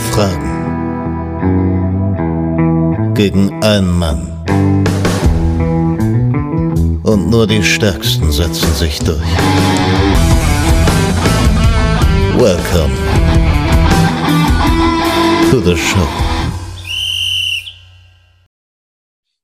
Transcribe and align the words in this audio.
Fragen 0.00 0.50
gegen 3.14 3.62
einen 3.62 3.98
Mann. 3.98 4.26
Und 7.02 7.28
nur 7.28 7.46
die 7.46 7.62
Stärksten 7.62 8.32
setzen 8.32 8.72
sich 8.74 8.98
durch. 9.00 9.20
Welcome 12.38 12.94
to 15.50 15.60
the 15.60 15.76
show. 15.76 16.08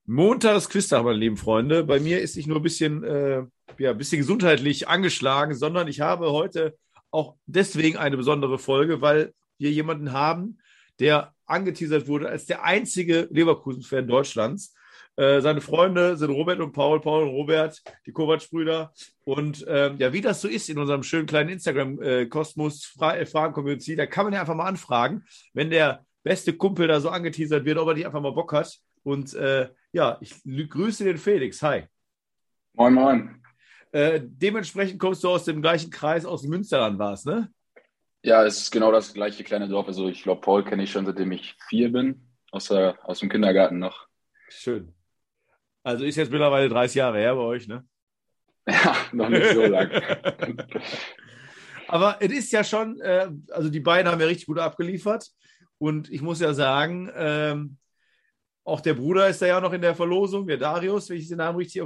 Montagsquiztag, 0.06 1.04
meine 1.04 1.18
lieben 1.18 1.36
Freunde. 1.36 1.84
Bei 1.84 2.00
mir 2.00 2.20
ist 2.20 2.36
nicht 2.36 2.46
nur 2.46 2.58
ein 2.58 2.62
bisschen, 2.62 3.04
äh, 3.04 3.42
ja, 3.78 3.90
ein 3.90 3.98
bisschen 3.98 4.20
gesundheitlich 4.20 4.88
angeschlagen, 4.88 5.54
sondern 5.54 5.88
ich 5.88 6.00
habe 6.00 6.32
heute 6.32 6.78
auch 7.10 7.34
deswegen 7.46 7.98
eine 7.98 8.16
besondere 8.16 8.58
Folge, 8.58 9.00
weil 9.02 9.34
wir 9.58 9.70
jemanden 9.70 10.12
haben, 10.12 10.58
der 10.98 11.34
angeteasert 11.46 12.08
wurde 12.08 12.28
als 12.28 12.46
der 12.46 12.64
einzige 12.64 13.28
Leverkusen-Fan 13.30 14.06
Deutschlands. 14.06 14.74
Äh, 15.16 15.40
seine 15.40 15.60
Freunde 15.60 16.16
sind 16.16 16.30
Robert 16.30 16.60
und 16.60 16.72
Paul, 16.72 17.00
Paul 17.00 17.22
und 17.24 17.30
Robert, 17.30 17.82
die 18.04 18.12
Kovac-Brüder. 18.12 18.92
Und 19.24 19.64
ähm, 19.68 19.96
ja, 19.98 20.12
wie 20.12 20.20
das 20.20 20.40
so 20.40 20.48
ist 20.48 20.68
in 20.68 20.78
unserem 20.78 21.02
schönen 21.02 21.26
kleinen 21.26 21.50
Instagram-Kosmos, 21.50 22.84
Fra 22.84 23.16
äh, 23.16 23.24
Fragen-Community, 23.24 23.96
da 23.96 24.06
kann 24.06 24.24
man 24.24 24.34
ja 24.34 24.40
einfach 24.40 24.54
mal 24.54 24.66
anfragen, 24.66 25.24
wenn 25.54 25.70
der 25.70 26.04
beste 26.22 26.52
Kumpel 26.52 26.88
da 26.88 27.00
so 27.00 27.08
angeteasert 27.08 27.64
wird, 27.64 27.78
ob 27.78 27.88
er 27.88 27.94
nicht 27.94 28.06
einfach 28.06 28.20
mal 28.20 28.32
Bock 28.32 28.52
hat. 28.52 28.78
Und 29.04 29.32
äh, 29.34 29.70
ja, 29.92 30.18
ich 30.20 30.34
grüße 30.44 31.04
den 31.04 31.18
Felix. 31.18 31.62
Hi. 31.62 31.84
Moin, 32.74 32.92
moin. 32.92 33.42
Äh, 33.92 34.20
dementsprechend 34.22 34.98
kommst 34.98 35.24
du 35.24 35.28
aus 35.30 35.44
dem 35.44 35.62
gleichen 35.62 35.90
Kreis 35.90 36.26
aus 36.26 36.42
Münsterland, 36.42 36.98
warst, 36.98 37.24
ne? 37.24 37.50
Ja, 38.26 38.44
es 38.44 38.58
ist 38.58 38.72
genau 38.72 38.90
das 38.90 39.14
gleiche 39.14 39.44
kleine 39.44 39.68
Dorf. 39.68 39.86
Also 39.86 40.08
ich 40.08 40.24
glaube, 40.24 40.40
Paul 40.40 40.64
kenne 40.64 40.82
ich 40.82 40.90
schon, 40.90 41.06
seitdem 41.06 41.30
ich 41.30 41.54
vier 41.68 41.92
bin, 41.92 42.26
aus, 42.50 42.66
der, 42.66 42.98
aus 43.04 43.20
dem 43.20 43.28
Kindergarten 43.28 43.78
noch. 43.78 44.08
Schön. 44.48 44.92
Also 45.84 46.04
ist 46.04 46.16
jetzt 46.16 46.32
mittlerweile 46.32 46.68
30 46.68 46.96
Jahre 46.96 47.18
her 47.18 47.36
bei 47.36 47.42
euch, 47.42 47.68
ne? 47.68 47.86
Ja, 48.68 48.96
noch 49.12 49.28
nicht 49.28 49.52
so 49.52 49.64
lang. 49.66 49.92
Aber 51.86 52.16
es 52.18 52.32
ist 52.32 52.50
ja 52.50 52.64
schon, 52.64 53.00
äh, 53.00 53.28
also 53.52 53.70
die 53.70 53.78
beiden 53.78 54.10
haben 54.10 54.20
ja 54.20 54.26
richtig 54.26 54.46
gut 54.46 54.58
abgeliefert. 54.58 55.30
Und 55.78 56.10
ich 56.10 56.20
muss 56.20 56.40
ja 56.40 56.52
sagen, 56.52 57.08
ähm, 57.14 57.76
auch 58.66 58.80
der 58.80 58.94
Bruder 58.94 59.28
ist 59.28 59.40
da 59.40 59.46
ja 59.46 59.60
noch 59.60 59.72
in 59.72 59.80
der 59.80 59.94
Verlosung, 59.94 60.46
der 60.46 60.56
Darius, 60.56 61.08
wenn 61.08 61.18
ich 61.18 61.28
den 61.28 61.38
Namen 61.38 61.56
richtig 61.56 61.84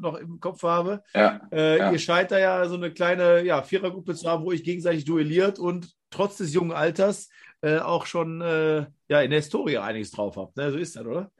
noch 0.00 0.16
im 0.16 0.40
Kopf 0.40 0.62
habe. 0.62 1.02
Ja, 1.14 1.40
äh, 1.52 1.78
ja. 1.78 1.92
Ihr 1.92 1.98
scheint 1.98 2.30
da 2.30 2.38
ja 2.38 2.66
so 2.66 2.76
eine 2.76 2.90
kleine 2.92 3.44
ja, 3.44 3.62
Vierergruppe 3.62 4.14
zu 4.14 4.28
haben, 4.28 4.44
wo 4.44 4.50
ich 4.50 4.64
gegenseitig 4.64 5.04
duelliert 5.04 5.58
und 5.58 5.94
trotz 6.08 6.38
des 6.38 6.54
jungen 6.54 6.72
Alters 6.72 7.28
äh, 7.60 7.78
auch 7.78 8.06
schon 8.06 8.40
äh, 8.40 8.86
ja, 9.08 9.20
in 9.20 9.30
der 9.30 9.40
Historie 9.40 9.76
einiges 9.76 10.12
drauf 10.12 10.38
habt. 10.38 10.56
Ne? 10.56 10.70
So 10.70 10.78
ist 10.78 10.96
das, 10.96 11.04
oder? 11.04 11.30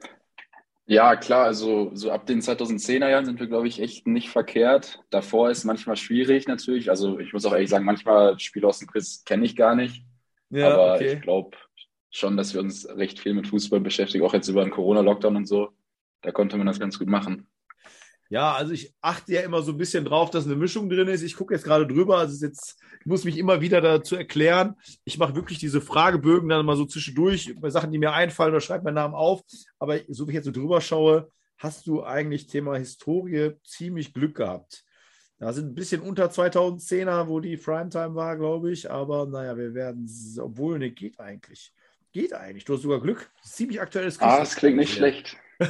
Ja, 0.85 1.15
klar, 1.15 1.45
also 1.45 1.89
so 1.95 2.11
ab 2.11 2.27
den 2.27 2.41
2010er 2.41 3.09
Jahren 3.09 3.25
sind 3.25 3.39
wir, 3.39 3.47
glaube 3.47 3.67
ich, 3.67 3.81
echt 3.81 4.05
nicht 4.05 4.29
verkehrt. 4.29 5.01
Davor 5.09 5.49
ist 5.49 5.63
manchmal 5.63 5.95
schwierig 5.95 6.47
natürlich. 6.47 6.91
Also 6.91 7.17
ich 7.17 7.33
muss 7.33 7.43
auch 7.47 7.53
ehrlich 7.53 7.71
sagen, 7.71 7.85
manchmal 7.85 8.39
Spiele 8.39 8.67
aus 8.67 8.77
dem 8.77 8.87
Quiz 8.87 9.23
kenne 9.25 9.45
ich 9.45 9.55
gar 9.55 9.73
nicht. 9.73 10.03
Ja, 10.51 10.71
Aber 10.71 10.93
okay. 10.93 11.13
ich 11.13 11.21
glaube 11.21 11.57
schon, 12.15 12.37
dass 12.37 12.53
wir 12.53 12.61
uns 12.61 12.87
recht 12.87 13.19
viel 13.19 13.33
mit 13.33 13.47
Fußball 13.47 13.81
beschäftigen, 13.81 14.25
auch 14.25 14.33
jetzt 14.33 14.47
über 14.47 14.63
den 14.63 14.71
Corona-Lockdown 14.71 15.35
und 15.35 15.47
so. 15.47 15.69
Da 16.21 16.31
konnte 16.31 16.57
man 16.57 16.65
das 16.65 16.79
ganz 16.79 16.97
gut 16.97 17.07
machen. 17.07 17.47
Ja, 18.29 18.53
also 18.53 18.73
ich 18.73 18.93
achte 19.01 19.33
ja 19.33 19.41
immer 19.41 19.61
so 19.61 19.71
ein 19.71 19.77
bisschen 19.77 20.03
drauf, 20.03 20.31
dass 20.31 20.45
eine 20.45 20.55
Mischung 20.55 20.89
drin 20.89 21.07
ist. 21.07 21.21
Ich 21.21 21.35
gucke 21.35 21.53
jetzt 21.53 21.63
gerade 21.63 21.85
drüber, 21.85 22.17
also 22.17 22.43
jetzt, 22.43 22.81
ich 22.99 23.05
muss 23.05 23.23
mich 23.23 23.37
immer 23.37 23.61
wieder 23.61 23.81
dazu 23.81 24.15
erklären. 24.15 24.75
Ich 25.03 25.19
mache 25.19 25.35
wirklich 25.35 25.59
diese 25.59 25.79
Fragebögen 25.79 26.49
dann 26.49 26.65
mal 26.65 26.75
so 26.75 26.85
zwischendurch 26.85 27.53
bei 27.59 27.69
Sachen, 27.69 27.91
die 27.91 27.99
mir 27.99 28.13
einfallen 28.13 28.51
oder 28.51 28.61
schreibe 28.61 28.85
meinen 28.85 28.95
Namen 28.95 29.13
auf. 29.13 29.41
Aber 29.77 29.99
so 30.07 30.25
wie 30.25 30.31
ich 30.31 30.35
jetzt 30.35 30.45
so 30.45 30.51
drüber 30.51 30.81
schaue, 30.81 31.29
hast 31.57 31.85
du 31.85 32.03
eigentlich 32.03 32.47
Thema 32.47 32.77
Historie 32.77 33.51
ziemlich 33.63 34.13
Glück 34.13 34.35
gehabt. 34.37 34.83
Da 35.37 35.53
sind 35.53 35.67
ein 35.67 35.75
bisschen 35.75 36.01
unter 36.01 36.27
2010er, 36.27 37.27
wo 37.27 37.39
die 37.41 37.57
Primetime 37.57 38.15
war, 38.15 38.37
glaube 38.37 38.71
ich. 38.71 38.89
Aber 38.89 39.27
naja, 39.27 39.55
wir 39.57 39.73
werden, 39.73 40.09
obwohl, 40.39 40.79
ne, 40.79 40.91
geht 40.91 41.19
eigentlich. 41.19 41.73
Geht 42.15 42.31
eigentlich. 42.31 42.63
Du 42.63 42.75
hast 42.75 42.83
sogar 42.83 43.01
Glück. 43.01 43.29
Ziemlich 43.43 43.81
aktuelles 43.81 44.21
Ah, 44.21 44.39
das 44.39 44.55
klingt 44.55 44.77
nicht 44.77 44.93
schlecht. 44.93 45.35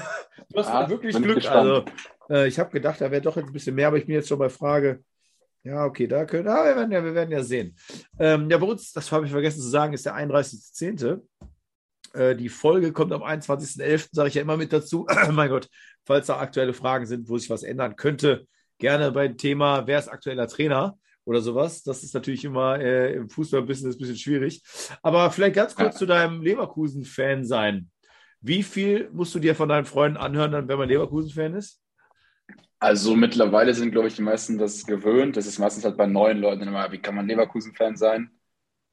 Du 0.49 0.59
hast 0.59 0.67
Ah, 0.69 0.87
wirklich 0.87 1.15
ich 1.15 1.21
Glück. 1.23 1.37
gespannt. 1.37 1.57
Also, 1.57 1.85
äh, 2.29 2.47
ich 2.47 2.59
habe 2.59 2.69
gedacht, 2.69 3.01
da 3.01 3.09
wäre 3.09 3.21
doch 3.23 3.35
jetzt 3.35 3.47
ein 3.47 3.51
bisschen 3.51 3.73
mehr, 3.73 3.87
aber 3.87 3.97
ich 3.97 4.05
bin 4.05 4.13
jetzt 4.13 4.27
schon 4.27 4.37
bei 4.37 4.49
Frage. 4.49 5.03
Ja, 5.63 5.85
okay, 5.85 6.05
da 6.05 6.23
können. 6.25 6.47
Ah, 6.47 6.63
wir 6.65 6.75
werden 6.75 6.91
ja, 6.91 7.03
wir 7.03 7.15
werden 7.15 7.31
ja 7.31 7.41
sehen. 7.41 7.75
Ähm, 8.19 8.47
ja, 8.51 8.59
bei 8.59 8.67
uns, 8.67 8.93
das 8.93 9.11
habe 9.11 9.25
ich 9.25 9.31
vergessen 9.31 9.59
zu 9.59 9.67
sagen, 9.69 9.93
ist 9.93 10.05
der 10.05 10.15
31.10. 10.15 11.19
Äh, 12.13 12.35
die 12.35 12.49
Folge 12.49 12.93
kommt 12.93 13.11
am 13.11 13.23
21.11., 13.23 14.09
sage 14.11 14.29
ich 14.29 14.35
ja 14.35 14.43
immer 14.43 14.55
mit 14.57 14.71
dazu. 14.71 15.07
mein 15.31 15.49
Gott, 15.49 15.67
falls 16.05 16.27
da 16.27 16.37
aktuelle 16.37 16.73
Fragen 16.75 17.07
sind, 17.07 17.27
wo 17.27 17.39
sich 17.39 17.49
was 17.49 17.63
ändern 17.63 17.95
könnte, 17.95 18.45
gerne 18.77 19.11
beim 19.11 19.35
Thema, 19.35 19.87
wer 19.87 19.97
ist 19.97 20.09
aktueller 20.09 20.47
Trainer 20.47 20.95
oder 21.25 21.41
sowas. 21.41 21.83
Das 21.83 22.03
ist 22.03 22.13
natürlich 22.13 22.45
immer 22.45 22.79
äh, 22.79 23.13
im 23.15 23.29
Fußballbusiness 23.29 23.95
ein 23.95 23.99
bisschen 23.99 24.17
schwierig. 24.17 24.61
Aber 25.01 25.29
vielleicht 25.31 25.55
ganz 25.55 25.75
kurz 25.75 25.95
Ja. 25.95 25.99
zu 25.99 26.05
deinem 26.05 26.41
Leverkusen-Fan 26.41 27.45
sein. 27.45 27.89
Wie 28.41 28.63
viel 28.63 29.09
musst 29.11 29.33
du 29.35 29.39
dir 29.39 29.55
von 29.55 29.69
deinen 29.69 29.85
Freunden 29.85 30.17
anhören, 30.17 30.67
wenn 30.67 30.77
man 30.77 30.87
Leverkusen-Fan 30.87 31.55
ist? 31.55 31.81
Also 32.79 33.15
mittlerweile 33.15 33.73
sind, 33.73 33.91
glaube 33.91 34.07
ich, 34.07 34.15
die 34.15 34.21
meisten 34.21 34.57
das 34.57 34.85
gewöhnt. 34.85 35.35
Das 35.37 35.47
ist 35.47 35.57
meistens 35.59 35.83
halt 35.85 35.97
bei 35.97 36.05
neuen 36.05 36.39
Leuten 36.39 36.61
immer, 36.61 36.91
wie 36.91 36.99
kann 36.99 37.15
man 37.15 37.27
Leverkusen-Fan 37.27 37.95
sein? 37.95 38.29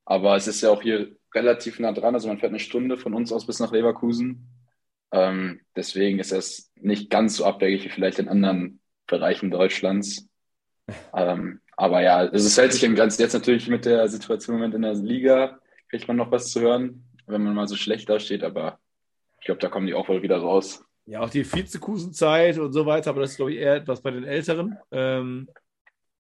Aber 0.04 0.36
es 0.36 0.46
ist 0.46 0.62
ja 0.62 0.70
auch 0.70 0.82
hier 0.82 1.14
relativ 1.34 1.78
nah 1.78 1.92
dran. 1.92 2.14
Also 2.14 2.28
man 2.28 2.38
fährt 2.38 2.50
eine 2.50 2.60
Stunde 2.60 2.96
von 2.96 3.12
uns 3.14 3.32
aus 3.32 3.46
bis 3.46 3.60
nach 3.60 3.72
Leverkusen. 3.72 4.48
Ähm, 5.12 5.60
deswegen 5.76 6.18
ist 6.18 6.32
es 6.32 6.72
nicht 6.76 7.10
ganz 7.10 7.36
so 7.36 7.44
abwegig 7.44 7.84
wie 7.84 7.90
vielleicht 7.90 8.18
in 8.18 8.28
anderen 8.28 8.80
Bereichen 9.06 9.50
Deutschlands. 9.50 10.28
Ähm, 11.14 11.60
aber 11.82 12.00
ja, 12.00 12.18
also 12.18 12.46
es 12.46 12.56
hält 12.56 12.72
sich 12.72 12.84
in 12.84 12.94
Grenzen. 12.94 13.22
Jetzt 13.22 13.32
natürlich 13.32 13.66
mit 13.66 13.84
der 13.84 14.06
Situation 14.06 14.54
im 14.54 14.60
Moment 14.60 14.76
in 14.76 14.82
der 14.82 14.94
Liga 14.94 15.58
kriegt 15.90 16.06
man 16.06 16.16
noch 16.16 16.30
was 16.30 16.52
zu 16.52 16.60
hören, 16.60 17.02
wenn 17.26 17.42
man 17.42 17.56
mal 17.56 17.66
so 17.66 17.74
schlecht 17.74 18.08
dasteht. 18.08 18.44
Aber 18.44 18.78
ich 19.40 19.46
glaube, 19.46 19.60
da 19.60 19.68
kommen 19.68 19.88
die 19.88 19.94
auch 19.94 20.08
wohl 20.08 20.22
wieder 20.22 20.36
raus. 20.36 20.84
Ja, 21.06 21.22
auch 21.22 21.30
die 21.30 21.44
Vizekusen-Zeit 21.44 22.58
und 22.58 22.72
so 22.72 22.86
weiter, 22.86 23.10
aber 23.10 23.22
das 23.22 23.32
ist, 23.32 23.36
glaube 23.38 23.52
ich, 23.52 23.58
eher 23.58 23.74
etwas 23.74 24.00
bei 24.00 24.12
den 24.12 24.22
Älteren. 24.22 24.78
Ähm, 24.92 25.48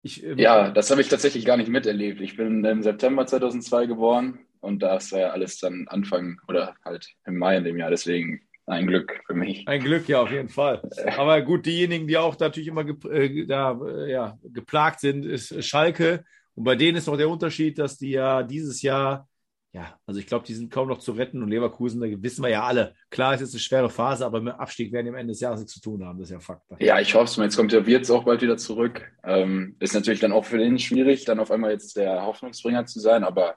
ich, 0.02 0.24
ähm, 0.24 0.36
Ja, 0.36 0.72
das 0.72 0.90
habe 0.90 1.00
ich 1.00 1.08
tatsächlich 1.08 1.44
gar 1.44 1.56
nicht 1.56 1.70
miterlebt. 1.70 2.20
Ich 2.20 2.36
bin 2.36 2.64
im 2.64 2.82
September 2.82 3.24
2002 3.24 3.86
geboren 3.86 4.40
und 4.58 4.82
das 4.82 5.12
war 5.12 5.20
ja 5.20 5.30
alles 5.30 5.58
dann 5.60 5.86
Anfang 5.86 6.40
oder 6.48 6.74
halt 6.84 7.14
im 7.24 7.38
Mai 7.38 7.58
in 7.58 7.62
dem 7.62 7.78
Jahr. 7.78 7.90
Deswegen 7.90 8.40
ein 8.66 8.86
Glück 8.86 9.20
für 9.26 9.34
mich. 9.34 9.66
Ein 9.66 9.82
Glück, 9.82 10.08
ja, 10.08 10.22
auf 10.22 10.30
jeden 10.30 10.48
Fall. 10.48 10.82
Aber 11.16 11.40
gut, 11.42 11.66
diejenigen, 11.66 12.06
die 12.06 12.16
auch 12.16 12.38
natürlich 12.38 12.68
immer 12.68 12.84
ge 12.84 12.96
äh, 13.10 13.46
da, 13.46 13.78
äh, 13.84 14.10
ja, 14.10 14.38
geplagt 14.42 15.00
sind, 15.00 15.24
ist 15.24 15.64
Schalke. 15.64 16.24
Und 16.54 16.64
bei 16.64 16.76
denen 16.76 16.98
ist 16.98 17.06
noch 17.06 17.16
der 17.16 17.28
Unterschied, 17.28 17.78
dass 17.78 17.98
die 17.98 18.10
ja 18.10 18.42
dieses 18.42 18.82
Jahr, 18.82 19.28
ja, 19.72 19.98
also 20.06 20.20
ich 20.20 20.26
glaube, 20.26 20.44
die 20.46 20.54
sind 20.54 20.70
kaum 20.70 20.88
noch 20.88 20.98
zu 20.98 21.12
retten 21.12 21.42
und 21.42 21.48
Leverkusen, 21.48 22.00
da 22.00 22.06
wissen 22.22 22.42
wir 22.42 22.50
ja 22.50 22.62
alle. 22.62 22.94
Klar, 23.10 23.34
es 23.34 23.40
ist 23.40 23.54
eine 23.54 23.60
schwere 23.60 23.90
Phase, 23.90 24.24
aber 24.26 24.40
mit 24.40 24.54
Abstieg 24.54 24.92
werden 24.92 25.06
die 25.06 25.10
am 25.10 25.16
Ende 25.16 25.32
des 25.32 25.40
Jahres 25.40 25.60
nichts 25.60 25.74
zu 25.74 25.80
tun 25.80 26.04
haben. 26.04 26.18
Das 26.18 26.28
ist 26.28 26.34
ja 26.34 26.40
Fakt. 26.40 26.62
Ja, 26.78 27.00
ich 27.00 27.14
hoffe 27.14 27.24
es 27.24 27.36
mal. 27.38 27.44
Jetzt 27.44 27.56
kommt 27.56 27.72
der 27.72 27.86
Wirtz 27.86 28.10
auch 28.10 28.24
bald 28.24 28.42
wieder 28.42 28.58
zurück. 28.58 29.10
Ähm, 29.24 29.76
ist 29.80 29.94
natürlich 29.94 30.20
dann 30.20 30.32
auch 30.32 30.44
für 30.44 30.58
den 30.58 30.78
schwierig, 30.78 31.24
dann 31.24 31.40
auf 31.40 31.50
einmal 31.50 31.72
jetzt 31.72 31.96
der 31.96 32.22
Hoffnungsbringer 32.22 32.84
zu 32.84 33.00
sein, 33.00 33.24
aber 33.24 33.56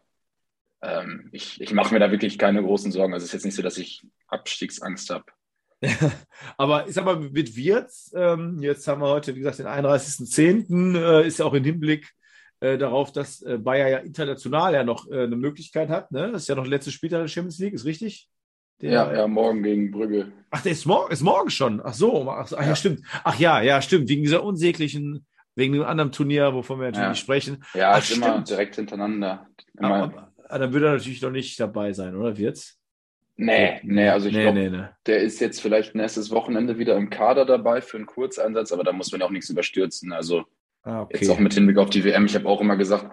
ähm, 0.85 1.29
ich, 1.31 1.59
ich 1.61 1.73
mache 1.73 1.93
mir 1.93 1.99
da 1.99 2.11
wirklich 2.11 2.37
keine 2.37 2.61
großen 2.61 2.91
Sorgen. 2.91 3.13
Also 3.13 3.23
es 3.23 3.29
ist 3.29 3.33
jetzt 3.33 3.45
nicht 3.45 3.55
so, 3.55 3.61
dass 3.61 3.77
ich 3.77 4.05
Abstiegsangst 4.27 5.09
habe. 5.09 5.25
Aber 6.57 6.87
ich 6.87 6.93
sag 6.93 7.05
mal, 7.05 7.19
mit 7.19 7.55
Wirtz, 7.55 8.11
ähm, 8.15 8.59
jetzt 8.61 8.87
haben 8.87 9.01
wir 9.01 9.09
heute, 9.09 9.35
wie 9.35 9.39
gesagt, 9.39 9.59
den 9.59 9.67
31.10., 9.67 10.97
äh, 10.97 11.27
ist 11.27 11.39
ja 11.39 11.45
auch 11.45 11.53
im 11.53 11.63
Hinblick 11.63 12.11
äh, 12.61 12.77
darauf, 12.77 13.11
dass 13.11 13.41
äh, 13.41 13.57
Bayer 13.57 13.89
ja 13.89 13.97
international 13.99 14.73
ja 14.73 14.83
noch 14.83 15.09
äh, 15.11 15.23
eine 15.23 15.35
Möglichkeit 15.35 15.89
hat. 15.89 16.11
Ne? 16.11 16.31
Das 16.31 16.43
ist 16.43 16.47
ja 16.47 16.55
noch 16.55 16.63
der 16.63 16.71
letzte 16.71 16.91
Spieltag 16.91 17.21
der 17.21 17.27
Champions 17.27 17.59
League, 17.59 17.73
ist 17.73 17.85
richtig? 17.85 18.29
Der, 18.81 18.91
Ja, 18.91 19.13
ja, 19.13 19.27
morgen 19.27 19.63
gegen 19.63 19.91
Brügge. 19.91 20.31
Ach, 20.51 20.61
der 20.61 20.71
ist, 20.71 20.85
mor 20.85 21.11
ist 21.11 21.21
morgen 21.21 21.49
schon. 21.49 21.81
Ach 21.83 21.93
so, 21.93 22.29
ach, 22.29 22.49
ja. 22.51 22.63
Ja. 22.63 22.75
stimmt. 22.75 23.01
Ach 23.23 23.37
ja, 23.39 23.61
ja, 23.61 23.81
stimmt. 23.81 24.09
Wegen 24.09 24.23
dieser 24.23 24.43
unsäglichen, 24.43 25.25
wegen 25.55 25.73
dem 25.73 25.83
anderen 25.83 26.11
Turnier, 26.11 26.53
wovon 26.53 26.79
wir 26.79 26.85
natürlich 26.87 27.03
Ja. 27.03 27.09
nicht 27.09 27.19
sprechen. 27.19 27.63
Ja, 27.73 27.91
Ach, 27.91 27.99
ist 27.99 28.15
immer 28.15 28.31
stimmt. 28.31 28.49
direkt 28.49 28.75
hintereinander. 28.75 29.47
Immer, 29.77 30.03
aber, 30.03 30.33
aber 30.49 30.59
dann 30.59 30.73
würde 30.73 30.87
er 30.87 30.93
natürlich 30.93 31.21
noch 31.21 31.31
nicht 31.31 31.59
dabei 31.59 31.93
sein, 31.93 32.15
oder 32.15 32.37
Wirtz? 32.37 32.79
nee, 33.37 33.81
nee, 33.83 34.07
also 34.07 34.29
ich 34.29 34.33
nee, 34.33 34.43
glaube, 34.43 34.59
nee, 34.59 34.69
nee. 34.69 34.85
Der 35.07 35.19
ist 35.19 35.41
jetzt 35.41 35.61
vielleicht 35.61 35.93
nächstes 35.93 36.31
Wochenende 36.31 36.77
wieder 36.79 36.95
im 36.95 37.09
Kader 37.09 37.45
dabei 37.45 37.81
für 37.81 37.97
einen 37.97 38.05
Kurzeinsatz, 38.05 38.71
aber 38.71 38.85
da 38.85 38.93
muss 38.93 39.11
man 39.11 39.19
ja 39.21 39.27
auch 39.27 39.31
nichts 39.31 39.49
überstürzen. 39.49 40.13
Also 40.13 40.45
Ah, 40.85 41.01
okay. 41.01 41.17
jetzt 41.19 41.29
auch 41.29 41.39
mit 41.39 41.53
Hinblick 41.53 41.77
auf 41.79 41.89
die 41.89 42.03
WM. 42.03 42.25
Ich 42.25 42.35
habe 42.35 42.47
auch 42.47 42.61
immer 42.61 42.77
gesagt, 42.77 43.09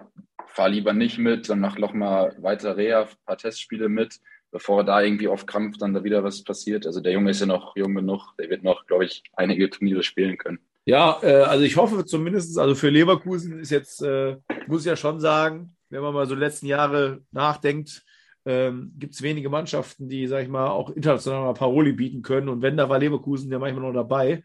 fahr 0.47 0.69
lieber 0.69 0.93
nicht 0.93 1.17
mit, 1.17 1.49
dann 1.49 1.59
mach 1.59 1.77
noch 1.79 1.93
mal 1.93 2.35
weiter 2.39 2.77
Reha, 2.77 3.01
ein 3.01 3.07
paar 3.25 3.37
Testspiele 3.37 3.89
mit, 3.89 4.19
bevor 4.51 4.83
da 4.83 5.01
irgendwie 5.01 5.27
auf 5.27 5.47
Krampf 5.47 5.77
dann 5.79 5.95
da 5.95 6.03
wieder 6.03 6.23
was 6.23 6.43
passiert. 6.43 6.85
Also 6.85 7.01
der 7.01 7.13
Junge 7.13 7.31
ist 7.31 7.39
ja 7.39 7.47
noch 7.47 7.75
jung 7.75 7.95
genug, 7.95 8.35
der 8.37 8.51
wird 8.51 8.63
noch, 8.63 8.85
glaube 8.85 9.05
ich, 9.05 9.23
einige 9.33 9.69
Turniere 9.71 10.03
spielen 10.03 10.37
können. 10.37 10.59
Ja, 10.85 11.17
äh, 11.23 11.37
also 11.37 11.63
ich 11.63 11.75
hoffe 11.77 12.05
zumindest, 12.05 12.59
also 12.59 12.75
für 12.75 12.89
Leverkusen 12.89 13.59
ist 13.59 13.71
jetzt, 13.71 14.03
äh, 14.03 14.37
muss 14.67 14.81
ich 14.81 14.87
ja 14.87 14.95
schon 14.95 15.19
sagen, 15.19 15.75
wenn 15.93 16.01
man 16.01 16.13
mal 16.13 16.25
so 16.25 16.33
die 16.33 16.41
letzten 16.41 16.65
Jahre 16.65 17.21
nachdenkt, 17.31 18.03
ähm, 18.45 18.93
gibt 18.97 19.13
es 19.13 19.21
wenige 19.21 19.49
Mannschaften, 19.49 20.09
die, 20.09 20.27
sag 20.27 20.41
ich 20.41 20.49
mal, 20.49 20.67
auch 20.67 20.89
international 20.89 21.41
mal 21.41 21.53
Paroli 21.53 21.93
bieten 21.93 22.23
können. 22.23 22.49
Und 22.49 22.61
wenn, 22.61 22.75
da 22.75 22.89
war 22.89 22.99
Leverkusen 22.99 23.51
ja 23.51 23.59
manchmal 23.59 23.83
noch 23.83 23.93
dabei. 23.93 24.43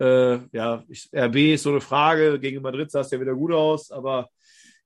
Äh, 0.00 0.38
ja, 0.52 0.82
ich, 0.88 1.10
RB 1.14 1.36
ist 1.54 1.62
so 1.62 1.70
eine 1.70 1.80
Frage. 1.80 2.40
Gegen 2.40 2.62
Madrid 2.62 2.90
sah 2.90 3.00
es 3.00 3.10
ja 3.10 3.20
wieder 3.20 3.34
gut 3.34 3.52
aus, 3.52 3.90
aber 3.90 4.30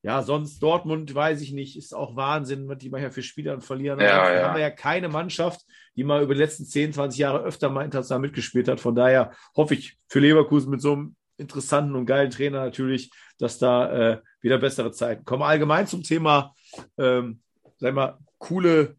ja, 0.03 0.21
sonst 0.21 0.59
Dortmund, 0.61 1.13
weiß 1.13 1.41
ich 1.41 1.53
nicht, 1.53 1.77
ist 1.77 1.93
auch 1.93 2.15
Wahnsinn, 2.15 2.67
was 2.67 2.79
die 2.79 2.89
manchmal 2.89 3.11
für 3.11 3.23
Spieler 3.23 3.61
verlieren. 3.61 3.99
Ja, 3.99 4.33
ja. 4.33 4.47
haben 4.47 4.55
wir 4.55 4.61
ja 4.61 4.71
keine 4.71 5.09
Mannschaft, 5.09 5.61
die 5.95 6.03
mal 6.03 6.23
über 6.23 6.33
die 6.33 6.41
letzten 6.41 6.65
10, 6.65 6.93
20 6.93 7.19
Jahre 7.19 7.43
öfter 7.43 7.69
mal 7.69 7.85
international 7.85 8.21
mitgespielt 8.21 8.67
hat. 8.67 8.79
Von 8.79 8.95
daher 8.95 9.31
hoffe 9.55 9.75
ich 9.75 9.97
für 10.07 10.19
Leverkusen 10.19 10.71
mit 10.71 10.81
so 10.81 10.93
einem 10.93 11.15
interessanten 11.41 11.95
und 11.95 12.05
geilen 12.05 12.31
Trainer 12.31 12.63
natürlich, 12.63 13.11
dass 13.37 13.57
da 13.57 13.91
äh, 13.91 14.21
wieder 14.41 14.57
bessere 14.57 14.91
Zeiten 14.91 15.25
kommen. 15.25 15.43
Allgemein 15.43 15.87
zum 15.87 16.03
Thema, 16.03 16.55
ähm, 16.97 17.41
sag 17.77 17.93
mal, 17.93 18.17
coole, 18.37 18.95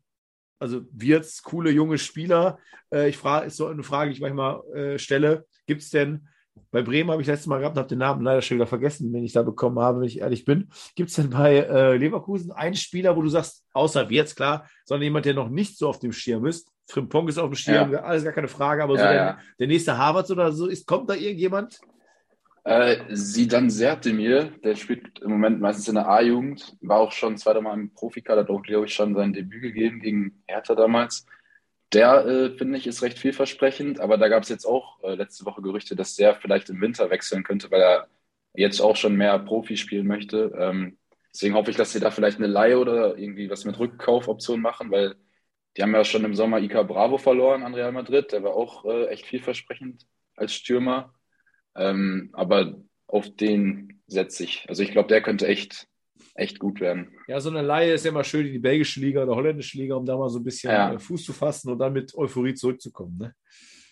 also 0.58 0.82
Wirts, 0.92 1.42
coole 1.42 1.70
junge 1.70 1.98
Spieler. 1.98 2.58
Äh, 2.92 3.08
ich 3.08 3.16
frage, 3.16 3.46
ist 3.46 3.56
so 3.56 3.66
eine 3.66 3.82
Frage, 3.82 4.10
die 4.10 4.16
ich 4.16 4.22
manchmal 4.22 4.62
äh, 4.74 4.98
stelle. 4.98 5.46
Gibt 5.66 5.82
es 5.82 5.90
denn 5.90 6.28
bei 6.70 6.82
Bremen 6.82 7.10
habe 7.10 7.22
ich 7.22 7.28
letztes 7.28 7.46
Mal 7.46 7.58
gehabt 7.58 7.76
und 7.76 7.80
habe 7.80 7.88
den 7.88 7.98
Namen 7.98 8.22
leider 8.22 8.42
schon 8.42 8.56
wieder 8.56 8.66
vergessen, 8.66 9.12
den 9.12 9.24
ich 9.24 9.32
da 9.32 9.42
bekommen 9.42 9.78
habe, 9.78 10.00
wenn 10.00 10.06
ich 10.06 10.20
ehrlich 10.20 10.44
bin. 10.44 10.68
Gibt 10.94 11.10
es 11.10 11.16
denn 11.16 11.30
bei 11.30 11.56
äh, 11.56 11.96
Leverkusen 11.96 12.52
einen 12.52 12.74
Spieler, 12.74 13.16
wo 13.16 13.22
du 13.22 13.28
sagst, 13.28 13.64
außer 13.72 14.10
jetzt 14.10 14.36
klar, 14.36 14.68
sondern 14.84 15.04
jemand, 15.04 15.26
der 15.26 15.34
noch 15.34 15.48
nicht 15.48 15.78
so 15.78 15.88
auf 15.88 15.98
dem 15.98 16.12
Schirm 16.12 16.46
ist? 16.46 16.70
Frimpong 16.88 17.28
ist 17.28 17.38
auf 17.38 17.50
dem 17.50 17.56
Schirm, 17.56 17.92
ja. 17.92 18.02
alles 18.02 18.24
gar 18.24 18.32
keine 18.32 18.48
Frage, 18.48 18.82
aber 18.82 18.96
ja, 18.96 19.00
so 19.00 19.04
der, 19.04 19.14
ja. 19.14 19.38
der, 19.58 19.66
nächste 19.66 19.96
Harvard 19.96 20.30
oder 20.30 20.52
so 20.52 20.66
ist, 20.66 20.86
kommt 20.86 21.08
da 21.08 21.14
irgendjemand? 21.14 21.80
Äh, 22.64 23.04
Sidan 23.10 23.70
Sertemir, 23.70 24.52
der 24.62 24.76
spielt 24.76 25.18
im 25.20 25.30
Moment 25.32 25.60
meistens 25.60 25.88
in 25.88 25.96
der 25.96 26.08
A-Jugend, 26.08 26.76
war 26.80 27.00
auch 27.00 27.10
schon 27.12 27.36
zweimal 27.36 27.74
im 27.74 27.92
Profikader, 27.92 28.42
hat 28.42 28.50
auch, 28.50 28.62
glaube 28.62 28.86
ich, 28.86 28.94
schon 28.94 29.14
sein 29.14 29.32
Debüt 29.32 29.62
gegeben 29.62 30.00
gegen 30.00 30.44
Hertha 30.46 30.74
damals. 30.76 31.26
Der, 31.92 32.24
äh, 32.26 32.56
finde 32.56 32.78
ich, 32.78 32.86
ist 32.86 33.02
recht 33.02 33.18
vielversprechend, 33.18 34.00
aber 34.00 34.16
da 34.16 34.28
gab 34.28 34.44
es 34.44 34.48
jetzt 34.48 34.64
auch 34.64 35.02
äh, 35.02 35.14
letzte 35.14 35.44
Woche 35.44 35.60
Gerüchte, 35.62 35.96
dass 35.96 36.14
der 36.16 36.36
vielleicht 36.36 36.70
im 36.70 36.80
Winter 36.80 37.10
wechseln 37.10 37.42
könnte, 37.44 37.70
weil 37.70 37.82
er 37.82 38.08
jetzt 38.54 38.80
auch 38.80 38.96
schon 38.96 39.16
mehr 39.16 39.38
Profi 39.40 39.76
spielen 39.76 40.06
möchte. 40.06 40.52
Ähm, 40.58 40.98
deswegen 41.34 41.54
hoffe 41.54 41.70
ich, 41.70 41.76
dass 41.76 41.92
sie 41.92 42.00
da 42.00 42.10
vielleicht 42.10 42.38
eine 42.38 42.46
Laie 42.46 42.78
oder 42.78 43.18
irgendwie 43.18 43.50
was 43.50 43.64
mit 43.64 43.78
Rückkaufoption 43.78 44.60
machen, 44.60 44.90
weil 44.90 45.16
die 45.76 45.82
haben 45.82 45.94
ja 45.94 46.04
schon 46.04 46.24
im 46.24 46.34
Sommer 46.34 46.60
Ica 46.60 46.82
Bravo 46.82 47.18
verloren 47.18 47.62
an 47.64 47.74
Real 47.74 47.92
Madrid. 47.92 48.32
Der 48.32 48.42
war 48.42 48.54
auch 48.54 48.84
äh, 48.84 49.06
echt 49.08 49.26
vielversprechend 49.26 50.06
als 50.36 50.54
Stürmer. 50.54 51.14
Ähm, 51.76 52.30
aber 52.32 52.80
auf 53.06 53.34
den 53.34 54.02
setze 54.06 54.44
ich. 54.44 54.66
Also 54.68 54.82
ich 54.82 54.92
glaube, 54.92 55.08
der 55.08 55.22
könnte 55.22 55.46
echt 55.46 55.88
echt 56.34 56.58
gut 56.58 56.80
werden. 56.80 57.12
Ja, 57.28 57.40
so 57.40 57.50
eine 57.50 57.62
Laie 57.62 57.92
ist 57.92 58.04
ja 58.04 58.10
immer 58.10 58.24
schön 58.24 58.46
in 58.46 58.52
die 58.52 58.58
belgische 58.58 59.00
Liga 59.00 59.22
oder 59.22 59.34
holländische 59.34 59.78
Liga, 59.78 59.94
um 59.96 60.06
da 60.06 60.16
mal 60.16 60.28
so 60.28 60.38
ein 60.38 60.44
bisschen 60.44 60.70
ja. 60.72 60.94
Äh, 60.94 60.98
Fuß 60.98 61.24
zu 61.24 61.32
fassen 61.32 61.70
und 61.70 61.78
dann 61.78 61.92
mit 61.92 62.14
Euphorie 62.14 62.54
zurückzukommen. 62.54 63.18
Ne? 63.18 63.34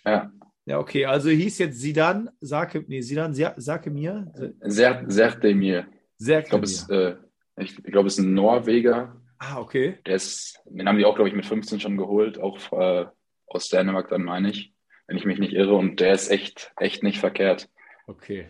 Ja. 0.05 0.33
Ja, 0.67 0.79
okay. 0.79 1.05
Also 1.07 1.31
hieß 1.31 1.59
jetzt 1.59 1.81
Sidan, 1.81 2.31
sage, 2.41 2.85
nee, 2.87 3.01
Sidan, 3.01 3.35
sage 3.35 3.91
mir. 3.91 4.31
Ser, 4.61 5.05
Serdemir. 5.09 5.87
Sehr 6.17 6.41
ich 6.41 6.49
glaube, 6.49 6.65
es, 6.65 6.89
äh, 6.89 7.17
ich, 7.57 7.79
ich 7.79 7.93
glaub, 7.93 8.07
es 8.07 8.19
ist 8.19 8.25
ein 8.25 8.35
Norweger. 8.35 9.21
Ah, 9.39 9.59
okay. 9.59 9.99
Der 10.07 10.17
ist, 10.17 10.61
den 10.67 10.87
haben 10.87 10.99
die 10.99 11.07
auch, 11.07 11.15
glaube 11.15 11.29
ich, 11.29 11.35
mit 11.35 11.47
15 11.47 11.81
schon 11.81 11.97
geholt, 11.97 12.39
auch 12.39 12.59
äh, 12.73 13.07
aus 13.47 13.69
Dänemark 13.71 14.11
dann, 14.11 14.23
meine 14.23 14.51
ich, 14.51 14.75
wenn 15.11 15.17
ich 15.17 15.25
mich 15.25 15.41
nicht 15.41 15.53
irre. 15.53 15.75
Und 15.75 15.99
der 15.99 16.15
ist 16.15 16.31
echt, 16.31 16.73
echt 16.77 17.03
nicht 17.03 17.19
verkehrt. 17.19 17.69
Okay. 18.07 18.47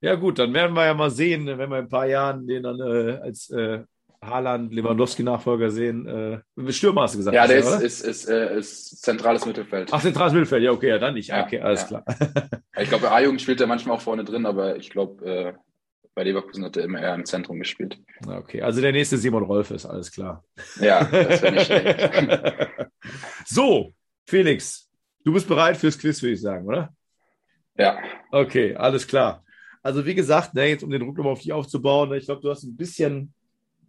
Ja, 0.00 0.14
gut, 0.14 0.38
dann 0.38 0.54
werden 0.54 0.76
wir 0.76 0.86
ja 0.86 0.94
mal 0.94 1.10
sehen, 1.10 1.46
wenn 1.46 1.58
wir 1.58 1.64
in 1.78 1.84
ein 1.84 1.88
paar 1.88 2.06
Jahren 2.06 2.46
den 2.46 2.62
dann 2.62 2.78
äh, 2.78 3.18
als 3.20 3.50
äh, 3.50 3.80
Haaland, 4.22 4.72
Lewandowski-Nachfolger 4.72 5.70
sehen. 5.70 6.06
Äh, 6.06 6.72
Stürmer 6.72 7.02
hast 7.02 7.14
du 7.14 7.18
gesagt. 7.18 7.34
Ja, 7.34 7.48
der 7.48 7.58
ist, 7.58 7.82
ist, 7.82 8.00
ist, 8.02 8.28
äh, 8.28 8.56
ist, 8.56 9.02
zentrales 9.02 9.44
Mittelfeld. 9.44 9.88
Ach, 9.90 10.00
zentrales 10.00 10.32
Mittelfeld, 10.32 10.62
ja, 10.62 10.70
okay, 10.70 10.90
ja, 10.90 10.98
dann 10.98 11.14
nicht. 11.14 11.30
Ja, 11.30 11.44
okay, 11.44 11.58
alles 11.58 11.90
ja. 11.90 12.00
klar. 12.00 12.04
ich 12.78 12.88
glaube, 12.88 13.06
bei 13.06 13.10
A-Jugend 13.10 13.42
spielt 13.42 13.60
er 13.60 13.66
manchmal 13.66 13.96
auch 13.96 14.00
vorne 14.00 14.22
drin, 14.22 14.46
aber 14.46 14.76
ich 14.76 14.90
glaube, 14.90 15.24
äh, 15.24 15.52
bei 16.14 16.22
Leverkusen 16.22 16.64
hat 16.64 16.76
er 16.76 16.84
immer 16.84 17.00
eher 17.00 17.16
im 17.16 17.24
Zentrum 17.24 17.58
gespielt. 17.58 17.98
Okay, 18.24 18.62
also 18.62 18.80
der 18.80 18.92
nächste 18.92 19.18
Simon 19.18 19.42
Rolf 19.42 19.72
ist, 19.72 19.86
alles 19.86 20.12
klar. 20.12 20.44
Ja, 20.80 21.02
das 21.04 21.42
wäre 21.42 21.52
nicht 21.52 21.66
schlecht. 21.66 22.90
so, 23.44 23.92
Felix, 24.26 24.89
du 25.24 25.32
bist 25.32 25.48
bereit 25.48 25.76
fürs 25.76 25.98
Quiz, 25.98 26.22
würde 26.22 26.34
ich 26.34 26.40
sagen, 26.40 26.66
oder? 26.66 26.94
Ja. 27.76 27.98
Okay, 28.30 28.74
alles 28.74 29.06
klar. 29.06 29.44
Also 29.82 30.04
wie 30.04 30.14
gesagt, 30.14 30.54
ne, 30.54 30.66
jetzt 30.66 30.82
um 30.82 30.90
den 30.90 31.00
Druck 31.00 31.16
nochmal 31.16 31.32
auf 31.32 31.40
dich 31.40 31.52
aufzubauen, 31.52 32.10
ne, 32.10 32.18
ich 32.18 32.26
glaube, 32.26 32.42
du 32.42 32.50
hast 32.50 32.64
ein 32.64 32.76
bisschen 32.76 33.32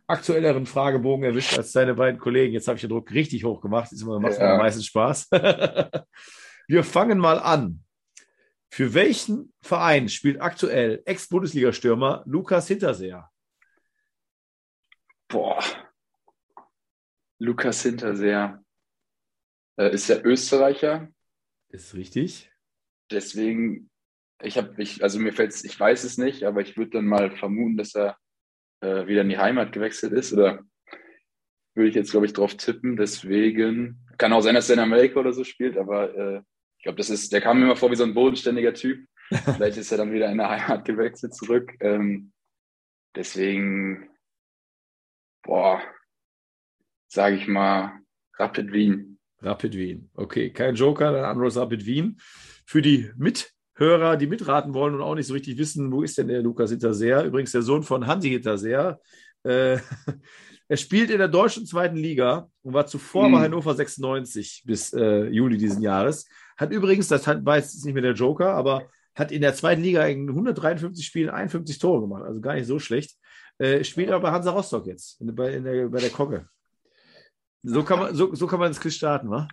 aktuelleren 0.07 0.65
Fragebogen 0.65 1.23
erwischt 1.23 1.57
als 1.57 1.71
deine 1.71 1.93
beiden 1.93 2.19
Kollegen. 2.19 2.53
Jetzt 2.53 2.67
habe 2.67 2.75
ich 2.75 2.81
den 2.81 2.89
Druck 2.89 3.11
richtig 3.11 3.43
hoch 3.43 3.61
gemacht. 3.61 3.91
Das 3.91 4.03
macht 4.03 4.37
ja. 4.37 4.53
am 4.53 4.57
meisten 4.57 4.83
Spaß. 4.83 5.29
Wir 6.67 6.83
fangen 6.83 7.17
mal 7.17 7.39
an. 7.39 7.83
Für 8.69 8.93
welchen 8.93 9.53
Verein 9.61 10.07
spielt 10.07 10.41
aktuell 10.41 11.01
Ex-Bundesliga-Stürmer 11.05 12.23
Lukas 12.25 12.67
Hinterseher? 12.67 13.29
Boah. 15.27 15.61
Lukas 17.39 17.81
Hinterseher 17.81 18.63
äh, 19.77 19.93
ist 19.93 20.07
ja 20.07 20.21
Österreicher. 20.21 21.09
Ist 21.71 21.95
richtig. 21.95 22.51
Deswegen 23.09 23.91
ich 24.43 24.57
habe, 24.57 24.73
ich, 24.81 25.03
also 25.03 25.19
mir 25.19 25.33
fällt 25.33 25.53
ich 25.63 25.79
weiß 25.79 26.03
es 26.03 26.17
nicht, 26.17 26.43
aber 26.43 26.61
ich 26.61 26.77
würde 26.77 26.91
dann 26.91 27.05
mal 27.05 27.31
vermuten, 27.31 27.77
dass 27.77 27.95
er 27.95 28.17
äh, 28.81 29.07
wieder 29.07 29.21
in 29.21 29.29
die 29.29 29.37
Heimat 29.37 29.71
gewechselt 29.71 30.13
ist. 30.13 30.33
Oder 30.33 30.63
würde 31.75 31.89
ich 31.89 31.95
jetzt, 31.95 32.11
glaube 32.11 32.25
ich, 32.25 32.33
drauf 32.33 32.55
tippen. 32.55 32.97
Deswegen 32.97 34.05
kann 34.17 34.33
auch 34.33 34.41
sein, 34.41 34.55
dass 34.55 34.69
er 34.69 34.75
in 34.75 34.79
Amerika 34.81 35.19
oder 35.19 35.33
so 35.33 35.43
spielt, 35.43 35.77
aber 35.77 36.15
äh, 36.15 36.41
ich 36.77 36.83
glaube, 36.83 36.97
das 36.97 37.09
ist, 37.09 37.31
der 37.31 37.41
kam 37.41 37.59
mir 37.59 37.65
immer 37.65 37.75
vor 37.75 37.91
wie 37.91 37.95
so 37.95 38.03
ein 38.03 38.13
bodenständiger 38.13 38.73
Typ. 38.73 39.07
Vielleicht 39.29 39.77
ist 39.77 39.91
er 39.91 39.99
dann 39.99 40.11
wieder 40.11 40.29
in 40.31 40.37
der 40.37 40.49
Heimat 40.49 40.83
gewechselt 40.85 41.35
zurück. 41.35 41.73
Ähm, 41.79 42.33
deswegen, 43.15 44.09
boah, 45.43 45.81
sage 47.07 47.35
ich 47.35 47.47
mal, 47.47 48.01
Rapid 48.37 48.71
Wien. 48.71 49.10
Rapid 49.41 49.75
Wien. 49.75 50.09
Okay, 50.13 50.51
kein 50.51 50.75
Joker, 50.75 51.11
dann 51.11 51.25
anderes 51.25 51.57
Rapid 51.57 51.85
Wien. 51.85 52.17
Für 52.65 52.81
die 52.81 53.11
mit 53.17 53.51
Hörer, 53.75 54.17
die 54.17 54.27
mitraten 54.27 54.73
wollen 54.73 54.93
und 54.95 55.01
auch 55.01 55.15
nicht 55.15 55.27
so 55.27 55.33
richtig 55.33 55.57
wissen, 55.57 55.91
wo 55.91 56.03
ist 56.03 56.17
denn 56.17 56.27
der 56.27 56.41
Lukas 56.41 56.69
Hinterseer? 56.69 57.23
Übrigens 57.23 57.51
der 57.51 57.63
Sohn 57.63 57.83
von 57.83 58.05
Hansi 58.05 58.29
Hinterseer. 58.29 58.99
Äh, 59.43 59.77
er 60.67 60.77
spielt 60.77 61.09
in 61.09 61.17
der 61.17 61.27
deutschen 61.27 61.65
zweiten 61.65 61.97
Liga 61.97 62.49
und 62.61 62.73
war 62.73 62.85
zuvor 62.85 63.27
mhm. 63.27 63.33
bei 63.33 63.39
Hannover 63.41 63.73
96 63.73 64.63
bis 64.65 64.93
äh, 64.93 65.25
Juli 65.29 65.57
diesen 65.57 65.81
Jahres. 65.81 66.27
Hat 66.57 66.71
übrigens, 66.71 67.07
das 67.07 67.25
hat, 67.25 67.43
weiß 67.43 67.73
jetzt 67.73 67.85
nicht 67.85 67.93
mehr 67.93 68.03
der 68.03 68.13
Joker, 68.13 68.53
aber 68.53 68.83
hat 69.15 69.31
in 69.31 69.41
der 69.41 69.55
zweiten 69.55 69.81
Liga 69.81 70.05
in 70.05 70.29
153 70.29 71.05
Spielen 71.05 71.29
51 71.29 71.79
Tore 71.79 72.01
gemacht, 72.01 72.23
also 72.23 72.39
gar 72.39 72.53
nicht 72.53 72.67
so 72.67 72.77
schlecht. 72.79 73.17
Äh, 73.57 73.83
spielt 73.83 74.09
aber 74.09 74.21
bei 74.21 74.31
Hansa 74.31 74.51
Rostock 74.51 74.85
jetzt, 74.85 75.17
bei, 75.19 75.59
der, 75.59 75.89
bei 75.89 75.99
der 75.99 76.09
Kogge. 76.09 76.47
So 77.63 77.83
kann 77.83 77.99
man, 77.99 78.15
so, 78.15 78.33
so 78.33 78.47
kann 78.47 78.59
man 78.59 78.69
das 78.69 78.79
Quiz 78.79 78.95
starten, 78.95 79.29
wa? 79.29 79.47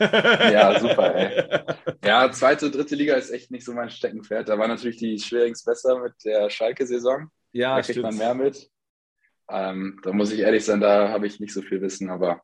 ja, 0.00 0.78
super, 0.78 1.14
ey. 1.14 1.64
Ja, 2.04 2.30
zweite, 2.30 2.70
dritte 2.70 2.94
Liga 2.94 3.14
ist 3.14 3.30
echt 3.30 3.50
nicht 3.50 3.64
so 3.64 3.72
mein 3.72 3.90
Steckenpferd. 3.90 4.48
Da 4.48 4.58
war 4.58 4.68
natürlich 4.68 4.98
die 4.98 5.18
Schwerings 5.18 5.64
besser 5.64 6.00
mit 6.00 6.14
der 6.24 6.48
Schalke-Saison. 6.48 7.28
Ja, 7.52 7.76
da 7.76 7.82
kriegt 7.82 8.00
man 8.00 8.16
mehr 8.16 8.34
mit. 8.34 8.70
Ähm, 9.50 10.00
da 10.02 10.12
muss 10.12 10.30
ich 10.30 10.40
ehrlich 10.40 10.64
sein, 10.64 10.80
da 10.80 11.08
habe 11.08 11.26
ich 11.26 11.40
nicht 11.40 11.52
so 11.52 11.62
viel 11.62 11.80
Wissen, 11.80 12.10
aber 12.10 12.42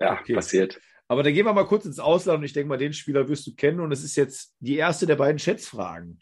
ja, 0.00 0.18
okay. 0.20 0.34
passiert. 0.34 0.80
Aber 1.08 1.22
dann 1.22 1.32
gehen 1.32 1.46
wir 1.46 1.52
mal 1.52 1.66
kurz 1.66 1.84
ins 1.84 2.00
Ausland 2.00 2.38
und 2.38 2.44
ich 2.44 2.52
denke 2.52 2.68
mal, 2.68 2.78
den 2.78 2.92
Spieler 2.92 3.28
wirst 3.28 3.46
du 3.46 3.54
kennen 3.54 3.80
und 3.80 3.92
es 3.92 4.02
ist 4.02 4.16
jetzt 4.16 4.54
die 4.58 4.76
erste 4.76 5.06
der 5.06 5.16
beiden 5.16 5.38
Schätzfragen. 5.38 6.18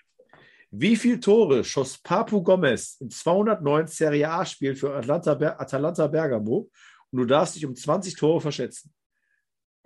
Wie 0.70 0.96
viele 0.96 1.20
Tore 1.20 1.64
schoss 1.64 1.99
Papu 1.99 2.42
Gomez 2.42 2.96
in 3.00 3.08
209 3.08 3.87
Serie 3.87 4.28
A-Spielen 4.28 4.76
für 4.76 4.94
Atlanta, 4.94 5.32
Atalanta 5.32 6.06
Bergamo? 6.08 6.68
Und 7.14 7.21
du 7.21 7.26
darfst 7.26 7.54
dich 7.54 7.64
um 7.64 7.76
20 7.76 8.16
Tore 8.16 8.40
verschätzen. 8.40 8.92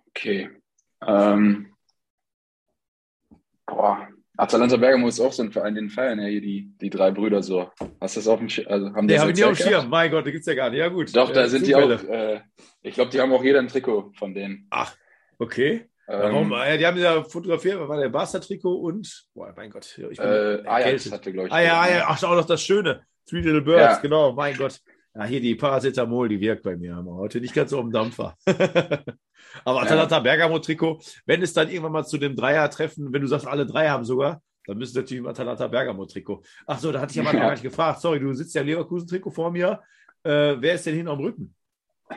Okay. 0.08 0.48
Ähm, 1.06 1.74
boah. 3.66 4.08
Atalanta 4.38 4.78
Bergamo 4.78 5.08
ist 5.08 5.20
auch 5.20 5.34
so 5.34 5.42
ein 5.42 5.52
Verein, 5.52 5.74
den 5.74 5.90
feiern 5.90 6.20
ja 6.20 6.26
hier 6.26 6.40
die, 6.40 6.72
die 6.80 6.88
drei 6.88 7.10
Brüder 7.10 7.42
so. 7.42 7.70
Hast 8.00 8.16
du 8.16 8.20
das 8.20 8.28
auf 8.28 8.38
dem 8.38 8.48
Schirm? 8.48 8.68
Also, 8.68 8.94
haben 8.94 9.04
nee, 9.04 9.18
habe 9.18 9.30
ich 9.30 9.36
nicht 9.36 9.44
auf 9.44 9.58
dem 9.58 9.68
Schirm. 9.68 9.90
Mein 9.90 10.10
Gott, 10.10 10.26
da 10.26 10.30
gibt 10.30 10.40
es 10.40 10.46
ja 10.46 10.54
gar 10.54 10.70
nicht. 10.70 10.78
Ja, 10.78 10.88
gut. 10.88 11.14
Doch, 11.14 11.30
da 11.30 11.42
äh, 11.42 11.48
sind 11.50 11.66
Zufälle. 11.66 11.98
die 11.98 12.06
auch. 12.06 12.10
Äh, 12.10 12.40
ich 12.80 12.94
glaube, 12.94 13.10
die 13.10 13.20
haben 13.20 13.30
auch 13.30 13.44
jeder 13.44 13.58
ein 13.58 13.68
Trikot 13.68 14.12
von 14.16 14.32
denen. 14.32 14.66
Ach, 14.70 14.96
okay. 15.38 15.86
Ähm, 16.08 16.20
Warum? 16.22 16.50
Ja, 16.52 16.78
die 16.78 16.86
haben 16.86 16.96
ja 16.96 17.22
fotografiert, 17.24 17.86
war 17.86 18.00
der 18.00 18.08
Barca-Trikot 18.08 18.74
und, 18.74 19.26
boah, 19.34 19.52
mein 19.54 19.68
Gott. 19.68 19.98
Ich 19.98 20.16
bin 20.16 20.26
äh, 20.26 20.62
Ajax 20.64 21.12
hatte, 21.12 21.30
glaube 21.30 21.48
ich. 21.48 21.52
Ah, 21.52 21.60
ja, 21.60 21.88
ja, 21.90 22.04
ach, 22.08 22.22
auch 22.22 22.36
noch 22.36 22.46
das 22.46 22.62
Schöne. 22.62 23.04
Three 23.26 23.40
Little 23.40 23.60
Birds, 23.60 23.96
ja. 23.96 23.98
genau, 23.98 24.32
mein 24.32 24.56
Gott. 24.56 24.80
Ja, 25.18 25.24
hier 25.24 25.40
die 25.40 25.56
Paracetamol, 25.56 26.28
die 26.28 26.38
wirkt 26.38 26.62
bei 26.62 26.76
mir. 26.76 26.94
Haben 26.94 27.06
wir 27.06 27.14
heute 27.14 27.40
nicht 27.40 27.52
ganz 27.52 27.70
so 27.70 27.80
im 27.80 27.90
Dampfer. 27.90 28.36
Aber 29.64 29.82
Atalanta 29.82 30.16
ja. 30.18 30.22
Bergamo-Trikot, 30.22 31.00
wenn 31.26 31.42
es 31.42 31.52
dann 31.52 31.68
irgendwann 31.68 31.90
mal 31.90 32.04
zu 32.04 32.18
dem 32.18 32.36
Dreier-Treffen, 32.36 33.12
wenn 33.12 33.22
du 33.22 33.26
sagst, 33.26 33.48
alle 33.48 33.66
drei 33.66 33.88
haben 33.88 34.04
sogar, 34.04 34.40
dann 34.66 34.78
müssen 34.78 34.96
natürlich 34.96 35.18
im 35.18 35.26
Atalanta 35.26 35.66
Bergamo-Trikot. 35.66 36.44
Ach 36.68 36.78
so, 36.78 36.92
da 36.92 37.00
hatte 37.00 37.10
ich 37.10 37.16
ja 37.16 37.24
mal 37.24 37.32
gar 37.32 37.50
nicht 37.50 37.64
gefragt. 37.64 38.00
Sorry, 38.00 38.20
du 38.20 38.32
sitzt 38.32 38.54
ja 38.54 38.60
im 38.60 38.68
Leverkusen-Trikot 38.68 39.30
vor 39.30 39.50
mir. 39.50 39.80
Äh, 40.22 40.54
wer 40.60 40.74
ist 40.74 40.86
denn 40.86 40.94
hin 40.94 41.08
am 41.08 41.18
Rücken? 41.18 41.52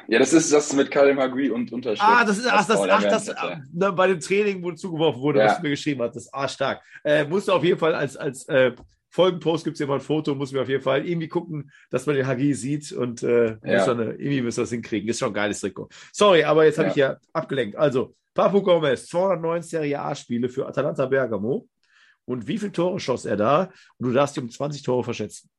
Ja, 0.08 0.20
das 0.20 0.32
ist 0.34 0.54
das 0.54 0.72
mit 0.74 0.92
Karim 0.92 1.20
Hagui 1.20 1.50
und 1.50 1.72
Unterschrift. 1.72 2.04
Ah, 2.08 2.24
das 2.24 2.38
ist 2.38 2.48
ach, 2.48 2.68
das, 2.68 2.80
ach, 2.80 3.04
das 3.04 3.30
ah, 3.30 3.60
ne, 3.74 3.92
bei 3.92 4.08
dem 4.08 4.20
Training, 4.20 4.64
wo 4.64 4.72
zugeworfen 4.74 5.22
wurde, 5.22 5.40
Ja. 5.40 5.46
was 5.46 5.58
du 5.58 5.64
mir 5.64 5.72
geschrieben 5.72 6.04
hast. 6.04 6.16
Das 6.16 6.26
ist 6.26 6.34
arschstark. 6.34 6.84
Äh, 7.04 7.26
musst 7.26 7.48
du 7.48 7.54
auf 7.54 7.64
jeden 7.64 7.80
Fall 7.80 7.96
als, 7.96 8.16
als 8.16 8.48
äh, 8.48 8.74
Folgenpost 9.12 9.64
gibt 9.66 9.76
es 9.76 9.80
ja 9.82 9.88
mal 9.88 9.96
ein 9.96 10.02
Foto, 10.02 10.34
muss 10.36 10.52
mir 10.54 10.62
auf 10.62 10.70
jeden 10.70 10.82
Fall 10.84 11.06
irgendwie 11.06 11.28
gucken, 11.28 11.72
dass 11.90 12.06
man 12.06 12.16
den 12.16 12.26
Hagi 12.26 12.54
sieht 12.54 12.92
und 12.94 13.22
äh, 13.24 13.58
Ja. 13.64 13.76
muss 13.78 13.86
dann, 13.86 14.00
äh, 14.00 14.12
irgendwie 14.12 14.42
müssen 14.42 14.58
wir 14.58 14.64
das 14.64 14.72
hinkriegen. 14.72 15.10
Ist 15.10 15.20
schon 15.20 15.30
ein 15.30 15.34
geiles 15.34 15.60
Trikot. 15.60 15.90
Sorry, 16.14 16.44
aber 16.44 16.66
jetzt 16.66 16.78
habe 16.78 16.88
Ja. 16.88 16.92
ich 16.92 16.98
ja 16.98 17.18
abgelenkt. 17.34 17.76
Also, 17.76 18.16
Papu 18.34 18.62
Gomez, 18.62 19.08
209 19.08 19.62
Serie 19.64 20.00
A-Spiele 20.02 20.48
für 20.50 20.66
Atalanta 20.66 21.06
Bergamo. 21.06 21.68
Und 22.26 22.48
wie 22.48 22.58
viele 22.58 22.72
Tore 22.72 23.00
schoss 23.00 23.26
er 23.26 23.36
da? 23.36 23.64
Und 23.98 24.08
du 24.08 24.14
darfst 24.14 24.38
dich 24.38 24.44
um 24.44 24.50
20 24.50 24.84
Tore 24.84 25.04
verschätzen. 25.04 25.50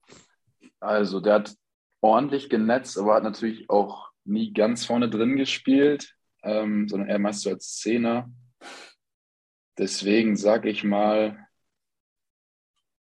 Also, 0.80 1.20
der 1.20 1.34
hat 1.34 1.54
ordentlich 2.00 2.48
genetzt, 2.48 2.96
aber 2.98 3.14
hat 3.14 3.24
natürlich 3.24 3.68
auch 3.68 4.10
nie 4.24 4.52
ganz 4.54 4.86
vorne 4.86 5.10
drin 5.10 5.36
gespielt, 5.36 6.14
ähm, 6.42 6.88
sondern 6.88 7.08
eher 7.10 7.18
meist 7.18 7.42
so 7.42 7.50
als 7.50 7.76
Zehner. 7.76 8.30
Deswegen 9.78 10.36
sage 10.36 10.68
ich 10.70 10.84
mal 10.84 11.46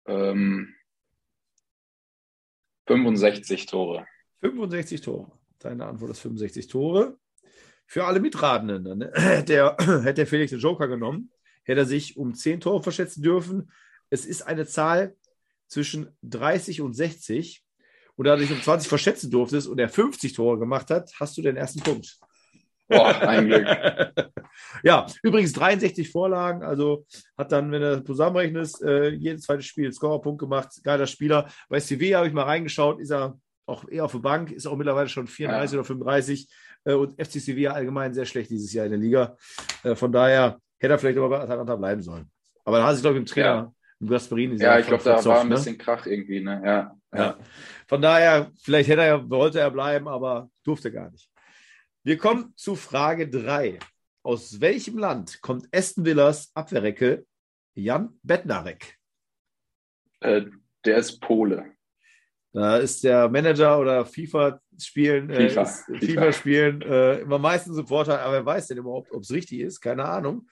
ähm, 0.06 0.74
65 2.88 3.66
Tore. 3.66 4.06
65 4.42 5.02
Tore. 5.02 5.32
Deine 5.60 5.86
Antwort 5.86 6.12
ist 6.12 6.20
65 6.20 6.68
Tore. 6.68 7.18
Für 7.86 8.06
alle 8.06 8.20
Mitratenden, 8.20 8.98
ne? 8.98 9.44
der, 9.48 9.78
hätte 9.80 10.14
der 10.14 10.28
Felix 10.28 10.52
den 10.52 10.60
Joker 10.60 10.88
genommen, 10.88 11.32
hätte 11.64 11.82
er 11.82 11.86
sich 11.86 12.18
um 12.18 12.34
10 12.34 12.62
Tore 12.62 12.84
verschätzen 12.84 13.22
dürfen. 13.22 13.72
Es 14.10 14.26
ist 14.26 14.42
eine 14.42 14.66
Zahl 14.66 15.16
zwischen 15.68 16.16
30 16.24 16.82
und 16.82 16.94
60. 16.94 17.64
Und 18.16 18.26
da 18.26 18.36
du 18.36 18.42
dich 18.42 18.52
um 18.52 18.62
20 18.62 18.88
verschätzen 18.88 19.32
durftest 19.32 19.68
und 19.68 19.80
er 19.80 19.90
50 19.90 20.34
Tore 20.34 20.60
gemacht 20.60 20.92
hat, 20.92 21.12
hast 21.20 21.38
du 21.38 21.42
den 21.42 21.56
ersten 21.56 21.80
Punkt. 21.80 22.20
Boah, 22.88 23.16
ein 23.22 23.48
Glück. 23.48 23.66
ja, 24.84 25.06
übrigens 25.24 25.54
63 25.54 26.12
Vorlagen, 26.12 26.64
also 26.64 27.06
hat 27.38 27.52
dann, 27.52 27.72
wenn 27.72 27.82
du 27.82 28.04
zusammenrechnest, 28.04 28.82
äh, 28.84 29.10
jedes 29.10 29.44
zweite 29.44 29.64
Spiel 29.64 29.92
Scorerpunkt 29.92 30.40
gemacht, 30.40 30.70
geiler 30.84 31.08
Spieler. 31.08 31.48
Bei 31.70 31.80
Sevilla 31.80 32.18
habe 32.20 32.28
ich 32.28 32.34
mal 32.34 32.44
reingeschaut, 32.44 33.00
ist 33.00 33.12
er 33.12 33.38
auch 33.66 33.88
eher 33.88 34.04
auf 34.06 34.12
der 34.12 34.20
Bank, 34.20 34.52
ist 34.52 34.68
auch 34.68 34.76
mittlerweile 34.76 35.08
schon 35.08 35.28
34 35.28 35.74
Ja. 35.74 35.80
oder 35.80 35.86
35 35.86 36.48
äh, 36.86 36.94
und 36.94 37.14
FC 37.14 37.40
Sevilla 37.40 37.72
allgemein 37.72 38.14
sehr 38.14 38.26
schlecht 38.26 38.50
dieses 38.50 38.74
Jahr 38.74 38.86
in 38.86 38.92
der 38.92 39.00
Liga. 39.00 39.38
Äh, 39.84 39.96
von 39.96 40.12
daher 40.12 40.60
hätte 40.80 40.94
er 40.94 41.00
vielleicht 41.00 41.18
aber 41.18 41.30
bei 41.30 41.40
Atalanta 41.40 41.76
bleiben 41.78 42.02
sollen. 42.02 42.30
Aber 42.66 42.78
da 42.80 42.86
hat 42.88 42.96
sich, 42.96 43.04
glaube 43.04 43.16
ich, 43.18 43.22
im 43.22 43.26
Trainer, 43.26 43.46
Ja. 43.48 43.74
im 44.02 44.08
Gasperini, 44.10 44.62
Ja, 44.62 44.78
ich 44.80 44.88
glaube, 44.88 45.04
da 45.04 45.24
war 45.26 45.42
ein 45.42 45.48
ne? 45.48 45.56
bisschen 45.56 45.78
Krach 45.78 46.06
irgendwie, 46.06 46.42
ne? 46.42 46.62
Ja. 46.66 46.96
Ja. 47.16 47.38
Von 47.88 48.02
daher, 48.02 48.52
vielleicht 48.62 48.90
hätte 48.90 49.02
er, 49.04 49.30
wollte 49.30 49.60
er 49.60 49.72
bleiben, 49.72 50.08
aber 50.08 50.50
durfte 50.66 50.92
gar 50.92 51.10
nicht. 51.12 51.30
Wir 52.04 52.18
kommen 52.18 52.54
zu 52.56 52.76
Frage 52.76 53.30
3. 53.30 53.80
Aus 54.24 54.60
welchem 54.62 54.98
Land 54.98 55.42
kommt 55.42 55.68
Aston 55.74 56.06
Villas 56.06 56.52
Abwehrrecke 56.54 57.26
Jan 57.76 58.20
Bednarek? 58.24 58.98
Äh, 60.20 60.44
der 60.86 60.98
ist 60.98 61.20
Pole. 61.20 61.72
Da 62.54 62.78
ist 62.78 63.04
der 63.04 63.30
Manager 63.30 63.80
oder 63.80 64.06
FIFA-Spielen, 64.06 65.30
äh, 65.30 65.50
FIFA. 65.50 65.62
ist- 65.64 65.86
FIFA. 65.86 66.06
FIFA-Spielen 66.06 66.82
äh, 66.84 67.20
immer 67.22 67.40
meistens 67.40 67.78
im 67.78 67.88
Vorteil, 67.88 68.20
aber 68.20 68.34
wer 68.34 68.46
weiß 68.46 68.68
denn 68.68 68.78
überhaupt, 68.78 69.12
ob 69.12 69.24
es 69.24 69.32
richtig 69.32 69.62
ist? 69.62 69.82
Keine 69.82 70.06
Ahnung. 70.06 70.48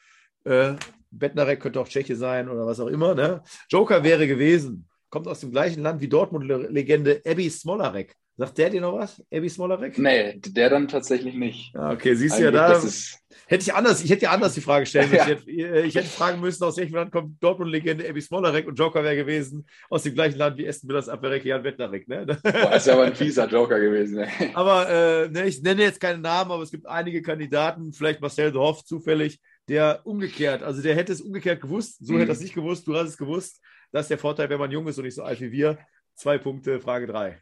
Äh, 0.46 0.76
Bednarek 1.12 1.60
könnte 1.60 1.80
auch 1.80 1.88
Tscheche 1.88 2.16
sein 2.16 2.50
oder 2.50 2.66
was 2.66 2.80
auch 2.80 2.88
immer. 2.88 3.14
Ne? 3.14 3.44
Joker 3.70 4.04
wäre 4.04 4.28
gewesen. 4.28 4.88
Kommt 5.10 5.28
aus 5.28 5.42
dem 5.42 5.52
gleichen 5.52 5.84
Land 5.84 6.02
wie 6.02 6.08
Dortmund-Legende 6.08 7.22
Abby 7.26 7.50
Smolarek. 7.50 8.16
Sagt 8.38 8.58
der 8.58 8.70
dir 8.70 8.82
noch 8.82 8.98
was? 8.98 9.22
Abby 9.32 9.50
Smolarek? 9.50 9.98
Nee, 10.00 10.40
der 10.40 10.70
dann 10.70 10.88
tatsächlich 10.88 11.36
nicht. 11.36 11.74
Ja, 11.76 11.92
okay, 11.92 12.16
siehst 12.16 12.40
du 12.40 12.44
ja 12.46 12.52
da. 12.52 12.74
ist, 12.74 13.18
Hätte 13.48 13.64
ich 13.64 13.74
anders, 13.74 14.02
ich 14.04 14.10
hätte 14.10 14.24
ja 14.24 14.32
anders 14.32 14.54
die 14.54 14.62
Frage 14.62 14.86
stellen 14.86 15.10
müssen. 15.10 15.28
Ja. 15.28 15.36
Ich, 15.36 15.66
hätte, 15.66 15.76
äh, 15.76 15.82
ich 15.86 15.96
hätte 15.96 16.08
fragen 16.08 16.40
müssen, 16.40 16.64
aus 16.64 16.78
welchem 16.78 16.96
Land 16.96 17.12
kommt 17.12 17.44
Dortmund-Legende 17.44 18.08
Abby 18.10 18.22
Smolarek 18.22 18.66
und 18.66 18.76
Joker 18.80 19.04
wäre 19.04 19.18
gewesen 19.18 19.68
aus 19.90 20.04
dem 20.04 20.14
gleichen 20.14 20.38
Land 20.38 20.58
wie 20.58 20.68
Aston 20.68 20.90
Villas 20.90 21.10
Abwehrrecke 21.10 21.50
Jan 21.50 21.62
Bednarek. 21.62 22.08
Ne? 22.08 22.26
boah, 22.42 22.76
ist 22.76 22.88
ja 22.88 22.94
aber 22.94 23.04
ein 23.04 23.16
fieser 23.16 23.50
Joker 23.50 23.80
gewesen. 23.80 24.20
Ey. 24.20 24.52
Aber 24.54 24.90
äh, 24.90 25.30
ne, 25.30 25.46
ich 25.48 25.62
nenne 25.62 25.82
jetzt 25.84 26.00
keinen 26.00 26.22
Namen, 26.22 26.52
aber 26.52 26.64
es 26.64 26.72
gibt 26.72 26.86
einige 26.88 27.22
Kandidaten, 27.22 27.92
vielleicht 27.92 28.22
Marcel 28.22 28.52
de 28.54 28.60
Hoff 28.62 28.86
zufällig, 28.86 29.40
der 29.68 30.00
umgekehrt, 30.06 30.64
also 30.64 30.82
der 30.82 30.96
hätte 30.96 31.12
es 31.12 31.20
umgekehrt 31.22 31.62
gewusst, 31.62 31.98
so 32.06 32.14
Mhm. 32.14 32.20
hätte 32.20 32.32
er 32.32 32.36
es 32.36 32.42
nicht 32.42 32.56
gewusst, 32.56 32.88
du 32.88 32.96
hast 32.96 33.10
es 33.10 33.18
gewusst. 33.18 33.60
Das 33.92 34.06
ist 34.06 34.10
der 34.12 34.18
Vorteil, 34.18 34.50
wenn 34.50 34.60
man 34.60 34.72
jung 34.72 34.88
ist 34.88 34.98
und 34.98 35.04
nicht 35.04 35.16
so 35.16 35.24
alt 35.24 35.42
wie 35.42 35.52
wir. 35.52 35.78
Zwei 36.16 36.38
Punkte, 36.38 36.80
Frage 36.80 37.06
drei. 37.08 37.38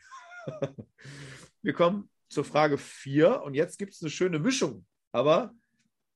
wir 1.61 1.73
kommen 1.73 2.09
zur 2.29 2.43
Frage 2.43 2.77
vier 2.77 3.41
und 3.43 3.53
jetzt 3.53 3.77
gibt 3.77 3.93
es 3.93 4.01
eine 4.01 4.09
schöne 4.09 4.39
Mischung, 4.39 4.85
aber 5.11 5.53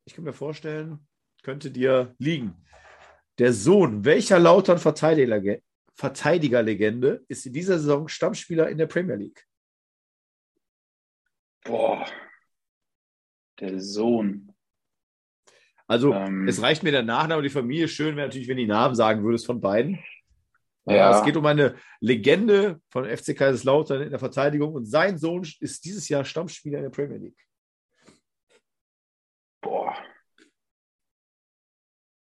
ich 0.06 0.13
kann 0.13 0.24
mir 0.24 0.34
vorstellen, 0.34 1.08
könnte 1.44 1.72
dir 1.72 2.15
liegen. 2.20 2.56
Der 3.39 3.53
Sohn 3.53 4.06
welcher 4.06 4.39
Lautern 4.39 4.77
Verteidiger, 4.77 5.58
Verteidigerlegende 5.96 7.24
ist 7.27 7.46
in 7.46 7.53
dieser 7.53 7.80
Saison 7.80 8.08
Stammspieler 8.08 8.70
in 8.70 8.77
der 8.77 8.88
Premier 8.88 9.15
League? 9.15 9.46
Boah. 11.63 12.06
Der 13.60 13.80
Sohn. 13.80 14.53
Also, 15.88 16.13
Ähm. 16.13 16.48
es 16.48 16.62
reicht 16.62 16.84
mir 16.84 16.92
der 16.92 17.03
Nachname, 17.03 17.42
die 17.42 17.50
Familie. 17.50 17.88
Schön 17.88 18.15
wäre 18.15 18.27
natürlich, 18.27 18.48
wenn 18.48 18.58
die 18.58 18.68
Namen 18.68 18.96
sagen 18.96 19.24
würdest 19.24 19.46
von 19.46 19.62
beiden. 19.62 20.00
Ja. 20.86 21.18
Es 21.18 21.24
geht 21.25 21.38
um 21.38 21.46
eine 21.46 21.75
Legende 22.02 22.82
von 22.90 23.06
FC 23.06 23.36
Kaiserslautern 23.38 24.02
in 24.02 24.10
der 24.10 24.20
Verteidigung 24.20 24.74
und 24.74 24.86
sein 24.86 25.18
Sohn 25.18 25.44
ist 25.60 25.86
dieses 25.86 26.10
Jahr 26.10 26.25
Stammspieler 26.25 26.80
in 26.80 26.84
der 26.84 26.90
Premier 26.90 27.18
League. 27.18 27.48
Boah. 29.62 29.96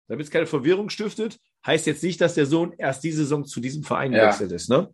Damit 0.08 0.26
es 0.26 0.32
keine 0.32 0.46
Verwirrung 0.46 0.90
stiftet, 0.90 1.40
heißt 1.66 1.88
jetzt 1.88 2.04
nicht, 2.04 2.22
dass 2.22 2.36
der 2.36 2.46
Sohn 2.46 2.74
erst 2.78 3.04
diese 3.04 3.20
Saison 3.20 3.46
zu 3.46 3.60
diesem 3.60 3.84
Verein 3.84 4.14
Ja. 4.14 4.26
gewechselt 4.26 4.52
ist. 4.52 4.70
Ne? 4.70 4.94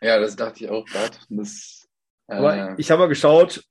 Ja, 0.00 0.18
das 0.20 0.36
dachte 0.36 0.64
ich 0.64 0.70
auch 0.70 0.84
gerade. 0.84 1.16
Äh, 2.28 2.74
ich 2.78 2.90
habe 2.90 3.00
mal 3.00 3.08
geschaut 3.08 3.64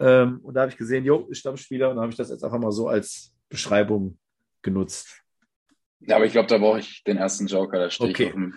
ähm, 0.00 0.40
und 0.42 0.54
da 0.54 0.62
habe 0.62 0.72
ich 0.72 0.76
gesehen, 0.76 1.04
jo, 1.04 1.26
ist 1.28 1.38
Stammspieler 1.38 1.90
und 1.90 1.96
da 1.96 2.02
habe 2.02 2.10
ich 2.10 2.16
das 2.16 2.30
jetzt 2.30 2.42
einfach 2.42 2.58
mal 2.58 2.72
so 2.72 2.88
als 2.88 3.32
Beschreibung 3.48 4.18
genutzt. 4.62 5.22
Ja, 6.00 6.16
aber 6.16 6.24
ich 6.26 6.32
glaube, 6.32 6.48
da 6.48 6.58
brauche 6.58 6.78
ich 6.80 7.02
den 7.04 7.16
ersten 7.16 7.46
Joker. 7.46 7.78
Da 7.78 7.90
stehe 7.90 8.10
Okay. 8.10 8.22
ich 8.24 8.28
auf 8.28 8.34
dem, 8.34 8.54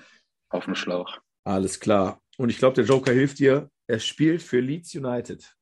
auf 0.49 0.65
dem 0.65 0.75
Schlauch. 0.75 1.17
Alles 1.43 1.79
klar. 1.79 2.21
Und 2.37 2.49
ich 2.49 2.57
glaube, 2.57 2.75
der 2.75 2.85
Joker 2.85 3.11
hilft 3.11 3.39
dir. 3.39 3.69
Er 3.87 3.99
spielt 3.99 4.41
für 4.41 4.59
Leeds 4.59 4.93
United. 4.95 5.55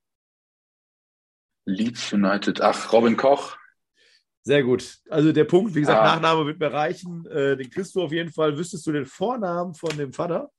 Leeds 1.66 2.14
United. 2.14 2.62
Ach, 2.62 2.92
Robin 2.94 3.18
Koch. 3.18 3.58
Sehr 4.44 4.64
gut. 4.64 5.00
Also 5.10 5.32
der 5.34 5.44
Punkt, 5.44 5.76
wie 5.76 5.82
gesagt, 5.82 6.00
Ah. 6.00 6.16
Nachname 6.16 6.46
wird 6.46 6.60
mir 6.60 6.72
reichen. 6.72 7.26
Äh, 7.28 7.58
den 7.58 7.70
kriegst 7.70 7.94
du 7.96 8.02
auf 8.04 8.12
jeden 8.14 8.32
Fall. 8.32 8.58
Wüsstest 8.58 8.86
du 8.88 8.92
den 8.94 9.06
Vornamen 9.06 9.74
von 9.74 9.96
dem 9.98 10.14
Vater? 10.14 10.50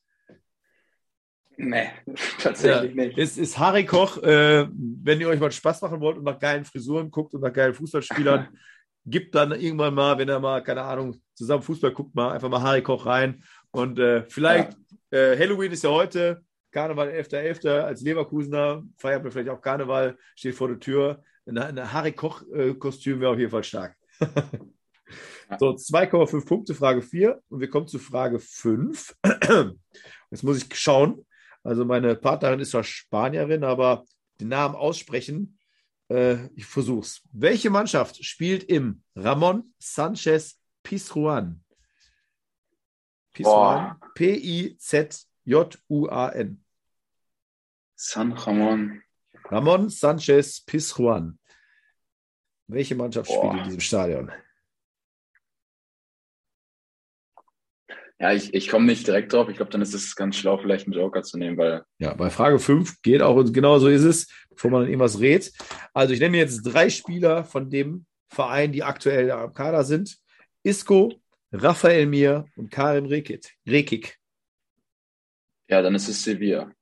Nee, 1.57 1.91
tatsächlich 2.41 2.95
nicht. 2.95 3.19
Es 3.19 3.39
ist 3.39 3.59
Harry 3.59 3.85
Koch. 3.87 4.19
Äh, 4.23 4.69
wenn 4.71 5.21
ihr 5.21 5.29
euch 5.29 5.41
mal 5.41 5.51
Spaß 5.51 5.83
machen 5.83 6.01
wollt 6.01 6.19
und 6.19 6.25
nach 6.25 6.39
geilen 6.39 6.65
Frisuren 6.65 7.11
guckt 7.11 7.35
und 7.35 7.41
nach 7.41 7.53
geilen 7.53 7.75
Fußballspielern, 7.75 8.49
gibt 9.11 9.35
dann 9.35 9.53
irgendwann 9.53 9.95
mal, 9.95 10.19
wenn 10.19 10.29
er 10.29 10.41
mal, 10.41 10.63
keine 10.63 10.83
Ahnung, 10.83 11.21
zusammen 11.35 11.63
Fußball 11.63 11.93
guckt, 11.93 12.15
mal 12.15 12.33
einfach 12.33 12.49
mal 12.49 12.63
Harry 12.63 12.83
Koch 12.83 13.07
rein. 13.07 13.43
Und 13.71 13.99
äh, 13.99 14.25
vielleicht, 14.29 14.77
äh, 15.11 15.37
Halloween 15.37 15.73
ist 15.73 15.85
ja 15.85 15.91
heute, 15.91 16.43
Karneval 16.71 17.09
11.11. 17.09 17.69
Als 17.69 18.01
Leverkusener 18.03 18.83
feiert 18.97 19.23
man 19.23 19.33
vielleicht 19.33 19.51
auch 19.51 19.61
Karneval, 19.61 20.17
steht 20.35 20.55
vor 20.55 20.69
der 20.69 20.81
Tür. 20.81 21.23
Eine 21.47 21.93
Harry 21.93 22.13
Koch-Kostüm 22.13 23.21
wäre 23.21 23.33
auf 23.33 23.39
jeden 23.39 23.51
Fall 23.51 23.65
stark. 23.65 23.97
so, 25.59 25.71
2,5 25.71 26.47
Punkte, 26.47 26.75
Frage 26.75 27.01
4. 27.01 27.41
Und 27.49 27.61
wir 27.61 27.71
kommen 27.71 27.89
zu 27.89 27.99
Frage 27.99 28.39
5. 28.39 29.17
Jetzt 30.31 30.45
muss 30.45 30.59
ich 30.59 30.75
schauen. 30.75 31.25
Also 31.63 31.85
meine 31.85 32.15
Partnerin 32.17 32.61
ist 32.61 32.71
zwar 32.71 32.85
Spanierin, 32.85 33.65
aber 33.65 34.05
den 34.41 34.49
Namen 34.49 34.75
aussprechen, 34.75 35.58
äh, 36.09 36.47
ich 36.55 36.67
versuch's. 36.67 37.23
Welche 37.33 37.71
Mannschaft 37.71 38.25
spielt 38.25 38.65
im 38.65 39.03
Ramon 39.15 39.73
Sanchez 39.79 40.61
Pizjuan? 40.83 41.63
Pizjuan. 43.33 44.01
P-I-Z-J-U-A-N. 44.15 45.25
San 47.95 48.33
Ramon. 48.33 49.03
Ramon 49.45 49.89
Sanchez 49.89 50.61
Pizjuan. 50.61 51.39
Welche 52.69 52.95
Mannschaft 52.95 53.29
Boah. 53.29 53.39
spielt 53.39 53.55
in 53.55 53.65
diesem 53.65 53.81
Stadion? 53.81 54.31
Ja, 58.21 58.33
ich, 58.33 58.53
ich 58.53 58.69
komme 58.69 58.87
nicht 58.87 59.07
direkt 59.07 59.33
drauf. 59.33 59.49
Ich 59.49 59.57
glaube, 59.57 59.71
dann 59.71 59.81
ist 59.83 59.95
es 59.95 60.17
ganz 60.17 60.37
schlau, 60.37 60.59
vielleicht 60.59 60.87
einen 60.87 60.95
Joker 60.95 61.23
zu 61.23 61.39
nehmen, 61.39 61.57
weil 61.57 61.85
Ja, 61.99 62.15
bei 62.15 62.31
Frage 62.31 62.59
5 62.59 63.01
geht 63.03 63.23
auch, 63.23 63.37
und 63.37 63.53
genau 63.53 63.79
so 63.79 63.89
ist 63.89 64.03
es, 64.03 64.27
bevor 64.51 64.71
man 64.73 64.81
dann 64.83 64.91
irgendwas 64.91 65.21
rät. 65.21 65.53
Also 65.95 66.15
ich 66.15 66.21
nenne 66.21 66.37
jetzt 66.37 66.63
drei 66.63 66.91
Spieler 66.91 67.45
von 67.45 67.71
dem 67.71 68.07
Verein, 68.29 68.73
die 68.73 68.83
aktuell 68.83 69.31
am 69.31 69.53
Kader 69.55 69.85
sind. 69.85 70.19
Isco, 70.65 71.13
Raphael 71.53 72.07
Mir 72.07 72.45
und 72.57 72.71
Karim 72.71 73.07
Rekik. 73.07 73.55
Rekik. 73.67 74.17
ja, 75.69 75.81
dann 75.81 75.95
ist 75.95 76.09
es 76.09 76.23
Sevilla. 76.23 76.73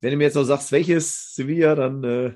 wenn 0.00 0.10
du 0.10 0.16
mir 0.18 0.24
jetzt 0.24 0.34
noch 0.34 0.44
sagst, 0.44 0.70
welches 0.72 1.34
Sevilla, 1.34 1.74
dann. 1.74 2.04
Äh, 2.04 2.34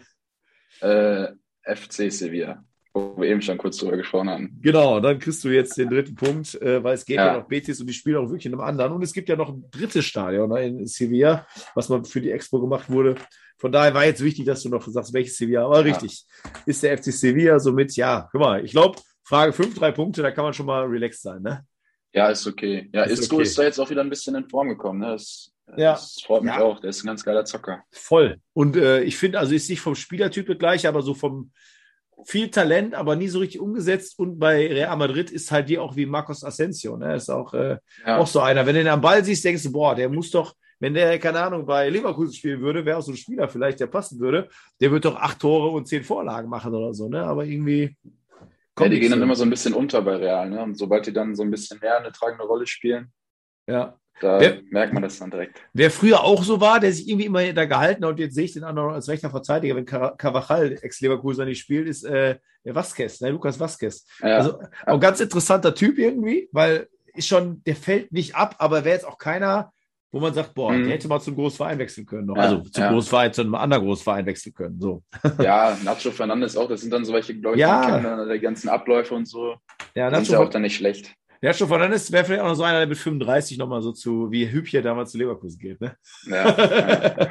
äh, 0.80 1.34
FC 1.62 2.10
Sevilla, 2.10 2.64
wo 2.92 3.16
wir 3.16 3.28
eben 3.28 3.42
schon 3.42 3.58
kurz 3.58 3.76
drüber 3.76 3.96
gesprochen 3.96 4.28
haben. 4.28 4.58
Genau, 4.60 4.98
dann 5.00 5.18
kriegst 5.18 5.44
du 5.44 5.48
jetzt 5.48 5.76
den 5.76 5.88
dritten 5.88 6.14
Punkt, 6.14 6.60
äh, 6.60 6.82
weil 6.82 6.94
es 6.94 7.04
geht 7.04 7.16
ja. 7.16 7.26
ja 7.26 7.38
noch 7.38 7.46
Betis 7.46 7.80
und 7.80 7.86
die 7.86 7.92
spielen 7.92 8.16
auch 8.16 8.28
wirklich 8.28 8.46
in 8.46 8.52
einem 8.52 8.62
anderen. 8.62 8.92
Und 8.92 9.02
es 9.02 9.12
gibt 9.12 9.28
ja 9.28 9.36
noch 9.36 9.50
ein 9.50 9.64
drittes 9.70 10.04
Stadion 10.04 10.50
ne, 10.50 10.66
in 10.66 10.86
Sevilla, 10.86 11.46
was 11.74 11.88
mal 11.88 12.04
für 12.04 12.20
die 12.20 12.30
Expo 12.30 12.60
gemacht 12.60 12.90
wurde. 12.90 13.14
Von 13.58 13.72
daher 13.72 13.94
war 13.94 14.04
jetzt 14.06 14.24
wichtig, 14.24 14.46
dass 14.46 14.62
du 14.62 14.70
noch 14.70 14.86
sagst, 14.86 15.12
welches 15.12 15.36
Sevilla. 15.36 15.66
Aber 15.66 15.86
ja. 15.86 15.92
richtig, 15.92 16.24
ist 16.66 16.82
der 16.82 16.96
FC 16.96 17.12
Sevilla 17.12 17.60
somit, 17.60 17.94
ja, 17.94 18.28
guck 18.32 18.40
mal, 18.40 18.64
ich 18.64 18.72
glaube, 18.72 18.98
Frage 19.22 19.52
5, 19.52 19.78
drei 19.78 19.92
Punkte, 19.92 20.22
da 20.22 20.32
kann 20.32 20.44
man 20.44 20.54
schon 20.54 20.66
mal 20.66 20.84
relaxed 20.84 21.22
sein, 21.22 21.42
ne? 21.42 21.64
Ja, 22.12 22.28
ist 22.28 22.46
okay. 22.46 22.90
Ja, 22.92 23.04
ist 23.04 23.20
Isco 23.20 23.36
okay. 23.36 23.44
ist 23.44 23.58
da 23.58 23.62
jetzt 23.62 23.78
auch 23.78 23.88
wieder 23.88 24.00
ein 24.00 24.10
bisschen 24.10 24.34
in 24.34 24.48
Form 24.48 24.68
gekommen. 24.68 24.98
Ne? 24.98 25.12
Das, 25.12 25.52
ja. 25.76 25.92
das 25.92 26.20
freut 26.24 26.42
mich 26.42 26.52
ja. 26.52 26.60
auch. 26.60 26.80
Der 26.80 26.90
ist 26.90 27.04
ein 27.04 27.06
ganz 27.06 27.24
geiler 27.24 27.44
Zocker. 27.44 27.84
Voll. 27.92 28.40
Und 28.52 28.76
äh, 28.76 29.02
ich 29.02 29.16
finde, 29.16 29.38
also 29.38 29.54
ist 29.54 29.70
nicht 29.70 29.80
vom 29.80 29.94
Spielertyp 29.94 30.58
gleich, 30.58 30.88
aber 30.88 31.02
so 31.02 31.14
vom 31.14 31.52
viel 32.24 32.50
Talent, 32.50 32.94
aber 32.94 33.16
nie 33.16 33.28
so 33.28 33.38
richtig 33.38 33.60
umgesetzt. 33.60 34.18
Und 34.18 34.38
bei 34.38 34.66
Real 34.66 34.96
Madrid 34.96 35.30
ist 35.30 35.50
halt 35.50 35.68
die 35.68 35.78
auch 35.78 35.96
wie 35.96 36.06
Marcos 36.06 36.44
Asensio. 36.44 36.96
Ne? 36.96 37.16
Ist 37.16 37.30
auch, 37.30 37.54
äh, 37.54 37.78
ja. 38.06 38.18
auch 38.18 38.26
so 38.26 38.40
einer. 38.40 38.66
Wenn 38.66 38.74
du 38.74 38.82
den 38.82 38.92
am 38.92 39.00
Ball 39.00 39.24
siehst, 39.24 39.44
denkst 39.44 39.62
du, 39.64 39.72
boah, 39.72 39.94
der 39.94 40.08
muss 40.08 40.30
doch, 40.30 40.54
wenn 40.78 40.94
der, 40.94 41.18
keine 41.18 41.40
Ahnung, 41.40 41.66
bei 41.66 41.88
Leverkusen 41.88 42.34
spielen 42.34 42.60
würde, 42.60 42.84
wäre 42.84 42.98
auch 42.98 43.02
so 43.02 43.12
ein 43.12 43.16
Spieler 43.16 43.48
vielleicht, 43.48 43.80
der 43.80 43.86
passen 43.86 44.18
würde, 44.20 44.48
der 44.80 44.90
wird 44.90 45.04
doch 45.04 45.16
acht 45.16 45.38
Tore 45.38 45.70
und 45.70 45.86
zehn 45.86 46.04
Vorlagen 46.04 46.48
machen 46.48 46.74
oder 46.74 46.94
so. 46.94 47.08
Ne? 47.08 47.22
Aber 47.22 47.44
irgendwie 47.44 47.96
ja, 48.78 48.88
die 48.88 49.00
gehen 49.00 49.10
dann 49.10 49.22
immer 49.22 49.36
so 49.36 49.44
ein 49.44 49.50
bisschen 49.50 49.74
unter 49.74 50.02
bei 50.02 50.16
Real. 50.16 50.48
Ne? 50.48 50.62
Und 50.62 50.78
sobald 50.78 51.06
die 51.06 51.12
dann 51.12 51.34
so 51.34 51.42
ein 51.42 51.50
bisschen 51.50 51.78
mehr 51.80 51.98
eine 51.98 52.12
tragende 52.12 52.44
Rolle 52.44 52.66
spielen, 52.66 53.12
ja. 53.66 53.99
Da 54.20 54.40
wer, 54.40 54.58
merkt 54.70 54.92
man 54.92 55.02
das 55.02 55.18
dann 55.18 55.30
direkt. 55.30 55.60
Wer 55.72 55.90
früher 55.90 56.22
auch 56.22 56.44
so 56.44 56.60
war, 56.60 56.78
der 56.80 56.92
sich 56.92 57.08
irgendwie 57.08 57.26
immer 57.26 57.52
da 57.52 57.64
gehalten 57.64 58.04
hat 58.04 58.10
und 58.12 58.18
jetzt 58.18 58.34
sehe 58.34 58.44
ich 58.44 58.52
den 58.52 58.64
anderen 58.64 58.92
als 58.92 59.08
rechter 59.08 59.30
Verteidiger, 59.30 59.76
wenn 59.76 59.86
Carvajal 59.86 60.78
Ex-Leverkusen 60.82 61.46
nicht 61.46 61.60
spielt, 61.60 61.88
ist 61.88 62.04
äh, 62.04 62.36
der 62.64 62.74
Vasquez, 62.74 63.20
ne? 63.20 63.30
Lukas 63.30 63.58
Vasquez. 63.58 64.06
Ja. 64.20 64.36
Also 64.36 64.58
auch 64.86 64.94
ein 64.94 65.00
ganz 65.00 65.20
interessanter 65.20 65.74
Typ 65.74 65.98
irgendwie, 65.98 66.48
weil 66.52 66.88
ist 67.14 67.28
schon, 67.28 67.62
der 67.64 67.76
fällt 67.76 68.12
nicht 68.12 68.36
ab, 68.36 68.56
aber 68.58 68.84
wäre 68.84 68.94
jetzt 68.94 69.06
auch 69.06 69.18
keiner, 69.18 69.72
wo 70.12 70.18
man 70.18 70.34
sagt, 70.34 70.54
boah, 70.54 70.72
mhm. 70.72 70.84
der 70.84 70.94
hätte 70.94 71.08
mal 71.08 71.20
zum 71.20 71.36
Großverein 71.36 71.78
wechseln 71.78 72.04
können. 72.04 72.26
Noch. 72.26 72.36
Ja, 72.36 72.42
also 72.42 72.60
zum 72.60 72.82
ja. 72.82 72.92
Großverein, 72.92 73.32
zu 73.32 73.42
einem 73.42 73.54
anderen 73.54 73.84
Großverein 73.84 74.26
wechseln 74.26 74.54
können. 74.54 74.80
So. 74.80 75.02
Ja, 75.40 75.76
Nacho 75.84 76.10
Fernandes 76.10 76.56
auch, 76.56 76.68
das 76.68 76.80
sind 76.80 76.92
dann 76.92 77.04
so 77.04 77.12
welche, 77.12 77.38
glaube 77.38 77.56
ich, 77.56 77.60
ja. 77.60 77.80
die, 77.80 78.02
kennen, 78.02 78.28
die 78.28 78.40
ganzen 78.40 78.68
Abläufe 78.68 79.14
und 79.14 79.26
so. 79.26 79.56
Ja, 79.94 80.10
Nacho 80.10 80.24
sind 80.24 80.32
ja 80.32 80.40
auch 80.40 80.50
dann 80.50 80.62
nicht 80.62 80.76
schlecht. 80.76 81.14
Nacho 81.42 81.66
Fernandes 81.66 82.12
wäre 82.12 82.24
vielleicht 82.24 82.42
auch 82.42 82.48
noch 82.48 82.54
so 82.54 82.64
einer, 82.64 82.78
der 82.78 82.86
mit 82.86 82.98
35 82.98 83.56
nochmal 83.56 83.80
so 83.80 83.92
zu, 83.92 84.30
wie 84.30 84.50
Hübchen 84.50 84.82
damals 84.82 85.12
zu 85.12 85.18
Leverkusen 85.18 85.58
geht. 85.58 85.80
Ne? 85.80 85.96
Ja. 86.26 86.52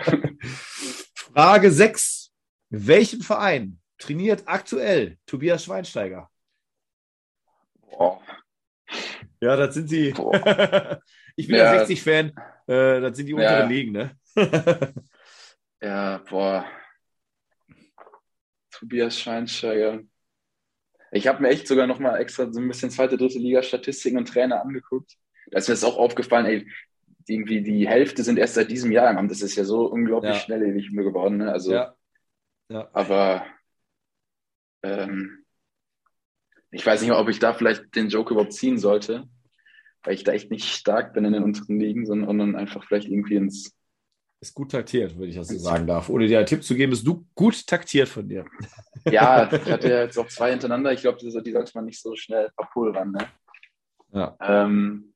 Frage 1.34 1.72
6. 1.72 2.32
Welchen 2.72 3.22
Verein 3.22 3.80
trainiert 4.00 4.44
aktuell 4.46 5.18
Tobias 5.26 5.64
Schweinsteiger? 5.64 6.30
Boah. 7.82 8.22
Ja, 9.42 9.56
das 9.56 9.76
sind 9.76 9.90
sie. 9.90 10.08
ich 11.36 11.48
bin 11.48 11.58
ja, 11.58 11.74
60-Fan. 11.74 12.34
Äh, 12.68 13.02
das 13.02 13.16
sind 13.16 13.28
die 13.28 13.34
unteren 13.34 13.62
ja. 13.62 13.66
Ligen, 13.66 13.92
ne? 13.92 14.18
ja, 15.82 16.18
boah. 16.30 16.66
Tobias 18.72 19.20
Schweinsteiger. 19.20 20.02
Ich 21.12 21.28
habe 21.28 21.42
mir 21.42 21.50
echt 21.50 21.68
sogar 21.68 21.88
noch 21.88 22.00
mal 22.00 22.18
extra 22.18 22.52
so 22.52 22.60
ein 22.60 22.68
bisschen 22.68 22.92
zweite, 22.92 23.18
dritte 23.18 23.40
Liga 23.40 23.64
Statistiken 23.64 24.18
und 24.18 24.28
Trainer 24.28 24.62
angeguckt. 24.62 25.18
Da 25.52 25.58
ist 25.58 25.68
mir 25.68 25.74
das 25.74 25.84
auch 25.84 25.98
aufgefallen, 25.98 26.46
ey, 26.46 26.68
irgendwie 27.28 27.62
die 27.62 27.88
Hälfte 27.88 28.24
sind 28.24 28.38
erst 28.40 28.56
seit 28.56 28.72
diesem 28.72 28.92
Jahr 28.92 29.10
im 29.12 29.18
Amt. 29.18 29.32
Das 29.32 29.42
ist 29.42 29.56
ja 29.56 29.64
so 29.64 29.86
unglaublich 29.86 30.34
ja. 30.34 30.40
schnelllebig 30.40 30.90
geworden. 30.92 31.38
Ne? 31.38 31.52
Also, 31.52 31.74
ja. 31.74 31.96
ja. 32.70 32.90
Aber 32.94 33.46
ähm, 34.84 35.46
ich 36.72 36.86
weiß 36.86 37.02
nicht, 37.02 37.12
ob 37.12 37.30
ich 37.30 37.40
da 37.40 37.54
vielleicht 37.54 37.96
den 37.96 38.10
Joke 38.10 38.34
überhaupt 38.34 38.54
ziehen 38.54 38.78
sollte 38.78 39.28
weil 40.04 40.14
ich 40.14 40.24
da 40.24 40.32
echt 40.32 40.52
nicht 40.52 40.66
stark 40.66 41.14
bin 41.14 41.26
in 41.26 41.34
den 41.34 41.44
unteren 41.44 41.80
Ligen, 41.80 42.06
sondern 42.06 42.56
einfach 42.56 42.84
vielleicht 42.84 43.08
irgendwie 43.08 43.36
ins. 43.36 43.76
Ist 44.42 44.54
gut 44.54 44.72
taktiert, 44.72 45.18
würde 45.18 45.28
ich 45.28 45.36
das 45.36 45.50
so 45.50 45.58
sagen 45.58 45.86
darf. 45.86 46.08
Ohne 46.08 46.26
dir 46.26 46.38
einen 46.38 46.48
Tipp 46.48 46.64
zu 46.64 46.74
geben, 46.74 46.94
ist 46.94 47.06
du 47.06 47.26
gut 47.36 47.68
taktiert 47.68 48.08
von 48.08 48.28
dir. 48.28 48.46
Ja, 49.06 49.52
ich 49.52 49.72
hatte 49.72 49.90
ja 49.90 50.02
jetzt 50.02 50.18
auch 50.20 50.28
zwei 50.28 50.52
hintereinander. 50.52 50.92
Ich 50.92 51.02
glaube, 51.02 51.18
die, 51.18 51.32
die 51.42 51.52
sollte 51.52 51.72
man 51.74 51.86
nicht 51.86 52.02
so 52.02 52.18
schnell 52.18 52.52
verpulvern. 52.52 53.14
Ne? 53.14 53.32
Ja. 54.12 54.38
Ähm, 54.42 55.14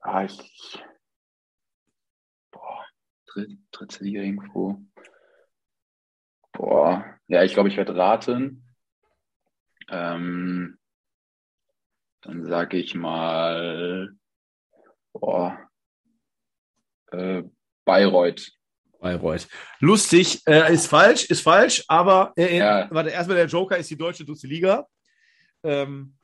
ah, 0.00 0.24
ich, 0.24 0.82
boah, 2.50 2.84
dritte, 3.26 3.56
dritte 3.70 4.04
Liga 4.04 4.20
irgendwo. 4.20 4.82
Boah, 6.52 7.04
ja, 7.28 7.44
ich 7.44 7.54
glaube, 7.54 7.68
ich 7.68 7.76
werde 7.76 7.96
raten. 7.96 8.64
Ähm, 9.88 10.76
dann 12.22 12.46
sage 12.46 12.78
ich 12.78 12.96
mal, 12.96 14.12
boah, 15.12 15.70
äh, 17.12 17.44
Bayreuth. 17.90 18.52
Bayreuth. 19.00 19.48
Lustig, 19.80 20.42
äh, 20.46 20.72
ist 20.72 20.86
falsch, 20.86 21.24
ist 21.24 21.40
falsch, 21.40 21.82
aber 21.88 22.32
äh, 22.36 22.58
ja. 22.58 22.88
warte, 22.90 23.10
erstmal 23.10 23.36
der 23.36 23.46
Joker 23.46 23.76
ist 23.76 23.90
die 23.90 23.96
deutsche 23.96 24.24
dritte 24.24 24.46
Liga. 24.46 24.86
Ähm, 25.64 26.14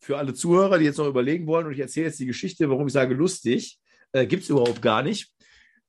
für 0.00 0.18
alle 0.18 0.34
Zuhörer, 0.34 0.78
die 0.78 0.86
jetzt 0.86 0.98
noch 0.98 1.06
überlegen 1.06 1.46
wollen, 1.46 1.66
und 1.66 1.72
ich 1.72 1.78
erzähle 1.78 2.06
jetzt 2.06 2.18
die 2.18 2.26
Geschichte, 2.26 2.68
warum 2.68 2.88
ich 2.88 2.92
sage 2.92 3.14
lustig, 3.14 3.78
äh, 4.12 4.26
gibt 4.26 4.42
es 4.42 4.48
überhaupt 4.48 4.82
gar 4.82 5.02
nicht. 5.02 5.32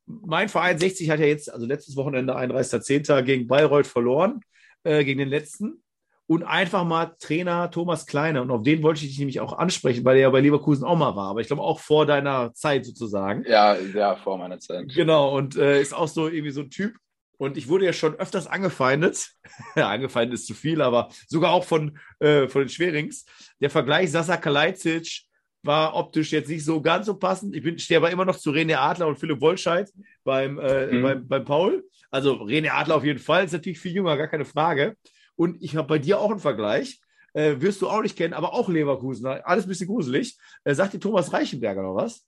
Mein 0.06 0.50
Verein 0.50 0.78
60 0.78 1.10
hat 1.10 1.20
ja 1.20 1.26
jetzt, 1.26 1.52
also 1.52 1.66
letztes 1.66 1.96
Wochenende 1.96 2.36
31.10. 2.36 3.24
gegen 3.24 3.48
Bayreuth 3.48 3.88
verloren, 3.88 4.42
äh, 4.84 5.04
gegen 5.04 5.20
den 5.20 5.30
letzten 5.30 5.84
und 6.30 6.44
einfach 6.44 6.84
mal 6.84 7.16
Trainer 7.20 7.72
Thomas 7.72 8.06
Kleiner. 8.06 8.44
Und 8.44 8.52
auf 8.52 8.62
den 8.62 8.84
wollte 8.84 9.02
ich 9.02 9.10
dich 9.10 9.18
nämlich 9.18 9.40
auch 9.40 9.58
ansprechen, 9.58 10.06
weil 10.06 10.18
er 10.18 10.22
ja 10.22 10.30
bei 10.30 10.42
Leverkusen 10.42 10.86
auch 10.86 10.96
mal 10.96 11.16
war. 11.16 11.32
Aber 11.32 11.42
ich 11.42 11.48
glaube 11.48 11.64
auch 11.64 11.80
vor 11.80 12.06
deiner 12.06 12.54
Zeit 12.54 12.86
sozusagen. 12.86 13.44
Ja, 13.48 13.76
ja, 13.76 14.16
vor 14.16 14.38
meiner 14.38 14.60
Zeit. 14.60 14.90
Genau. 14.94 15.36
Und 15.36 15.58
äh, 15.58 15.82
ist 15.82 15.92
auch 15.92 16.08
so 16.08 16.28
irgendwie 16.28 16.52
so 16.52 16.62
ein 16.62 16.70
Typ. 16.70 16.94
Und 17.40 17.58
ich 17.58 17.68
wurde 17.68 17.86
ja 17.86 17.94
schon 17.94 18.14
öfters 18.14 18.46
angefeindet. 18.46 19.32
angefeindet 19.76 20.36
ist 20.36 20.46
zu 20.46 20.54
viel, 20.54 20.84
aber 20.84 21.10
sogar 21.28 21.52
auch 21.52 21.64
von, 21.64 21.98
äh, 22.20 22.48
von 22.48 22.62
den 22.62 22.70
Schwerings. 22.70 23.26
Der 23.60 23.72
Vergleich 23.72 24.12
Sasa 24.12 24.38
Kalajdzic 24.38 25.24
war 25.64 25.96
optisch 25.96 26.32
jetzt 26.32 26.50
nicht 26.50 26.64
so 26.64 26.80
ganz 26.80 27.08
so 27.08 27.16
passend. 27.16 27.56
Ich 27.56 27.64
bin, 27.64 27.80
stehe 27.80 27.98
aber 27.98 28.12
immer 28.12 28.26
noch 28.26 28.38
zu 28.38 28.52
René 28.52 28.76
Adler 28.76 29.08
und 29.08 29.18
Philipp 29.18 29.42
Wollscheid 29.42 29.90
beim, 30.24 30.60
äh, 30.60 30.94
mhm. 30.94 31.02
beim, 31.02 31.28
beim 31.28 31.44
Paul. 31.44 31.84
Also 32.12 32.36
René 32.36 32.70
Adler 32.70 32.98
auf 32.98 33.04
jeden 33.04 33.18
Fall, 33.18 33.46
ist 33.46 33.54
natürlich 33.54 33.80
viel 33.80 33.96
jünger, 33.96 34.16
gar 34.16 34.28
keine 34.28 34.46
Frage. 34.46 34.96
Und 35.40 35.62
ich 35.62 35.78
habe 35.78 35.88
bei 35.88 36.00
dir 36.00 36.20
auch 36.20 36.32
einen 36.32 36.42
Vergleich. 36.42 37.00
Äh, 37.34 37.62
wirst 37.62 37.82
du 37.82 37.88
auch 37.88 38.02
nicht 38.02 38.18
kennen, 38.18 38.34
aber 38.34 38.54
auch 38.54 38.68
Leverkusen. 38.68 39.26
Alles 39.26 39.66
ein 39.66 39.70
bisschen 39.70 39.88
gruselig. 39.88 40.38
Äh, 40.66 40.76
sagt 40.76 40.94
dir 40.94 41.00
Thomas 41.00 41.32
Reichenberger 41.32 41.82
noch 41.82 41.96
was? 41.96 42.26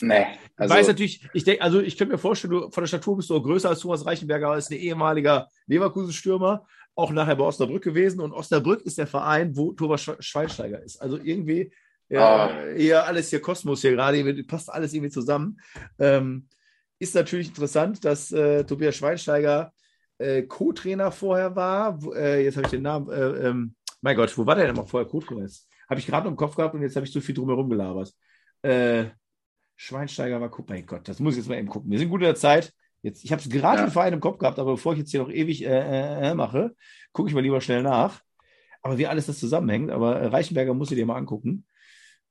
Nee. 0.00 0.24
Also, 0.56 0.72
ich 0.72 0.80
weiß 0.80 0.86
natürlich, 0.88 1.28
ich 1.34 1.44
denke, 1.44 1.60
also 1.60 1.80
ich 1.80 1.98
könnte 1.98 2.14
mir 2.14 2.18
vorstellen, 2.18 2.52
du, 2.52 2.70
von 2.70 2.82
der 2.82 2.88
Statur 2.88 3.18
bist 3.18 3.28
du 3.28 3.36
auch 3.36 3.42
größer 3.42 3.68
als 3.68 3.80
Thomas 3.80 4.06
Reichenberger, 4.06 4.46
aber 4.46 4.56
ist 4.56 4.70
ein 4.70 4.78
ehemaliger 4.78 5.46
Leverkusen-Stürmer, 5.66 6.64
auch 6.94 7.10
nachher 7.10 7.36
bei 7.36 7.44
Osnabrück 7.44 7.84
gewesen. 7.84 8.20
Und 8.20 8.32
Osnabrück 8.32 8.80
ist 8.82 8.96
der 8.96 9.06
Verein, 9.06 9.54
wo 9.54 9.72
Thomas 9.72 10.10
Schweinsteiger 10.20 10.82
ist. 10.82 11.02
Also 11.02 11.18
irgendwie 11.18 11.70
ja, 12.08 12.48
oh. 12.48 12.66
eher 12.76 13.06
alles 13.06 13.28
hier 13.28 13.42
Kosmos 13.42 13.82
hier 13.82 13.92
gerade, 13.92 14.44
passt 14.44 14.72
alles 14.72 14.94
irgendwie 14.94 15.10
zusammen. 15.10 15.60
Ähm, 15.98 16.48
ist 16.98 17.14
natürlich 17.14 17.48
interessant, 17.48 18.02
dass 18.06 18.32
äh, 18.32 18.64
Tobias 18.64 18.96
Schweinsteiger 18.96 19.72
äh, 20.22 20.42
Co-Trainer 20.42 21.12
vorher 21.12 21.54
war. 21.56 21.98
Äh, 22.14 22.44
jetzt 22.44 22.56
habe 22.56 22.66
ich 22.66 22.70
den 22.70 22.82
Namen. 22.82 23.10
Äh, 23.10 23.48
ähm, 23.48 23.74
mein 24.00 24.16
Gott, 24.16 24.36
wo 24.36 24.46
war 24.46 24.54
der 24.54 24.66
denn 24.66 24.76
noch 24.76 24.88
vorher 24.88 25.08
Co-Trainer? 25.08 25.48
Habe 25.88 26.00
ich 26.00 26.06
gerade 26.06 26.28
im 26.28 26.36
Kopf 26.36 26.56
gehabt 26.56 26.74
und 26.74 26.82
jetzt 26.82 26.96
habe 26.96 27.06
ich 27.06 27.12
so 27.12 27.20
viel 27.20 27.34
drumherum 27.34 27.68
gelabert. 27.68 28.12
Äh, 28.62 29.06
Schweinsteiger 29.76 30.40
war, 30.40 30.48
guck, 30.48 30.68
mein 30.68 30.86
Gott, 30.86 31.08
das 31.08 31.18
muss 31.18 31.34
ich 31.34 31.38
jetzt 31.38 31.48
mal 31.48 31.58
eben 31.58 31.68
gucken. 31.68 31.90
Wir 31.90 31.98
sind 31.98 32.08
gut 32.08 32.20
in 32.20 32.26
der 32.26 32.34
Zeit. 32.34 32.72
Jetzt, 33.02 33.24
ich 33.24 33.32
habe 33.32 33.42
es 33.42 33.48
gerade 33.48 33.78
ja. 33.78 33.86
den 33.86 33.90
Verein 33.90 34.12
im 34.12 34.20
Kopf 34.20 34.38
gehabt, 34.38 34.58
aber 34.58 34.72
bevor 34.72 34.92
ich 34.92 35.00
jetzt 35.00 35.10
hier 35.10 35.20
noch 35.20 35.30
ewig 35.30 35.64
äh, 35.64 36.30
äh, 36.30 36.34
mache, 36.34 36.74
gucke 37.12 37.28
ich 37.28 37.34
mal 37.34 37.40
lieber 37.40 37.60
schnell 37.60 37.82
nach. 37.82 38.22
Aber 38.80 38.98
wie 38.98 39.06
alles 39.06 39.26
das 39.26 39.38
zusammenhängt, 39.38 39.90
aber 39.90 40.32
Reichenberger 40.32 40.74
muss 40.74 40.90
ich 40.90 40.96
dir 40.96 41.06
mal 41.06 41.16
angucken. 41.16 41.66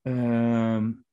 Ähm, 0.05 1.03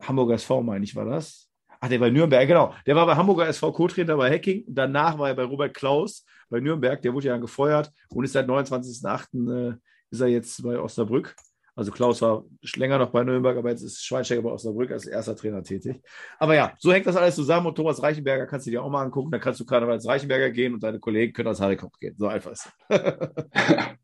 Hamburger 0.00 0.34
SV, 0.34 0.62
meine 0.62 0.84
ich, 0.84 0.94
war 0.94 1.04
das. 1.04 1.49
Ach, 1.80 1.88
der 1.88 1.98
bei 1.98 2.10
Nürnberg, 2.10 2.46
genau. 2.46 2.74
Der 2.86 2.94
war 2.94 3.06
bei 3.06 3.16
Hamburger 3.16 3.48
SV 3.48 3.72
Co-Trainer 3.72 4.16
bei 4.16 4.30
Hacking. 4.30 4.64
Danach 4.68 5.18
war 5.18 5.28
er 5.28 5.34
bei 5.34 5.44
Robert 5.44 5.74
Klaus 5.74 6.26
bei 6.50 6.60
Nürnberg. 6.60 7.00
Der 7.00 7.14
wurde 7.14 7.28
ja 7.28 7.32
dann 7.32 7.40
gefeuert 7.40 7.90
und 8.10 8.24
ist 8.24 8.32
seit 8.32 8.46
29.08. 8.46 9.72
Äh, 9.72 9.76
ist 10.10 10.20
er 10.20 10.26
jetzt 10.26 10.62
bei 10.62 10.78
Osnabrück. 10.78 11.34
Also 11.74 11.92
Klaus 11.92 12.20
war 12.20 12.44
länger 12.76 12.98
noch 12.98 13.10
bei 13.10 13.24
Nürnberg, 13.24 13.56
aber 13.56 13.70
jetzt 13.70 13.80
ist 13.82 14.04
Schweinsteiger 14.04 14.42
bei 14.42 14.50
Osnabrück 14.50 14.90
als 14.90 15.06
erster 15.06 15.34
Trainer 15.34 15.62
tätig. 15.62 16.02
Aber 16.38 16.54
ja, 16.54 16.74
so 16.78 16.92
hängt 16.92 17.06
das 17.06 17.16
alles 17.16 17.36
zusammen 17.36 17.68
und 17.68 17.74
Thomas 17.74 18.02
Reichenberger 18.02 18.46
kannst 18.46 18.66
du 18.66 18.70
dir 18.70 18.82
auch 18.82 18.90
mal 18.90 19.02
angucken. 19.02 19.30
Da 19.30 19.38
kannst 19.38 19.60
du 19.60 19.64
gerade 19.64 19.86
als 19.86 20.06
Reichenberger 20.06 20.50
gehen 20.50 20.74
und 20.74 20.82
deine 20.82 20.98
Kollegen 20.98 21.32
können 21.32 21.48
als 21.48 21.60
Harry 21.60 21.78
gehen. 21.98 22.16
So 22.18 22.26
einfach 22.26 22.50
ist 22.50 22.68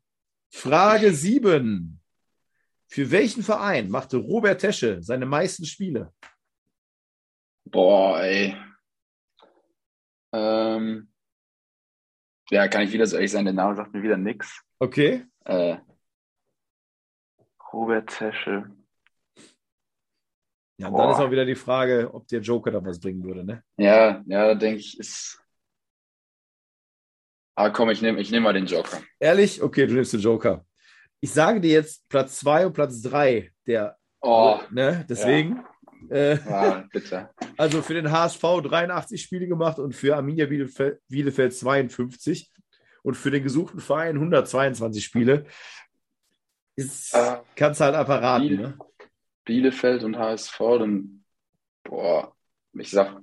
Frage 0.49 1.13
7. 1.13 1.99
Für 2.87 3.11
welchen 3.11 3.43
Verein 3.43 3.89
machte 3.89 4.17
Robert 4.17 4.61
Tesche 4.61 5.03
seine 5.03 5.27
meisten 5.27 5.65
Spiele? 5.65 6.13
Boah, 7.71 8.21
ey. 8.21 8.55
Ähm, 10.33 11.11
ja, 12.49 12.67
kann 12.67 12.83
ich 12.83 12.93
wieder 12.93 13.05
so 13.05 13.15
ehrlich 13.15 13.31
sein, 13.31 13.45
der 13.45 13.53
Name 13.53 13.75
sagt 13.75 13.93
mir 13.93 14.03
wieder 14.03 14.17
nix. 14.17 14.61
Okay. 14.79 15.25
Äh, 15.45 15.77
Robert 17.73 18.09
Tesche. 18.09 18.69
Ja, 20.79 20.87
und 20.87 20.93
Boah. 20.93 21.03
dann 21.03 21.11
ist 21.11 21.19
auch 21.19 21.31
wieder 21.31 21.45
die 21.45 21.55
Frage, 21.55 22.13
ob 22.13 22.27
der 22.27 22.39
Joker 22.41 22.71
da 22.71 22.83
was 22.85 22.99
bringen 22.99 23.23
würde, 23.23 23.43
ne? 23.43 23.63
Ja, 23.77 24.23
ja, 24.27 24.55
denke 24.55 24.79
ich, 24.79 24.97
ist. 24.99 25.41
Ah, 27.55 27.71
komm, 27.71 27.89
ich 27.89 28.01
nehme 28.01 28.19
ich 28.21 28.31
nehm 28.31 28.43
mal 28.43 28.53
den 28.53 28.67
Joker. 28.67 29.01
Ehrlich? 29.19 29.61
Okay, 29.61 29.87
du 29.87 29.95
nimmst 29.95 30.13
den 30.13 30.19
Joker. 30.19 30.65
Ich 31.19 31.33
sage 31.33 31.59
dir 31.59 31.71
jetzt 31.71 32.07
Platz 32.07 32.37
2 32.39 32.67
und 32.67 32.73
Platz 32.73 33.01
3 33.01 33.51
der, 33.65 33.97
Oh, 34.21 34.59
ne? 34.69 35.05
Deswegen. 35.09 35.65
Äh, 36.09 36.37
ah, 36.47 36.85
also 37.57 37.81
für 37.81 37.93
den 37.93 38.11
HSV 38.11 38.41
83 38.41 39.21
Spiele 39.21 39.47
gemacht 39.47 39.79
und 39.79 39.93
für 39.95 40.15
Arminia 40.15 40.45
Bielefeld, 40.45 40.99
Bielefeld 41.09 41.53
52 41.53 42.51
und 43.03 43.15
für 43.15 43.31
den 43.31 43.43
gesuchten 43.43 43.79
Verein 43.79 44.15
122 44.15 45.03
Spiele. 45.03 45.45
Ist, 46.75 47.15
Ah. 47.15 47.43
kannst 47.55 47.81
halt 47.81 47.95
einfach 47.95 48.21
raten, 48.21 48.47
Biel- 48.47 48.57
ne? 48.57 48.77
Bielefeld 49.45 50.03
und 50.03 50.17
HSV, 50.17 50.57
dann, 50.79 51.23
boah, 51.83 52.33
ich 52.73 52.91
sag 52.91 53.19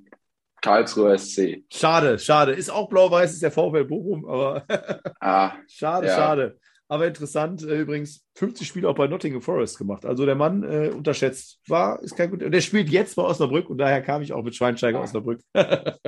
Karlsruher 0.63 1.19
SC. 1.19 1.65
Schade, 1.71 2.19
schade. 2.19 2.53
Ist 2.53 2.71
auch 2.71 2.89
blau-weiß, 2.89 3.35
ist 3.35 3.43
der 3.43 3.51
VfL 3.53 3.85
Bochum, 3.85 4.25
aber 4.27 4.65
Ah, 5.21 5.53
schade, 5.69 6.07
Ja. 6.07 6.17
schade. 6.17 6.59
Aber 6.87 7.07
interessant, 7.07 7.63
äh, 7.63 7.81
übrigens 7.81 8.25
50 8.35 8.69
Spiele 8.69 8.89
auch 8.89 8.95
bei 8.95 9.07
Nottingham 9.07 9.41
Forest 9.41 9.79
gemacht. 9.79 10.05
Also 10.05 10.27
der 10.27 10.35
Mann 10.35 10.63
äh, 10.63 10.89
unterschätzt 10.91 11.61
war, 11.67 12.03
ist 12.03 12.15
kein 12.17 12.31
guter. 12.31 12.51
Der 12.51 12.61
spielt 12.61 12.91
jetzt 12.91 13.17
bei 13.17 13.23
Osnabrück 13.23 13.71
und 13.71 13.79
daher 13.79 14.03
kam 14.03 14.21
ich 14.23 14.33
auch 14.33 14.43
mit 14.43 14.55
Schweinsteiger 14.55 14.99
Ah. 14.99 15.03
Osnabrück. 15.03 15.41
boah, 15.55 15.99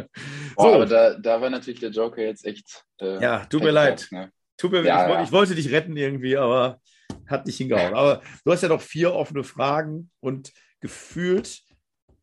so, 0.56 0.74
aber 0.74 0.86
da, 0.86 1.14
da 1.18 1.40
war 1.40 1.48
natürlich 1.50 1.80
der 1.80 1.90
Joker 1.90 2.22
jetzt 2.22 2.44
echt. 2.44 2.84
Äh, 3.00 3.22
ja, 3.22 3.46
tut 3.46 3.62
mir 3.62 3.70
leid. 3.70 4.06
ne? 4.10 4.30
Tut 4.58 4.72
mir, 4.72 4.82
Ja, 4.84 5.06
ich, 5.06 5.14
ja. 5.14 5.22
ich 5.22 5.32
wollte 5.32 5.54
dich 5.54 5.70
retten 5.72 5.96
irgendwie, 5.96 6.36
aber 6.36 6.80
hat 7.26 7.46
nicht 7.46 7.56
hingehauen. 7.56 7.94
Aber 7.94 8.22
du 8.44 8.52
hast 8.52 8.62
ja 8.62 8.68
noch 8.68 8.80
vier 8.82 9.14
offene 9.14 9.44
Fragen 9.44 10.10
und 10.20 10.52
gefühlt 10.80 11.62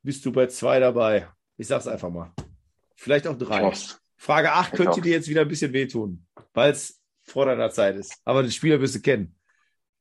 bist 0.03 0.25
du 0.25 0.31
bei 0.31 0.47
zwei 0.47 0.79
dabei. 0.79 1.27
Ich 1.57 1.67
sag's 1.67 1.87
einfach 1.87 2.09
mal. 2.09 2.31
Vielleicht 2.95 3.27
auch 3.27 3.37
drei. 3.37 3.71
Frage 4.15 4.51
8 4.53 4.73
Ich 4.73 4.77
könnte 4.77 5.01
dir 5.01 5.11
jetzt 5.11 5.27
wieder 5.27 5.41
ein 5.41 5.47
bisschen 5.47 5.73
wehtun, 5.73 6.25
weil 6.53 6.71
es 6.71 7.01
vor 7.23 7.45
deiner 7.45 7.69
Zeit 7.71 7.95
ist. 7.95 8.21
Aber 8.25 8.41
den 8.41 8.51
Spieler 8.51 8.79
wirst 8.79 8.95
du 8.95 9.01
kennen. 9.01 9.35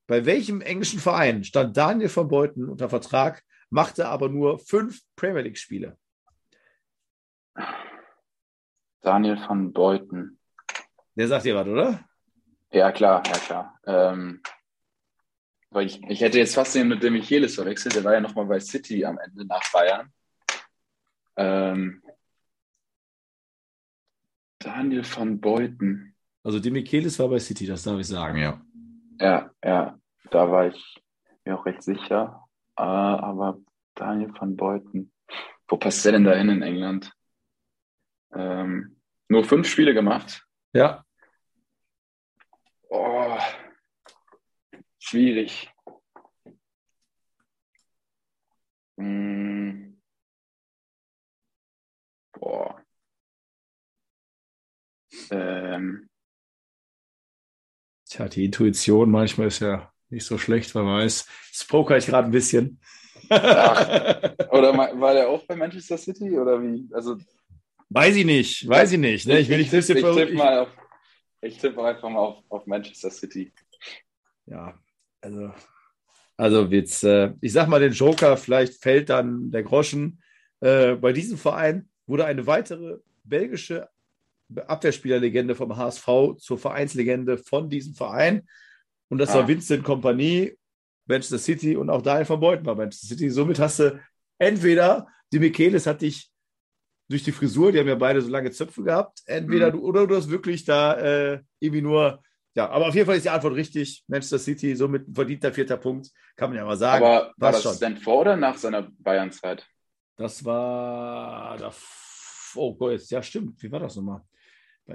Bei 0.06 0.26
welchem 0.26 0.60
englischen 0.60 0.98
Verein 0.98 1.44
stand 1.44 1.76
Daniel 1.76 2.08
von 2.08 2.28
Beuten 2.28 2.68
unter 2.68 2.88
Vertrag, 2.88 3.42
machte 3.70 4.08
aber 4.08 4.28
nur 4.28 4.58
fünf 4.58 5.00
Premier 5.16 5.42
League-Spiele? 5.42 5.96
Daniel 9.00 9.36
van 9.36 9.72
Beuten. 9.72 10.38
Der 11.14 11.28
sagt 11.28 11.44
dir 11.44 11.54
was, 11.54 11.66
oder? 11.66 12.04
Ja, 12.70 12.90
klar, 12.92 13.22
ja, 13.26 13.32
klar. 13.32 13.78
Ähm, 13.84 14.42
weil 15.70 15.86
ich, 15.86 16.02
ich 16.04 16.20
hätte 16.20 16.38
jetzt 16.38 16.54
fast 16.54 16.74
den 16.74 16.88
mit 16.88 17.02
dem 17.02 17.14
Michelis 17.14 17.54
verwechselt, 17.54 17.94
der 17.94 18.04
war 18.04 18.14
ja 18.14 18.20
nochmal 18.20 18.46
bei 18.46 18.60
City 18.60 19.04
am 19.04 19.18
Ende 19.18 19.46
nach 19.46 19.62
Bayern. 19.72 20.12
Ähm, 21.36 22.02
Daniel 24.58 25.04
van 25.04 25.40
Beuten. 25.40 26.11
Also 26.42 26.58
die 26.58 26.70
Michelis 26.70 27.18
war 27.18 27.28
bei 27.28 27.38
City, 27.38 27.66
das 27.66 27.84
darf 27.84 27.98
ich 27.98 28.06
sagen, 28.06 28.38
ja. 28.38 28.60
Ja, 29.20 29.50
ja, 29.64 29.98
da 30.30 30.50
war 30.50 30.66
ich 30.68 31.02
mir 31.44 31.58
auch 31.58 31.66
recht 31.66 31.82
sicher. 31.82 32.48
Äh, 32.76 32.82
aber 32.82 33.58
Daniel 33.94 34.32
van 34.38 34.56
Beuten. 34.56 35.12
Wo 35.68 35.76
passt 35.76 36.04
der 36.04 36.12
denn 36.12 36.24
da 36.24 36.34
hin 36.34 36.48
in 36.48 36.62
England? 36.62 37.12
Ähm, 38.34 38.96
nur 39.28 39.44
fünf 39.44 39.68
Spiele 39.68 39.94
gemacht. 39.94 40.46
Ja, 40.72 41.04
Oh, 42.94 43.38
schwierig. 44.98 45.70
Hm. 48.98 49.98
Boah. 52.32 52.84
Ähm, 55.30 56.10
Tja, 58.12 58.28
die 58.28 58.44
Intuition 58.44 59.10
manchmal 59.10 59.46
ist 59.46 59.60
ja 59.60 59.90
nicht 60.10 60.26
so 60.26 60.36
schlecht, 60.36 60.74
wer 60.74 60.84
weiß. 60.84 61.26
Jetzt 61.50 61.66
poker 61.66 61.96
ich 61.96 62.04
gerade 62.04 62.26
ein 62.26 62.30
bisschen. 62.30 62.78
Ach. 63.30 64.50
oder 64.50 64.74
war 65.00 65.14
der 65.14 65.30
auch 65.30 65.42
bei 65.46 65.56
Manchester 65.56 65.96
City 65.96 66.38
oder 66.38 66.62
wie? 66.62 66.86
Also 66.92 67.16
weiß 67.88 68.14
ich 68.16 68.26
nicht, 68.26 68.68
weiß 68.68 68.92
ich 68.92 68.98
nicht. 68.98 69.26
Ne? 69.26 69.38
Ich 69.38 69.48
will 69.48 69.56
nicht 69.56 69.72
ich, 69.72 69.86
verrückt- 69.86 70.26
tippe 70.26 70.34
mal 70.34 70.58
auf, 70.58 70.68
ich 71.40 71.56
tippe 71.56 71.82
einfach 71.82 72.10
mal 72.10 72.18
auf, 72.18 72.44
auf 72.50 72.66
Manchester 72.66 73.08
City. 73.08 73.50
Ja, 74.44 74.78
also, 75.22 75.50
also 76.36 76.66
jetzt, 76.66 77.04
äh, 77.04 77.32
ich 77.40 77.54
sag 77.54 77.66
mal 77.68 77.80
den 77.80 77.92
Joker, 77.92 78.36
vielleicht 78.36 78.82
fällt 78.82 79.08
dann 79.08 79.50
der 79.50 79.62
Groschen. 79.62 80.22
Äh, 80.60 80.96
bei 80.96 81.14
diesem 81.14 81.38
Verein 81.38 81.88
wurde 82.06 82.26
eine 82.26 82.46
weitere 82.46 82.98
belgische 83.24 83.88
Abwehrspielerlegende 84.66 85.54
vom 85.54 85.76
HSV 85.76 86.36
zur 86.38 86.58
Vereinslegende 86.58 87.38
von 87.38 87.68
diesem 87.70 87.94
Verein. 87.94 88.46
Und 89.08 89.18
das 89.18 89.34
war 89.34 89.44
Ah. 89.44 89.48
Vincent 89.48 89.84
Kompanie, 89.84 90.56
Manchester 91.06 91.38
City 91.38 91.76
und 91.76 91.90
auch 91.90 92.02
Daniel 92.02 92.28
van 92.28 92.40
Beuten 92.40 92.62
bei 92.64 92.74
Manchester 92.74 93.08
City. 93.08 93.30
Somit 93.30 93.58
hast 93.58 93.78
du 93.80 94.00
entweder 94.38 95.06
die 95.32 95.38
Michelis 95.38 95.86
hat 95.86 96.02
dich 96.02 96.30
durch 97.08 97.22
die 97.24 97.32
Frisur, 97.32 97.72
die 97.72 97.78
haben 97.78 97.88
ja 97.88 97.94
beide 97.94 98.22
so 98.22 98.28
lange 98.30 98.50
Zöpfe 98.52 98.82
gehabt, 98.82 99.20
entweder 99.26 99.68
Mhm. 99.68 99.72
du 99.72 99.80
oder 99.84 100.06
du 100.06 100.16
hast 100.16 100.30
wirklich 100.30 100.64
da 100.64 100.94
äh, 100.98 101.40
irgendwie 101.58 101.82
nur 101.82 102.22
ja, 102.54 102.68
aber 102.68 102.88
auf 102.88 102.94
jeden 102.94 103.06
Fall 103.06 103.16
ist 103.16 103.24
die 103.24 103.30
Antwort 103.30 103.54
richtig. 103.54 104.04
Manchester 104.08 104.38
City, 104.38 104.76
somit 104.76 105.08
ein 105.08 105.14
verdienter 105.14 105.54
vierter 105.54 105.78
Punkt, 105.78 106.10
kann 106.36 106.50
man 106.50 106.58
ja 106.58 106.66
mal 106.66 106.76
sagen. 106.76 107.02
Aber 107.02 107.32
war 107.38 107.52
das 107.52 107.62
schon. 107.62 107.78
denn 107.78 107.96
vor 107.96 108.20
oder 108.20 108.36
nach 108.36 108.58
seiner 108.58 108.90
Bayern-Zeit? 108.98 109.66
Das 110.16 110.44
war. 110.44 111.56
Da, 111.56 111.72
oh 112.56 112.74
Gott, 112.74 113.00
ja, 113.08 113.22
stimmt. 113.22 113.62
Wie 113.62 113.72
war 113.72 113.80
das 113.80 113.96
nochmal? 113.96 114.20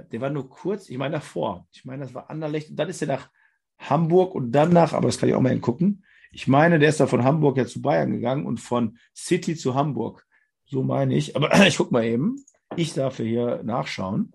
Der 0.02 0.20
war 0.20 0.30
nur 0.30 0.48
kurz, 0.48 0.88
ich 0.88 0.98
meine 0.98 1.14
davor. 1.14 1.66
Ich 1.72 1.84
meine, 1.84 2.02
das 2.02 2.14
war 2.14 2.30
Anderlecht. 2.30 2.70
Und 2.70 2.76
dann 2.76 2.88
ist 2.88 3.02
er 3.02 3.08
nach 3.08 3.30
Hamburg 3.78 4.34
und 4.34 4.52
dann 4.52 4.72
nach, 4.72 4.92
aber 4.92 5.06
das 5.06 5.18
kann 5.18 5.28
ich 5.28 5.34
auch 5.34 5.40
mal 5.40 5.50
hingucken. 5.50 6.04
Ich 6.32 6.48
meine, 6.48 6.78
der 6.78 6.88
ist 6.88 7.00
da 7.00 7.06
von 7.06 7.24
Hamburg 7.24 7.56
ja 7.56 7.66
zu 7.66 7.80
Bayern 7.80 8.12
gegangen 8.12 8.46
und 8.46 8.58
von 8.58 8.98
City 9.14 9.56
zu 9.56 9.74
Hamburg. 9.74 10.26
So 10.66 10.82
meine 10.82 11.14
ich. 11.14 11.36
Aber 11.36 11.50
ich 11.66 11.76
guck 11.76 11.92
mal 11.92 12.04
eben. 12.04 12.44
Ich 12.76 12.94
darf 12.94 13.16
hier 13.16 13.62
nachschauen. 13.62 14.32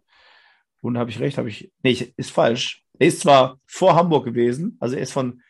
Und 0.81 0.97
habe 0.97 1.09
ich 1.09 1.19
recht, 1.19 1.37
habe 1.37 1.49
ich. 1.49 1.71
Nee, 1.83 2.13
ist 2.17 2.31
falsch. 2.31 2.83
Er 2.99 3.07
ist 3.07 3.21
zwar 3.21 3.59
vor 3.65 3.95
Hamburg 3.95 4.25
gewesen, 4.25 4.77
also 4.79 4.95
er 4.95 5.01
ist 5.01 5.13
von 5.13 5.41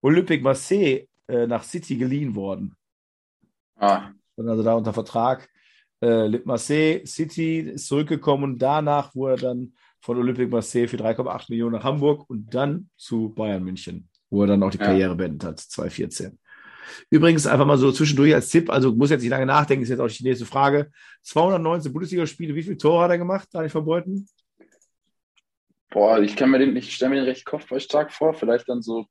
Olympique 0.00 0.42
Marseille 0.42 1.06
äh, 1.28 1.46
nach 1.46 1.62
City 1.62 1.96
geliehen 1.96 2.34
worden 2.34 2.76
Ah, 3.76 4.10
und 4.36 4.48
also 4.48 4.62
da 4.62 4.74
unter 4.74 4.92
Vertrag. 4.92 5.48
Äh, 6.00 6.26
Lip 6.28 6.46
Marseille, 6.46 7.04
City 7.06 7.60
ist 7.60 7.86
zurückgekommen 7.86 8.44
und 8.44 8.58
danach 8.58 9.14
wurde 9.14 9.34
er 9.34 9.48
dann 9.48 9.72
von 10.00 10.16
Olympique 10.18 10.50
Marseille 10.50 10.86
für 10.88 10.96
3,8 10.96 11.46
Millionen 11.48 11.74
nach 11.76 11.84
Hamburg 11.84 12.28
und 12.30 12.54
dann 12.54 12.88
zu 12.96 13.30
Bayern 13.34 13.64
München, 13.64 14.08
wo 14.30 14.42
er 14.42 14.48
dann 14.48 14.62
auch 14.62 14.70
die 14.70 14.78
Ja. 14.78 14.84
Karriere 14.86 15.16
beendet 15.16 15.44
hat, 15.44 15.60
2014. 15.60 16.38
Übrigens 17.10 17.46
einfach 17.46 17.66
mal 17.66 17.76
so 17.76 17.92
zwischendurch 17.92 18.34
als 18.34 18.48
Tipp, 18.48 18.70
also 18.70 18.94
muss 18.94 19.10
jetzt 19.10 19.20
nicht 19.22 19.30
lange 19.30 19.44
nachdenken, 19.44 19.82
ist 19.82 19.90
jetzt 19.90 20.00
auch 20.00 20.08
die 20.08 20.22
nächste 20.22 20.46
Frage. 20.46 20.90
219 21.22 21.92
Bundesligaspiele, 21.92 22.54
wie 22.54 22.62
viele 22.62 22.78
Tore 22.78 23.04
hat 23.04 23.10
er 23.10 23.18
gemacht, 23.18 23.48
Daniel 23.52 23.70
Verbeuten? 23.70 24.26
boah, 25.90 26.20
ich 26.20 26.36
kann 26.36 26.50
mir 26.50 26.58
den, 26.58 26.76
ich 26.76 26.94
stelle 26.94 27.10
mir 27.10 27.16
den 27.16 27.24
recht 27.24 27.44
kopfballstark 27.44 28.12
vor, 28.12 28.34
vielleicht 28.34 28.68
dann 28.68 28.82
so 28.82 29.06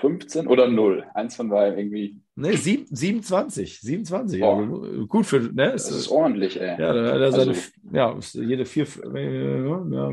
15 0.00 0.46
oder 0.46 0.68
0. 0.68 1.04
Eins 1.14 1.36
von 1.36 1.48
beiden 1.48 1.78
irgendwie. 1.78 2.20
Ne, 2.34 2.56
sieb- 2.56 2.86
27, 2.90 3.80
27. 3.80 4.40
Boah. 4.40 4.58
Also 4.58 5.06
gut 5.06 5.26
für, 5.26 5.40
ne? 5.40 5.72
Das 5.72 5.90
ist 5.90 6.08
ordentlich, 6.08 6.60
ey. 6.60 6.78
Ja, 6.80 6.92
da 6.92 7.32
seine, 7.32 7.52
Also- 7.52 7.70
ja, 7.92 8.18
jede 8.44 8.66
vier, 8.66 8.86
äh, 9.14 9.64
ja, 9.66 10.12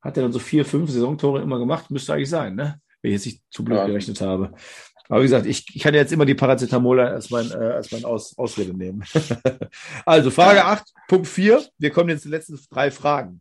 hat 0.00 0.16
er 0.16 0.22
dann 0.24 0.32
so 0.32 0.38
vier, 0.40 0.64
fünf 0.64 0.90
Saisontore 0.90 1.42
immer 1.42 1.58
gemacht, 1.58 1.90
müsste 1.90 2.12
eigentlich 2.14 2.30
sein, 2.30 2.54
ne? 2.56 2.80
Wenn 3.00 3.12
ich 3.12 3.16
jetzt 3.18 3.26
nicht 3.26 3.42
zu 3.50 3.64
blöd 3.64 3.78
Ja. 3.78 3.86
gerechnet 3.86 4.20
habe. 4.20 4.52
Aber 5.08 5.20
wie 5.20 5.24
gesagt, 5.24 5.46
ich, 5.46 5.64
ich 5.74 5.82
kann 5.82 5.94
jetzt 5.94 6.12
immer 6.12 6.26
die 6.26 6.34
Paracetamol 6.34 7.00
als 7.00 7.30
mein, 7.30 7.50
äh, 7.50 7.54
als 7.54 7.90
mein 7.92 8.04
Aus, 8.04 8.36
Ausrede 8.36 8.76
nehmen. 8.76 9.04
also, 10.04 10.30
Frage 10.30 10.64
8, 10.64 10.92
Punkt 11.08 11.26
4. 11.28 11.62
Wir 11.78 11.90
kommen 11.90 12.10
jetzt 12.10 12.22
zu 12.22 12.28
den 12.28 12.32
letzten 12.34 12.58
drei 12.70 12.90
Fragen. 12.90 13.40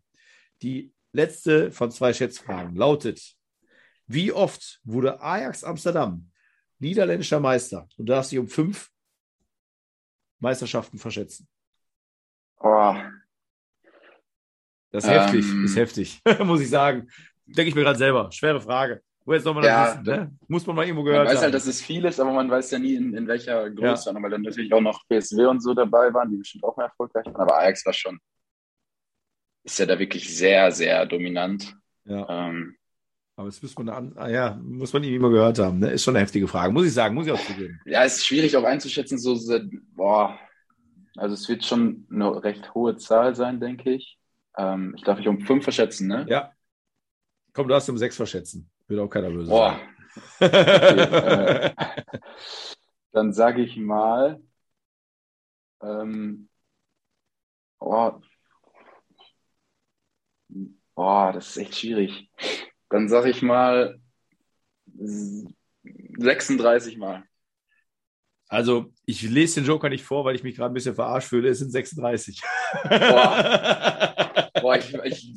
Die 0.62 0.92
letzte 1.14 1.72
von 1.72 1.92
zwei 1.92 2.14
Schätzfragen 2.14 2.76
lautet: 2.76 3.34
Wie 4.08 4.32
oft 4.32 4.80
wurde 4.84 5.22
Ajax 5.22 5.64
Amsterdam 5.64 6.32
niederländischer 6.80 7.40
Meister? 7.40 7.88
Du 7.98 8.04
darfst 8.04 8.32
dich 8.32 8.40
um 8.40 8.48
fünf 8.48 8.90
Meisterschaften 10.40 10.98
verschätzen. 10.98 11.48
Oh, 12.60 12.96
Das 14.92 15.04
ist 15.04 15.10
Ähm. 15.10 15.20
heftig, 15.20 15.46
ist 15.66 15.76
heftig, 15.76 16.22
muss 16.46 16.62
ich 16.62 16.70
sagen. 16.70 17.10
Denke 17.46 17.70
ich 17.70 17.76
mir 17.76 17.82
gerade 17.84 17.98
selber. 18.00 18.32
Schwere 18.32 18.62
Frage. 18.62 19.02
Woher 19.26 19.42
soll 19.42 19.54
man 19.54 19.64
das 19.64 19.70
Ja, 19.72 19.92
wissen? 19.92 20.04
Ne? 20.04 20.38
Muss 20.48 20.66
man 20.66 20.76
mal 20.78 20.84
irgendwo 20.86 21.04
Man 21.04 21.12
gehört 21.12 21.28
weiß 21.28 21.36
haben. 21.38 21.44
halt, 21.44 21.54
dass 21.54 21.68
es 21.68 21.82
viel 21.82 22.06
ist, 22.06 22.20
aber 22.20 22.32
man 22.32 22.50
weiß 22.50 22.72
ja 22.72 22.80
nie, 22.80 22.96
in, 22.96 23.14
in 23.14 23.28
welcher 23.28 23.70
Größe. 23.70 24.14
Weil 24.16 24.30
dann 24.32 24.42
natürlich 24.42 24.72
auch 24.72 24.80
noch 24.82 25.04
PSW 25.10 25.46
und 25.48 25.60
so 25.62 25.74
dabei 25.74 26.14
waren, 26.14 26.32
die 26.32 26.38
bestimmt 26.38 26.64
auch 26.64 26.78
mehr 26.78 26.86
erfolgreich 26.88 27.26
waren. 27.26 27.36
Aber 27.36 27.58
Ajax 27.58 27.86
war 27.86 27.92
schon, 27.94 28.20
ist 29.64 29.80
ja 29.80 29.86
da 29.86 30.00
wirklich 30.00 30.34
sehr, 30.36 30.72
sehr 30.72 31.06
dominant. 31.06 31.76
ja. 32.06 32.48
Ähm, 32.48 32.78
Aber 33.38 33.46
das 33.46 33.62
muss 33.62 33.78
man, 33.78 33.90
an, 33.90 34.14
ah, 34.16 34.28
ja, 34.30 34.60
muss 34.64 34.92
man 34.94 35.04
irgendwie 35.04 35.20
mal 35.20 35.30
gehört 35.30 35.60
haben. 35.60 35.78
Ne? 35.78 35.92
Ist 35.92 36.04
schon 36.04 36.16
eine 36.16 36.24
heftige 36.24 36.48
Frage. 36.48 36.74
Muss 36.74 36.88
ich 36.88 36.94
sagen, 36.94 37.14
muss 37.14 37.28
ich 37.28 37.32
auch 37.32 37.46
zugeben. 37.46 37.80
ja, 37.86 38.04
es 38.04 38.18
ist 38.18 38.26
schwierig 38.26 38.58
auch 38.58 38.64
einzuschätzen, 38.64 39.20
so, 39.20 39.38
boah, 39.96 40.40
also 41.16 41.36
es 41.36 41.48
wird 41.48 41.64
schon 41.64 42.08
eine 42.12 42.44
recht 42.44 42.74
hohe 42.74 42.98
Zahl 42.98 43.36
sein, 43.36 43.60
denke 43.60 43.92
ich. 43.92 44.18
Ähm, 44.58 44.96
ich 44.98 45.04
darf 45.04 45.20
mich 45.20 45.28
um 45.28 45.40
fünf 45.40 45.64
verschätzen, 45.64 46.08
ne? 46.08 46.26
Ja. 46.28 46.52
Komm, 47.54 47.68
du 47.68 47.76
hast 47.76 47.88
um 47.90 47.98
sechs 47.98 48.16
verschätzen. 48.16 48.72
Wird 48.88 49.00
auch 49.00 49.08
keiner 49.08 49.30
böse 49.30 49.52
Boah, 49.52 49.80
sein. 50.40 50.52
äh, 50.52 51.74
dann 53.12 53.34
sage 53.34 53.62
ich 53.62 53.78
mal, 53.78 54.42
ähm, 55.84 56.50
oh, 57.80 58.20
oh, 60.96 61.30
das 61.32 61.50
ist 61.50 61.58
echt 61.58 61.76
schwierig. 61.76 62.32
Dann 62.90 63.10
sage 63.10 63.30
ich 63.30 63.42
mal 63.42 64.00
s- 65.00 65.46
36 66.18 66.98
Mal. 66.98 67.24
Also, 68.50 68.94
ich 69.06 69.22
lese 69.24 69.60
den 69.62 69.68
Joker 69.68 69.90
nicht 69.90 70.06
vor, 70.06 70.24
weil 70.24 70.36
ich 70.36 70.44
mich 70.44 70.56
gerade 70.56 70.72
ein 70.72 70.74
bisschen 70.74 70.96
verarscht 70.96 71.28
fühle. 71.30 71.50
Es 71.50 71.60
sind 71.60 71.70
36. 71.72 72.42
Boah, 74.62 74.76
ich, 74.78 74.94
ich, 75.04 75.34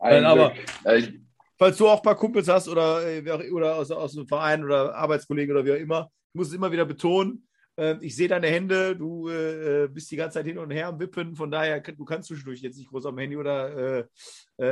Nein, 0.00 0.24
ein 0.24 0.24
aber-. 0.24 0.52
Äh, 0.84 0.98
ich, 0.98 1.20
Falls 1.56 1.76
du 1.76 1.88
auch 1.88 1.96
ein 1.96 2.02
paar 2.02 2.14
Kumpels 2.16 2.46
hast 2.48 2.68
oder, 2.68 3.04
äh, 3.04 3.50
oder 3.50 3.74
aus, 3.76 3.90
aus 3.90 4.16
einem 4.16 4.28
Verein 4.28 4.64
oder 4.64 4.94
Arbeitskollegen 4.94 5.54
oder 5.56 5.64
wie 5.64 5.72
auch 5.72 5.76
immer, 5.76 6.10
ich 6.28 6.34
muss 6.34 6.48
es 6.48 6.54
immer 6.54 6.70
wieder 6.70 6.84
betonen. 6.84 7.48
äh, 7.76 7.96
Ich 8.00 8.14
sehe 8.14 8.28
deine 8.28 8.46
Hände, 8.46 8.94
du 8.96 9.28
äh, 9.28 9.88
bist 9.88 10.08
die 10.10 10.16
ganze 10.16 10.34
Zeit 10.38 10.46
hin 10.46 10.58
und 10.58 10.70
her 10.70 10.86
am 10.88 11.00
Wippen, 11.00 11.34
von 11.34 11.50
daher, 11.50 11.80
du 11.80 12.04
kannst 12.04 12.28
zwischendurch 12.28 12.60
jetzt 12.60 12.78
nicht 12.78 12.90
groß 12.90 13.06
am 13.06 13.18
Handy 13.18 13.36
oder 13.36 13.98
äh, 13.98 14.04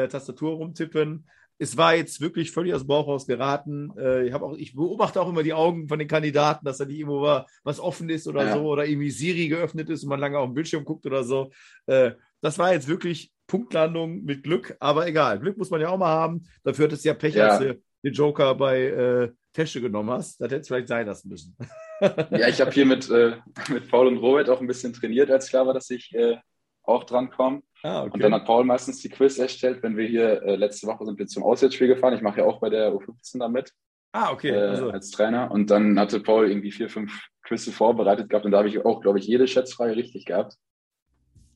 äh, 0.04 0.06
Tastatur 0.08 0.52
rumtippen. 0.56 1.28
Es 1.58 1.76
war 1.76 1.94
jetzt 1.94 2.20
wirklich 2.20 2.50
völlig 2.52 2.74
aus 2.74 2.82
dem 2.82 2.88
Bauch 2.88 3.06
raus 3.06 3.26
geraten. 3.26 3.90
Äh, 3.98 4.26
ich, 4.28 4.34
auch, 4.34 4.56
ich 4.56 4.74
beobachte 4.74 5.20
auch 5.20 5.28
immer 5.28 5.42
die 5.42 5.54
Augen 5.54 5.88
von 5.88 5.98
den 5.98 6.08
Kandidaten, 6.08 6.64
dass 6.64 6.78
da 6.78 6.84
nicht 6.84 6.98
irgendwo 6.98 7.22
war, 7.22 7.46
was 7.64 7.80
offen 7.80 8.08
ist 8.10 8.28
oder 8.28 8.44
Ja. 8.44 8.52
so 8.54 8.64
oder 8.66 8.84
irgendwie 8.86 9.10
Siri 9.10 9.48
geöffnet 9.48 9.88
ist 9.90 10.02
und 10.02 10.10
man 10.10 10.20
lange 10.20 10.38
auf 10.38 10.48
den 10.48 10.54
Bildschirm 10.54 10.84
guckt 10.84 11.06
oder 11.06 11.24
so. 11.24 11.50
Äh, 11.86 12.12
das 12.42 12.58
war 12.58 12.72
jetzt 12.72 12.88
wirklich 12.88 13.32
Punktlandung 13.46 14.22
mit 14.24 14.42
Glück, 14.42 14.76
aber 14.80 15.06
egal. 15.06 15.38
Glück 15.40 15.56
muss 15.56 15.70
man 15.70 15.80
ja 15.80 15.88
auch 15.88 15.98
mal 15.98 16.08
haben. 16.08 16.46
Dafür 16.64 16.86
hattest 16.86 17.04
du 17.04 17.08
ja 17.08 17.14
Pech, 17.14 17.34
Ja. 17.34 17.48
als 17.48 17.58
du 17.60 17.80
den 18.04 18.12
Joker 18.12 18.54
bei 18.54 18.82
äh, 18.82 19.32
Tesche 19.52 19.80
genommen 19.80 20.10
hast. 20.10 20.38
Das 20.40 20.46
hätte 20.50 20.60
es 20.60 20.68
vielleicht 20.68 20.88
sein 20.88 21.06
lassen 21.06 21.28
müssen. 21.30 21.56
ja, 22.02 22.48
ich 22.48 22.60
habe 22.60 22.70
hier 22.70 22.84
mit, 22.84 23.08
äh, 23.10 23.36
mit 23.70 23.88
Paul 23.88 24.08
und 24.08 24.18
Robert 24.18 24.50
auch 24.50 24.60
ein 24.60 24.66
bisschen 24.66 24.92
trainiert, 24.92 25.30
als 25.30 25.48
klar 25.48 25.66
war, 25.66 25.72
dass 25.74 25.88
ich 25.90 26.14
äh, 26.14 26.36
auch 26.82 27.04
dran 27.04 27.30
komme. 27.30 27.62
Ah, 27.86 28.02
okay. 28.02 28.14
Und 28.14 28.22
dann 28.22 28.34
hat 28.34 28.46
Paul 28.46 28.64
meistens 28.64 29.00
die 29.00 29.08
Quiz 29.08 29.38
erstellt, 29.38 29.80
wenn 29.82 29.96
wir 29.96 30.08
hier, 30.08 30.42
äh, 30.42 30.56
letzte 30.56 30.88
Woche 30.88 31.04
sind 31.04 31.18
wir 31.18 31.26
zum 31.28 31.44
Auswärtsspiel 31.44 31.86
gefahren. 31.86 32.14
Ich 32.14 32.20
mache 32.22 32.40
ja 32.40 32.44
auch 32.44 32.58
bei 32.58 32.68
der 32.68 32.92
U15 32.92 33.38
da 33.38 33.48
mit 33.48 33.72
ah, 34.12 34.32
okay. 34.32 34.50
äh, 34.50 34.58
Also, 34.70 34.90
als 34.90 35.10
Trainer. 35.10 35.50
Und 35.52 35.70
dann 35.70 35.98
hatte 35.98 36.18
Paul 36.20 36.48
irgendwie 36.48 36.72
vier, 36.72 36.88
fünf 36.88 37.28
Quizze 37.42 37.70
vorbereitet 37.70 38.28
gehabt 38.28 38.44
und 38.44 38.50
da 38.50 38.58
habe 38.58 38.68
ich 38.68 38.84
auch, 38.84 39.00
glaube 39.00 39.20
ich, 39.20 39.26
jede 39.26 39.46
Schätzfrage 39.46 39.94
richtig 39.94 40.24
gehabt. 40.24 40.56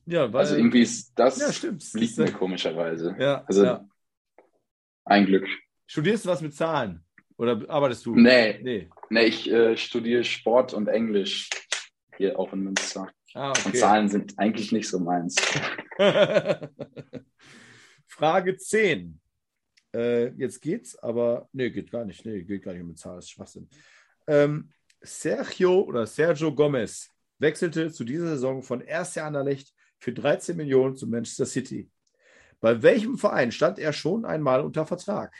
ja, 0.05 0.31
weil, 0.31 0.39
Also 0.39 0.55
irgendwie 0.55 0.81
ist 0.83 1.11
das 1.15 1.37
ja, 1.39 1.51
stimmt. 1.51 1.83
liegt 1.93 2.17
mir 2.17 2.31
komischerweise. 2.31 3.13
Ja, 3.19 3.43
Also 3.45 3.65
ja. 3.65 3.85
ein 5.03 5.25
Glück. 5.25 5.47
Studierst 5.85 6.23
du 6.25 6.29
was 6.29 6.41
mit 6.41 6.53
Zahlen? 6.53 7.03
Oder 7.37 7.61
arbeitest 7.67 8.05
du? 8.05 8.15
Nee, 8.15 8.59
Nee. 8.61 8.89
nee 9.09 9.25
ich 9.25 9.51
äh, 9.51 9.75
studiere 9.75 10.23
Sport 10.23 10.73
und 10.73 10.87
Englisch 10.87 11.49
hier 12.15 12.39
auch 12.39 12.53
in 12.53 12.61
Münster. 12.61 13.09
Ah, 13.33 13.51
okay. 13.51 13.73
Zahlen 13.73 14.09
sind 14.09 14.37
eigentlich 14.37 14.71
nicht 14.71 14.89
so 14.89 14.99
meins. 14.99 15.35
Frage 18.07 18.57
10. 18.57 19.19
Äh, 19.93 20.27
jetzt 20.35 20.61
geht's, 20.61 20.97
aber 20.97 21.49
nee, 21.53 21.69
geht 21.69 21.91
gar 21.91 22.05
nicht. 22.05 22.25
Nee, 22.25 22.43
geht 22.43 22.63
gar 22.63 22.73
nicht 22.73 22.85
mit 22.85 22.97
Zahlen, 22.97 23.17
das 23.17 23.25
ist 23.25 23.31
Schwachsinn. 23.31 23.69
Ähm, 24.27 24.69
Sergio 25.01 25.81
oder 25.81 26.05
Sergio 26.05 26.53
Gomez 26.53 27.09
wechselte 27.39 27.91
zu 27.91 28.03
dieser 28.03 28.27
Saison 28.27 28.61
von 28.61 28.81
RC 28.81 29.17
Anderlecht 29.17 29.73
für 29.99 30.13
13 30.13 30.55
Millionen 30.55 30.95
zu 30.95 31.07
Manchester 31.07 31.45
City. 31.45 31.89
Bei 32.59 32.81
welchem 32.83 33.17
Verein 33.17 33.51
stand 33.51 33.79
er 33.79 33.91
schon 33.93 34.25
einmal 34.25 34.61
unter 34.61 34.85
Vertrag? 34.85 35.33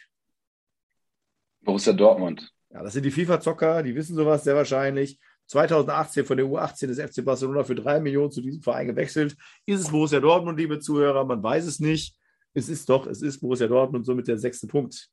Borussia 1.61 1.93
Dortmund. 1.93 2.51
Ja, 2.71 2.83
das 2.83 2.93
sind 2.93 3.03
die 3.03 3.11
FIFA-Zocker, 3.11 3.83
die 3.83 3.95
wissen 3.95 4.15
sowas 4.15 4.43
sehr 4.43 4.55
wahrscheinlich. 4.55 5.19
2018 5.47 6.25
von 6.25 6.37
der 6.37 6.45
U18 6.45 6.87
des 6.87 6.99
FC 6.99 7.25
Barcelona 7.25 7.63
für 7.63 7.75
3 7.75 7.99
Millionen 7.99 8.31
zu 8.31 8.41
diesem 8.41 8.61
Verein 8.61 8.87
gewechselt. 8.87 9.35
Ist 9.65 9.81
es 9.81 9.89
Borussia 9.89 10.19
Dortmund, 10.19 10.57
liebe 10.57 10.79
Zuhörer? 10.79 11.25
Man 11.25 11.43
weiß 11.43 11.65
es 11.65 11.79
nicht. 11.79 12.15
Es 12.53 12.69
ist 12.69 12.89
doch, 12.89 13.07
es 13.07 13.21
ist 13.21 13.39
Borussia 13.39 13.67
Dortmund, 13.67 14.05
somit 14.05 14.27
der 14.27 14.37
sechste 14.37 14.67
Punkt. 14.67 15.09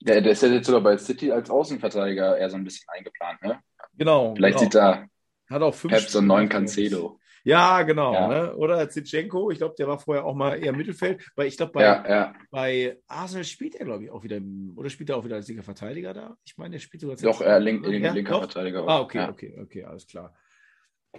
Der, 0.00 0.20
der 0.20 0.32
ist 0.32 0.42
ja 0.42 0.48
jetzt 0.48 0.66
sogar 0.66 0.80
bei 0.80 0.96
City 0.96 1.30
als 1.30 1.50
Außenverteidiger 1.50 2.38
eher 2.38 2.48
so 2.48 2.56
ein 2.56 2.64
bisschen 2.64 2.88
eingeplant. 2.88 3.42
Ne? 3.42 3.60
Genau. 3.98 4.34
Vielleicht 4.34 4.58
genau. 4.58 4.64
sieht 4.64 4.74
da 4.74 5.06
Hat 5.50 5.62
auch 5.62 5.74
fünf 5.74 5.92
Pep 5.92 6.08
so 6.08 6.18
einen 6.18 6.28
neuen. 6.28 6.48
Cancelo. 6.48 7.19
Ja, 7.44 7.82
genau. 7.82 8.12
Ja. 8.12 8.28
Ne? 8.28 8.56
Oder 8.56 8.88
Zitschenko, 8.88 9.50
ich 9.50 9.58
glaube, 9.58 9.74
der 9.78 9.88
war 9.88 9.98
vorher 9.98 10.24
auch 10.24 10.34
mal 10.34 10.62
eher 10.62 10.72
Mittelfeld. 10.72 11.22
Weil 11.36 11.46
ich 11.46 11.56
glaube, 11.56 11.72
bei, 11.72 11.82
Ja, 11.82 12.08
ja. 12.08 12.34
bei 12.50 12.98
Arsenal 13.06 13.44
spielt 13.44 13.74
er, 13.76 13.86
glaube 13.86 14.04
ich, 14.04 14.10
auch 14.10 14.22
wieder, 14.22 14.40
oder 14.76 14.90
spielt 14.90 15.10
er 15.10 15.16
auch 15.16 15.24
wieder 15.24 15.36
als 15.36 15.48
linker 15.48 15.62
Verteidiger 15.62 16.12
da? 16.12 16.36
Ich 16.44 16.56
meine, 16.58 16.76
er 16.76 16.80
spielt 16.80 17.00
sogar 17.00 17.16
Doch, 17.16 17.40
er 17.40 17.58
link, 17.60 17.86
link, 17.86 18.04
Ja, 18.04 18.12
linker 18.12 18.32
doch? 18.32 18.40
Verteidiger. 18.40 18.82
auch. 18.82 18.88
Ah, 18.88 19.00
okay, 19.00 19.26
okay, 19.28 19.58
okay, 19.60 19.84
alles 19.84 20.06
klar. 20.06 20.34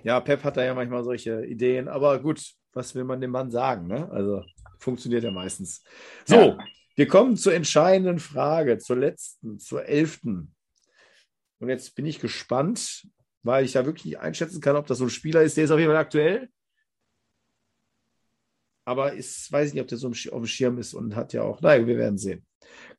Ja, 0.04 0.20
Pep 0.20 0.44
hat 0.44 0.58
da 0.58 0.64
ja 0.64 0.74
manchmal 0.74 1.04
solche 1.04 1.46
Ideen, 1.46 1.88
aber 1.88 2.20
gut, 2.22 2.42
was 2.74 2.96
will 2.96 3.04
man 3.04 3.20
dem 3.20 3.32
Mann 3.32 3.52
sagen? 3.52 3.88
Ne? 3.88 4.10
Also 4.12 4.44
funktioniert 4.78 5.24
ja 5.24 5.32
meistens. 5.32 5.84
So, 6.26 6.58
wir 6.96 7.08
kommen 7.08 7.36
zur 7.36 7.54
entscheidenden 7.54 8.20
Frage, 8.20 8.78
zur 8.78 8.98
letzten, 8.98 9.60
zur 9.60 9.86
elften. 9.86 10.56
Und 11.60 11.70
jetzt 11.70 11.96
bin 11.96 12.06
ich 12.06 12.20
gespannt, 12.20 13.08
weil 13.44 13.66
ich 13.66 13.74
da 13.74 13.86
wirklich 13.86 14.06
nicht 14.06 14.20
einschätzen 14.20 14.62
kann, 14.62 14.76
ob 14.76 14.88
das 14.88 15.00
so 15.00 15.06
ein 15.06 15.10
Spieler 15.10 15.42
ist, 15.42 15.58
der 15.58 15.66
ist 15.66 15.72
auf 15.72 15.80
jeden 15.80 15.92
Fall 15.92 16.02
aktuell. 16.02 16.50
Aber 18.86 19.14
ist, 19.14 19.52
weiß 19.52 19.70
ich 19.70 19.74
nicht, 19.74 19.82
ob 19.82 19.88
der 19.88 19.98
so 19.98 20.08
auf 20.08 20.14
dem 20.14 20.46
Schirm 20.46 20.78
ist 20.78 20.94
und 20.94 21.16
hat 21.16 21.34
ja 21.34 21.44
auch, 21.44 21.62
naja, 21.62 21.86
wir 21.86 21.98
werden 21.98 22.18
sehen. 22.18 22.46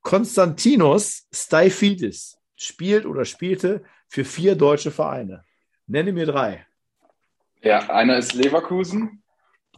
Konstantinos 0.01 1.29
Staifidis 1.33 2.39
spielt 2.57 3.07
oder 3.07 3.25
spielte 3.25 3.83
für 4.09 4.25
vier 4.25 4.55
deutsche 4.55 4.91
Vereine. 4.91 5.45
Nenne 5.87 6.13
mir 6.13 6.27
drei. 6.27 6.67
Ja, 7.61 7.91
einer 7.91 8.19
ist 8.19 8.35
Leverkusen, 8.35 9.23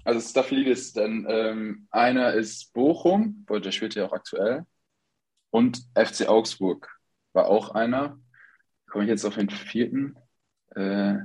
also 0.05 0.20
Staphylidis, 0.20 0.92
dann 0.92 1.27
ähm, 1.29 1.88
einer 1.90 2.35
ist 2.35 2.72
Bochum, 2.72 3.44
wo 3.46 3.59
der 3.59 3.72
spielt 3.72 3.94
ja 3.94 4.07
auch 4.07 4.12
aktuell, 4.12 4.66
und 5.50 5.79
FC 5.94 6.29
Augsburg 6.29 6.98
war 7.33 7.46
auch 7.46 7.70
einer. 7.70 8.18
Komme 8.88 9.05
ich 9.05 9.11
jetzt 9.11 9.24
auf 9.24 9.37
den 9.37 9.50
vierten? 9.50 10.16
Äh, 10.76 11.16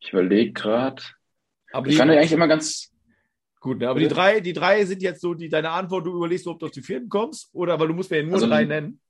ich 0.00 0.12
überlege 0.12 0.52
gerade. 0.52 1.02
Aber 1.72 1.86
Ich 1.86 1.92
die, 1.94 1.98
fand 1.98 2.10
den 2.10 2.18
eigentlich 2.18 2.32
immer 2.32 2.48
ganz. 2.48 2.92
gut, 3.60 3.78
ne? 3.78 3.88
aber 3.88 3.98
die 3.98 4.08
drei, 4.08 4.40
die 4.40 4.52
drei 4.52 4.84
sind 4.84 5.02
jetzt 5.02 5.20
so 5.20 5.34
die, 5.34 5.48
deine 5.48 5.70
Antwort, 5.70 6.06
du 6.06 6.14
überlegst, 6.14 6.46
ob 6.46 6.58
du 6.60 6.66
auf 6.66 6.72
die 6.72 6.82
vierten 6.82 7.08
kommst, 7.08 7.50
oder 7.52 7.78
weil 7.80 7.88
du 7.88 7.94
musst 7.94 8.10
mir 8.10 8.18
ja 8.18 8.22
nur 8.22 8.34
Also- 8.34 8.46
drei 8.46 8.64
nennen. 8.64 9.00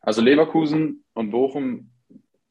Also 0.00 0.22
Leverkusen 0.22 1.04
und 1.14 1.30
Bochum 1.30 1.90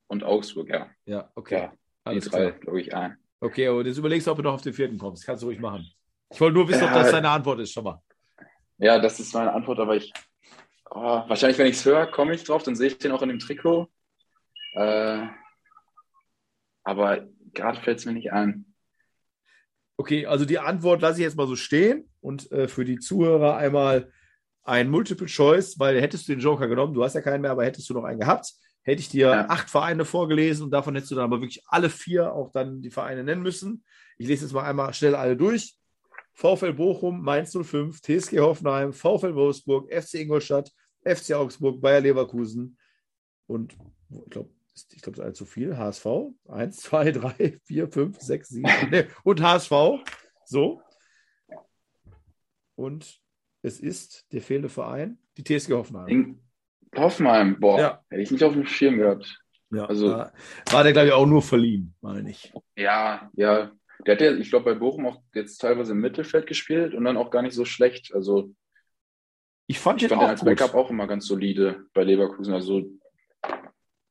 und 0.07 0.23
Augsburg, 0.23 0.69
ja. 0.69 0.89
Ja, 1.05 1.31
okay. 1.35 1.55
Ja, 1.61 1.67
die 1.67 1.75
Alles 2.03 2.25
drei, 2.25 2.49
klar. 2.49 2.59
glaube 2.59 2.81
ich, 2.81 2.93
ein. 2.93 3.17
Okay, 3.39 3.67
aber 3.67 3.85
jetzt 3.85 3.97
überlegst 3.97 4.27
du, 4.27 4.31
ob 4.31 4.37
du 4.37 4.43
noch 4.43 4.53
auf 4.55 4.61
den 4.61 4.73
vierten 4.73 4.97
kommst. 4.97 5.25
Kannst 5.25 5.41
du 5.43 5.47
ruhig 5.47 5.59
machen. 5.59 5.89
Ich 6.31 6.41
wollte 6.41 6.55
nur 6.55 6.67
wissen, 6.67 6.83
ob 6.83 6.91
das 6.93 7.11
deine 7.11 7.29
Antwort 7.29 7.59
ist, 7.61 7.71
schon 7.71 7.83
mal. 7.85 8.01
Ja, 8.77 8.99
das 8.99 9.19
ist 9.21 9.33
meine 9.33 9.53
Antwort, 9.53 9.79
aber 9.79 9.95
ich. 9.95 10.11
Oh, 10.89 11.23
wahrscheinlich, 11.27 11.57
wenn 11.57 11.67
ich 11.67 11.75
es 11.77 11.85
höre, 11.85 12.07
komme 12.07 12.33
ich 12.35 12.43
drauf, 12.43 12.63
dann 12.63 12.75
sehe 12.75 12.87
ich 12.87 12.97
den 12.97 13.11
auch 13.11 13.21
in 13.21 13.29
dem 13.29 13.39
Trikot. 13.39 13.89
Äh, 14.75 15.27
aber 16.83 17.27
gerade 17.53 17.81
fällt 17.81 17.99
es 17.99 18.05
mir 18.05 18.13
nicht 18.13 18.31
ein. 18.31 18.73
Okay, 19.97 20.25
also 20.25 20.45
die 20.45 20.59
Antwort 20.59 21.01
lasse 21.01 21.19
ich 21.19 21.23
jetzt 21.23 21.37
mal 21.37 21.47
so 21.47 21.55
stehen 21.55 22.09
und 22.19 22.51
äh, 22.51 22.67
für 22.67 22.83
die 22.83 22.99
Zuhörer 22.99 23.55
einmal 23.55 24.11
ein 24.63 24.89
Multiple 24.89 25.27
Choice, 25.27 25.79
weil 25.79 26.01
hättest 26.01 26.27
du 26.27 26.33
den 26.33 26.41
Joker 26.41 26.67
genommen, 26.67 26.93
du 26.93 27.03
hast 27.03 27.13
ja 27.13 27.21
keinen 27.21 27.41
mehr, 27.41 27.51
aber 27.51 27.63
hättest 27.65 27.89
du 27.89 27.93
noch 27.93 28.03
einen 28.03 28.19
gehabt, 28.19 28.51
hätte 28.83 28.99
ich 28.99 29.09
dir 29.09 29.27
Ja. 29.29 29.49
acht 29.49 29.69
Vereine 29.69 30.03
vorgelesen 30.03 30.65
und 30.65 30.71
davon 30.71 30.95
hättest 30.95 31.11
du 31.11 31.15
dann 31.15 31.25
aber 31.25 31.39
wirklich 31.39 31.63
alle 31.67 31.89
vier 31.89 32.33
auch 32.33 32.51
dann 32.51 32.81
die 32.81 32.91
Vereine 32.91 33.23
nennen 33.23 33.41
müssen. 33.41 33.85
Ich 34.17 34.27
lese 34.27 34.43
jetzt 34.45 34.53
mal 34.53 34.63
einmal 34.63 34.93
schnell 34.93 35.15
alle 35.15 35.37
durch. 35.37 35.77
VfL 36.33 36.73
Bochum, 36.73 37.21
Mainz 37.21 37.53
05, 37.57 38.01
TSG 38.01 38.39
Hoffenheim, 38.39 38.91
VfL 38.91 39.35
Wolfsburg, 39.35 39.89
FC 39.93 40.15
Ingolstadt, 40.15 40.71
FC 41.05 41.33
Augsburg, 41.33 41.79
Bayer 41.79 42.01
Leverkusen 42.01 42.77
und 43.47 43.77
ich 44.09 44.29
glaube, 44.29 44.49
ich 44.75 45.01
glaube, 45.01 45.17
das 45.17 45.23
ist 45.23 45.25
allzu 45.25 45.45
viel. 45.45 45.77
HSV. 45.77 46.05
Eins, 46.47 46.77
zwei, 46.77 47.11
drei, 47.11 47.59
vier, 47.63 47.87
fünf, 47.89 48.19
sechs, 48.19 48.49
sieben. 48.49 48.67
Nee, 48.91 49.05
und 49.23 49.41
HSV. 49.41 49.71
So. 50.45 50.81
Und 52.75 53.19
es 53.61 53.79
ist 53.79 54.25
der 54.31 54.41
fehlende 54.41 54.69
Verein. 54.69 55.17
die 55.37 55.43
TSG 55.43 55.73
Hoffenheim. 55.73 56.07
In 56.07 56.39
Hoffenheim, 56.95 57.59
boah, 57.59 57.79
Ja. 57.79 58.03
hätte 58.09 58.21
ich 58.21 58.31
nicht 58.31 58.43
auf 58.43 58.53
dem 58.53 58.65
Schirm 58.65 58.97
gehabt. 58.97 59.41
Ja, 59.71 59.85
also- 59.85 60.07
war 60.09 60.83
der, 60.83 60.93
glaube 60.93 61.07
ich, 61.07 61.13
auch 61.13 61.25
nur 61.25 61.41
verliehen, 61.41 61.93
meine 62.01 62.29
ich. 62.29 62.53
Ja, 62.77 63.29
ja. 63.35 63.71
Der 64.05 64.13
hat 64.15 64.21
ja, 64.21 64.33
ich 64.35 64.49
glaube, 64.49 64.73
bei 64.73 64.79
Bochum 64.79 65.07
auch 65.07 65.21
jetzt 65.33 65.57
teilweise 65.57 65.93
im 65.93 65.99
Mittelfeld 66.01 66.47
gespielt 66.47 66.93
und 66.93 67.03
dann 67.05 67.17
auch 67.17 67.31
gar 67.31 67.41
nicht 67.41 67.55
so 67.55 67.65
schlecht. 67.65 68.13
Also 68.13 68.53
Ich 69.67 69.79
fand 69.79 70.01
ich 70.01 70.07
den 70.09 70.17
fand 70.17 70.21
den 70.23 70.29
als 70.29 70.41
gut. 70.41 70.49
Backup 70.49 70.75
auch 70.75 70.89
immer 70.89 71.07
ganz 71.07 71.25
solide 71.25 71.85
bei 71.93 72.03
Leverkusen. 72.03 72.53
Also 72.53 72.83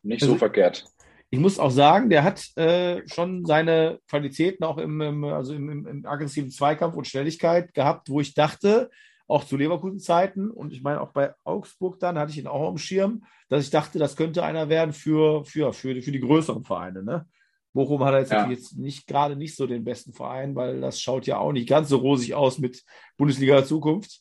nicht 0.05 0.21
so 0.21 0.27
Also- 0.27 0.39
verkehrt. 0.39 0.85
Ich 1.31 1.41
muss 1.41 1.59
auch 1.59 1.71
sagen, 1.71 2.11
der 2.11 2.23
hat 2.23 2.57
äh, 2.57 3.03
schon 3.09 3.45
seine 3.45 3.99
Qualitäten 4.09 4.63
auch 4.63 4.79
im, 4.79 5.01
im, 5.01 5.25
also 5.25 5.53
im, 5.53 5.69
im, 5.69 5.87
im 5.87 6.07
aggressiven 6.07 6.51
Zweikampf 6.51 6.95
und 6.95 7.09
Schnelligkeit 7.09 7.75
gehabt, 7.75 8.09
wo 8.09 8.21
ich 8.21 8.35
dachte, 8.35 8.89
auch 9.27 9.43
zu 9.43 9.57
Leverkusen-Zeiten 9.57 10.51
und 10.51 10.73
ich 10.73 10.83
meine 10.83 11.01
auch 11.01 11.13
bei 11.13 11.35
Augsburg 11.43 11.99
dann 11.99 12.19
hatte 12.19 12.31
ich 12.31 12.39
ihn 12.39 12.47
auch 12.47 12.69
am 12.69 12.79
Schirm, 12.79 13.25
dass 13.49 13.65
ich 13.65 13.71
dachte, 13.71 13.99
das 13.99 14.15
könnte 14.17 14.45
einer 14.45 14.69
werden 14.69 14.93
für, 14.93 15.45
für, 15.45 15.73
für, 15.73 16.01
für 16.03 16.13
die 16.13 16.21
größeren 16.21 16.63
Vereine. 16.63 17.03
Ne? 17.03 17.27
Bochum 17.73 18.05
hat 18.05 18.15
jetzt 18.15 18.31
Ja. 18.31 18.49
jetzt 18.49 18.79
nicht 18.79 19.09
gerade 19.09 19.35
nicht 19.35 19.57
so 19.57 19.67
den 19.67 19.83
besten 19.83 20.13
Verein, 20.13 20.55
weil 20.55 20.81
das 20.81 21.01
schaut 21.01 21.27
ja 21.27 21.39
auch 21.39 21.51
nicht 21.53 21.69
ganz 21.69 21.89
so 21.89 21.97
rosig 21.97 22.35
aus 22.35 22.59
mit 22.59 22.85
Bundesliga 23.17 23.65
Zukunft. 23.65 24.21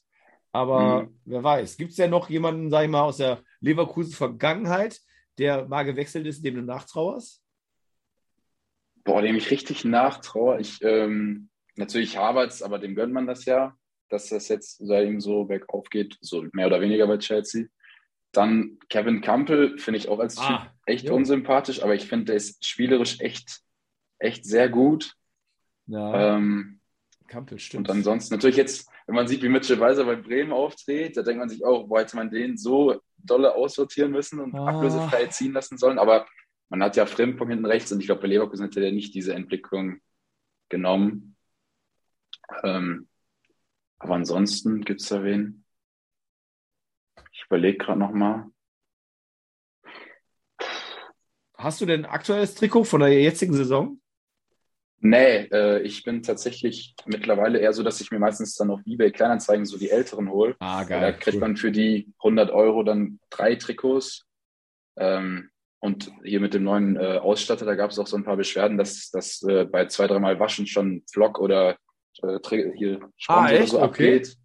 Aber 0.52 1.04
Mhm. 1.04 1.20
wer 1.26 1.44
weiß, 1.44 1.78
gibt 1.78 1.92
es 1.92 1.98
ja 1.98 2.08
noch 2.08 2.30
jemanden, 2.30 2.72
sag 2.72 2.86
ich 2.86 2.90
mal, 2.90 3.04
aus 3.04 3.18
der 3.18 3.40
Leverkusen-Vergangenheit, 3.60 5.00
der 5.38 5.68
mal 5.68 5.84
gewechselt 5.84 6.26
ist, 6.28 6.44
dem 6.44 6.56
du 6.56 6.62
nachtrauerst? 6.62 7.42
Boah, 9.04 9.22
dem 9.22 9.36
ich 9.36 9.52
richtig 9.52 9.84
nachtraue. 9.84 10.60
Ich, 10.62 10.80
ähm, 10.82 11.50
natürlich 11.76 12.18
Havertz, 12.18 12.62
aber 12.62 12.80
dem 12.80 12.96
gönnt 12.96 13.14
man 13.14 13.28
das 13.28 13.46
ja, 13.46 13.76
dass 14.10 14.30
das 14.30 14.48
jetzt 14.48 14.78
sei 14.86 15.04
ihm 15.06 15.20
so 15.20 15.44
bergauf 15.46 15.90
geht, 15.90 16.18
so 16.22 16.46
mehr 16.54 16.68
oder 16.68 16.80
weniger 16.82 17.08
bei 17.08 17.18
Chelsea. 17.18 17.66
Dann 18.32 18.80
Kevin 18.90 19.22
Campbell 19.22 19.78
finde 19.78 19.98
ich 20.00 20.08
auch 20.08 20.20
als 20.20 20.36
Typ 20.36 20.46
Ah, 20.46 20.74
echt 20.86 21.06
jo. 21.06 21.16
unsympathisch, 21.16 21.84
aber 21.84 21.96
ich 21.96 22.08
finde, 22.08 22.26
der 22.26 22.36
ist 22.36 22.66
spielerisch 22.66 23.20
echt, 23.20 23.60
echt 24.20 24.46
sehr 24.46 24.70
gut. 24.70 25.14
Ja, 25.88 26.36
Ähm, 26.38 26.80
Kampel, 27.28 27.60
stimmt. 27.60 27.90
und 27.90 27.96
ansonsten 27.96 28.34
natürlich 28.36 28.58
jetzt, 28.58 28.88
wenn 29.08 29.16
man 29.16 29.28
sieht, 29.28 29.42
wie 29.44 29.50
Mitchell 29.50 29.80
Weiser 29.80 30.06
bei 30.06 30.16
Bremen 30.16 30.52
auftritt, 30.54 31.18
da 31.18 31.24
denkt 31.24 31.40
man 31.40 31.50
sich 31.50 31.66
auch, 31.66 31.88
boah, 31.88 32.00
hätte 32.00 32.16
man 32.16 32.30
den 32.30 32.58
so 32.58 33.02
dolle 33.24 33.56
aussortieren 33.56 34.12
müssen 34.12 34.40
und 34.40 34.54
Ah. 34.56 34.68
ablösefrei 34.68 35.28
ziehen 35.28 35.54
lassen 35.54 35.78
sollen. 35.78 36.00
Aber 36.00 36.28
man 36.70 36.84
hat 36.84 36.96
ja 36.96 37.06
Frimpong 37.06 37.50
hinten 37.50 37.66
rechts 37.66 37.92
und 37.92 38.00
ich 38.00 38.06
glaube, 38.06 38.22
bei 38.22 38.28
Leverkusen 38.28 38.66
hätte 38.66 38.80
der 38.82 38.92
nicht 38.92 39.14
diese 39.16 39.34
Entwicklung 39.34 40.00
genommen. 40.70 41.36
Ähm, 42.64 43.08
aber 44.00 44.16
ansonsten 44.16 44.82
gibt 44.84 45.02
es 45.02 45.10
da 45.10 45.24
wen? 45.24 45.66
Ich 47.32 47.46
überlege 47.46 47.78
gerade 47.78 48.00
nochmal. 48.00 48.50
Hast 51.58 51.80
du 51.80 51.86
denn 51.86 52.06
ein 52.06 52.12
aktuelles 52.12 52.56
Trikot 52.56 52.84
von 52.84 53.00
der 53.02 53.22
jetzigen 53.22 53.54
Saison? 53.54 54.00
Nee, 55.06 55.50
äh, 55.52 55.82
ich 55.82 56.04
bin 56.04 56.24
tatsächlich 56.24 56.96
mittlerweile 57.06 57.60
eher 57.60 57.74
so, 57.74 57.84
dass 57.84 58.00
ich 58.00 58.10
mir 58.10 58.20
meistens 58.20 58.56
dann 58.56 58.72
auf 58.72 58.80
eBay 58.86 59.12
Kleinanzeigen 59.12 59.66
so 59.66 59.78
die 59.78 59.90
älteren 59.90 60.30
hole. 60.30 60.56
Ah, 60.60 60.86
Da 60.86 61.12
kriegt 61.12 61.42
man 61.42 61.58
für 61.58 61.74
die 61.74 62.14
100 62.20 62.52
Euro 62.52 62.84
dann 62.84 63.20
drei 63.30 63.56
Trikots. 63.56 64.26
Ähm, 64.98 65.50
und 65.80 66.10
hier 66.24 66.40
mit 66.40 66.54
dem 66.54 66.64
neuen 66.64 66.96
äh, 66.96 67.18
Ausstatter, 67.18 67.66
da 67.66 67.76
gab 67.76 67.92
es 67.92 68.00
auch 68.00 68.08
so 68.08 68.16
ein 68.16 68.24
paar 68.24 68.38
Beschwerden, 68.38 68.78
dass 68.78 69.12
das 69.12 69.44
äh, 69.44 69.66
bei 69.66 69.88
zwei, 69.88 70.08
dreimal 70.08 70.40
Waschen 70.40 70.68
schon 70.68 71.04
Flock 71.12 71.38
oder 71.38 71.76
äh, 72.22 72.40
hier 72.78 73.02
Sponsor 73.18 73.44
Ah, 73.44 73.54
oder 73.56 73.68
so 73.68 73.82
Okay. 73.82 74.16
abgeht. 74.16 74.38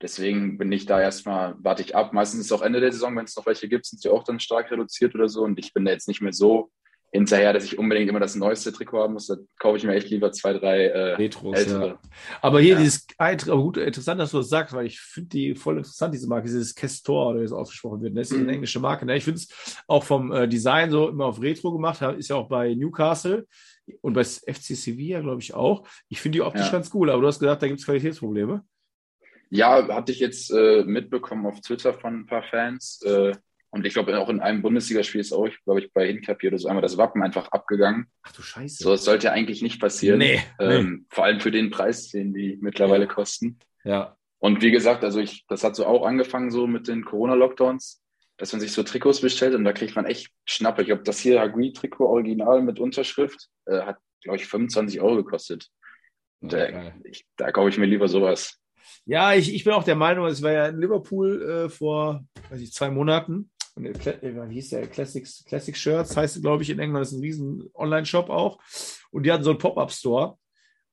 Deswegen 0.00 0.56
bin 0.56 0.70
ich 0.70 0.86
da 0.86 1.00
erstmal, 1.00 1.56
warte 1.58 1.82
ich 1.82 1.96
ab. 1.96 2.12
Meistens 2.12 2.40
ist 2.42 2.46
es 2.46 2.52
auch 2.52 2.62
Ende 2.62 2.78
der 2.80 2.92
Saison, 2.92 3.16
wenn 3.16 3.24
es 3.24 3.34
noch 3.34 3.46
welche 3.46 3.68
gibt, 3.68 3.86
sind 3.86 4.00
sie 4.00 4.08
auch 4.10 4.22
dann 4.22 4.38
stark 4.38 4.70
reduziert 4.70 5.16
oder 5.16 5.28
so. 5.28 5.42
Und 5.42 5.58
ich 5.58 5.72
bin 5.74 5.84
da 5.84 5.90
jetzt 5.90 6.06
nicht 6.06 6.20
mehr 6.20 6.32
so 6.32 6.70
hinterher, 7.14 7.52
dass 7.52 7.62
ich 7.64 7.78
unbedingt 7.78 8.10
immer 8.10 8.18
das 8.18 8.34
neueste 8.34 8.72
Trikot 8.72 8.98
haben 9.04 9.12
muss. 9.12 9.28
Da 9.28 9.36
kaufe 9.60 9.76
ich 9.76 9.84
mir 9.84 9.94
echt 9.94 10.10
lieber 10.10 10.32
zwei, 10.32 10.52
drei 10.52 10.86
äh, 10.86 11.14
Retros, 11.14 11.56
ältere. 11.56 11.86
ja. 11.86 11.98
Aber 12.42 12.58
hier 12.60 12.72
Ja. 12.74 12.80
dieses, 12.80 13.06
aber 13.16 13.62
gut, 13.62 13.76
interessant, 13.76 14.20
dass 14.20 14.32
du 14.32 14.38
das 14.38 14.48
sagst, 14.48 14.74
weil 14.74 14.86
ich 14.86 14.98
finde 15.00 15.28
die 15.28 15.54
voll 15.54 15.76
interessant, 15.76 16.12
diese 16.12 16.26
Marke, 16.28 16.46
dieses 16.46 16.74
Kestor, 16.74 17.30
oder 17.30 17.40
wie 17.40 17.44
es 17.44 17.52
ausgesprochen 17.52 18.02
wird. 18.02 18.16
Das 18.16 18.28
ist 18.30 18.34
eine 18.34 18.42
Mhm. 18.42 18.48
englische 18.48 18.80
Marke. 18.80 19.06
Ne? 19.06 19.16
Ich 19.16 19.22
finde 19.24 19.38
es 19.38 19.76
auch 19.86 20.02
vom 20.02 20.32
äh, 20.32 20.48
Design 20.48 20.90
so 20.90 21.08
immer 21.08 21.26
auf 21.26 21.40
Retro 21.40 21.70
gemacht, 21.72 22.02
ist 22.18 22.30
ja 22.30 22.36
auch 22.36 22.48
bei 22.48 22.74
Newcastle 22.74 23.46
und 24.00 24.14
bei 24.14 24.24
FC 24.24 24.74
Sevilla, 24.74 25.20
glaube 25.20 25.40
ich, 25.40 25.54
auch. 25.54 25.86
Ich 26.08 26.20
finde 26.20 26.38
die 26.38 26.42
optisch 26.42 26.66
Ja. 26.66 26.72
ganz 26.72 26.90
cool, 26.94 27.10
aber 27.10 27.20
du 27.22 27.28
hast 27.28 27.38
gesagt, 27.38 27.62
da 27.62 27.68
gibt 27.68 27.78
es 27.78 27.86
Qualitätsprobleme. 27.86 28.64
Ja, 29.50 29.86
hatte 29.86 30.10
ich 30.10 30.18
jetzt 30.18 30.50
äh, 30.50 30.82
mitbekommen 30.84 31.46
auf 31.46 31.60
Twitter 31.60 31.94
von 31.94 32.22
ein 32.22 32.26
paar 32.26 32.42
Fans. 32.42 33.00
Äh, 33.04 33.36
und 33.74 33.84
ich 33.84 33.92
glaube, 33.92 34.16
auch 34.18 34.28
in 34.28 34.40
einem 34.40 34.62
Bundesligaspiel 34.62 35.20
ist 35.20 35.32
auch, 35.32 35.48
glaube 35.64 35.80
ich, 35.80 35.92
bei 35.92 36.06
Hinkapi 36.06 36.46
oder 36.48 36.58
so 36.58 36.68
einmal 36.68 36.82
das 36.82 36.96
Wappen 36.96 37.22
einfach 37.22 37.48
abgegangen. 37.48 38.06
Ach 38.22 38.32
du 38.32 38.40
Scheiße. 38.40 38.84
So, 38.84 38.90
das 38.92 39.04
sollte 39.04 39.26
ja 39.26 39.32
eigentlich 39.32 39.62
nicht 39.62 39.80
passieren. 39.80 40.18
nee, 40.20 40.40
Ähm, 40.60 41.06
Vor 41.10 41.24
allem 41.24 41.40
für 41.40 41.50
den 41.50 41.70
Preis, 41.70 42.10
den 42.10 42.32
die 42.32 42.56
mittlerweile 42.60 43.04
Ja. 43.06 43.12
kosten. 43.12 43.58
nee. 43.82 43.90
Ja. 43.90 44.16
Und 44.38 44.62
wie 44.62 44.70
gesagt, 44.70 45.02
also 45.04 45.20
ich, 45.20 45.44
das 45.48 45.64
hat 45.64 45.74
so 45.74 45.86
auch 45.86 46.06
angefangen 46.06 46.50
so 46.50 46.66
mit 46.66 46.86
den 46.86 47.04
Corona-Lockdowns, 47.04 48.02
dass 48.36 48.52
man 48.52 48.60
sich 48.60 48.72
so 48.72 48.82
Trikots 48.82 49.20
bestellt 49.20 49.54
und 49.54 49.64
da 49.64 49.72
kriegt 49.72 49.96
man 49.96 50.04
echt 50.06 50.30
Schnappe. 50.44 50.82
Ich 50.82 50.88
glaube, 50.88 51.02
das 51.02 51.18
hier 51.18 51.40
Hagui-Trikot 51.40 52.04
original 52.06 52.62
mit 52.62 52.78
Unterschrift 52.78 53.48
äh, 53.66 53.80
hat, 53.82 53.96
glaube 54.22 54.36
ich, 54.36 54.46
25 54.46 55.00
Euro 55.00 55.16
gekostet. 55.16 55.68
Und 56.40 56.52
äh, 56.52 56.92
ich, 57.04 57.24
da 57.36 57.50
kaufe 57.52 57.70
ich 57.70 57.78
mir 57.78 57.86
lieber 57.86 58.06
sowas. 58.06 58.60
Ja, 59.06 59.32
ich, 59.34 59.54
ich 59.54 59.64
bin 59.64 59.72
auch 59.72 59.84
der 59.84 59.96
Meinung, 59.96 60.26
es 60.26 60.42
war 60.42 60.52
ja 60.52 60.66
in 60.68 60.78
Liverpool 60.78 61.42
äh, 61.42 61.68
vor 61.70 62.24
weiß 62.50 62.60
ich, 62.60 62.72
zwei 62.72 62.90
Monaten. 62.90 63.50
Und 63.76 63.86
äh, 64.06 64.18
wie 64.22 64.54
hieß 64.54 64.70
der? 64.70 64.86
Classics, 64.86 65.44
Classic 65.46 65.76
Shirts 65.76 66.16
heißt 66.16 66.36
es, 66.36 66.42
glaube 66.42 66.62
ich, 66.62 66.70
in 66.70 66.78
England. 66.78 67.02
Das 67.02 67.12
ist 67.12 67.18
ein 67.18 67.22
riesen 67.22 67.70
Online-Shop 67.74 68.30
auch. 68.30 68.58
Und 69.10 69.24
die 69.26 69.32
hatten 69.32 69.42
so 69.44 69.50
einen 69.50 69.58
Pop-Up-Store. 69.58 70.38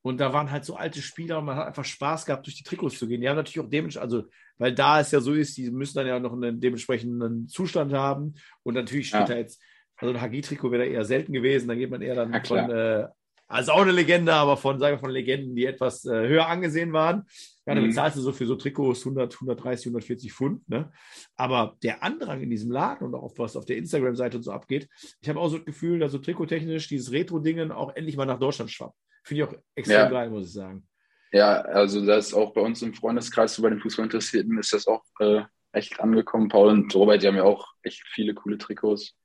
Und 0.03 0.19
da 0.19 0.33
waren 0.33 0.49
halt 0.49 0.65
so 0.65 0.75
alte 0.75 0.99
Spieler 0.99 1.37
und 1.37 1.45
man 1.45 1.55
hat 1.57 1.67
einfach 1.67 1.85
Spaß 1.85 2.25
gehabt, 2.25 2.47
durch 2.47 2.55
die 2.57 2.63
Trikots 2.63 2.97
zu 2.97 3.07
gehen. 3.07 3.21
Die 3.21 3.29
haben 3.29 3.35
natürlich 3.35 3.63
auch 3.63 3.69
dementsprechend, 3.69 4.11
also, 4.11 4.27
weil 4.57 4.73
da 4.73 4.99
es 4.99 5.11
ja 5.11 5.19
so 5.21 5.33
ist, 5.33 5.55
die 5.57 5.69
müssen 5.69 5.95
dann 5.95 6.07
ja 6.07 6.19
noch 6.19 6.33
einen 6.33 6.59
dementsprechenden 6.59 7.47
Zustand 7.47 7.93
haben. 7.93 8.33
Und 8.63 8.73
natürlich 8.73 9.09
steht 9.09 9.19
Ja. 9.21 9.25
da 9.27 9.35
jetzt, 9.37 9.61
also 9.97 10.11
ein 10.11 10.19
HG-Trikot 10.19 10.71
wäre 10.71 10.87
eher 10.87 11.05
selten 11.05 11.33
gewesen. 11.33 11.67
Da 11.67 11.75
geht 11.75 11.91
man 11.91 12.01
eher 12.01 12.15
dann 12.15 12.33
Ja, 12.33 12.43
von, 12.43 12.71
äh, 12.71 13.07
also 13.51 13.71
auch 13.73 13.81
eine 13.81 13.91
Legende, 13.91 14.33
aber 14.33 14.57
von, 14.57 14.79
sagen 14.79 14.95
wir, 14.95 14.99
von 14.99 15.11
Legenden, 15.11 15.55
die 15.55 15.65
etwas 15.65 16.05
äh, 16.05 16.27
höher 16.27 16.47
angesehen 16.47 16.93
waren. 16.93 17.25
Ja, 17.65 17.75
dann 17.75 17.83
Mhm. 17.83 17.89
bezahlst 17.89 18.17
du 18.17 18.21
so 18.21 18.31
für 18.31 18.45
so 18.45 18.55
Trikots 18.55 19.01
100, 19.05 19.33
130, 19.35 19.87
140 19.87 20.33
Pfund. 20.33 20.67
Ne? 20.69 20.91
Aber 21.35 21.77
der 21.83 22.03
Andrang 22.03 22.41
in 22.41 22.49
diesem 22.49 22.71
Laden 22.71 23.05
und 23.07 23.15
auch 23.15 23.33
was 23.37 23.55
auf 23.55 23.65
der 23.65 23.77
Instagram-Seite 23.77 24.37
und 24.37 24.43
so 24.43 24.51
abgeht, 24.51 24.87
ich 25.21 25.29
habe 25.29 25.39
auch 25.39 25.49
so 25.49 25.57
das 25.57 25.65
Gefühl, 25.65 25.99
dass 25.99 26.11
so 26.11 26.17
trikottechnisch 26.17 26.87
dieses 26.87 27.11
Retro-Dingen 27.11 27.71
auch 27.71 27.95
endlich 27.95 28.17
mal 28.17 28.25
nach 28.25 28.39
Deutschland 28.39 28.71
schwappt. 28.71 28.95
Finde 29.23 29.43
ich 29.43 29.49
auch 29.49 29.55
extrem 29.75 29.95
Ja. 29.97 30.09
geil, 30.09 30.29
muss 30.31 30.47
ich 30.47 30.53
sagen. 30.53 30.87
Ja, 31.31 31.61
also 31.61 32.05
das 32.05 32.27
ist 32.29 32.33
auch 32.33 32.53
bei 32.53 32.61
uns 32.61 32.81
im 32.81 32.93
Freundeskreis, 32.93 33.55
so 33.55 33.61
bei 33.61 33.69
den 33.69 33.79
Fußballinteressierten, 33.79 34.57
ist 34.57 34.73
das 34.73 34.87
auch 34.87 35.03
äh, 35.19 35.43
echt 35.71 35.99
angekommen. 35.99 36.49
Paul 36.49 36.69
und 36.69 36.93
Robert, 36.95 37.21
die 37.23 37.27
haben 37.27 37.37
ja 37.37 37.43
auch 37.43 37.67
echt 37.83 38.03
viele 38.07 38.33
coole 38.33 38.57
Trikots. 38.57 39.15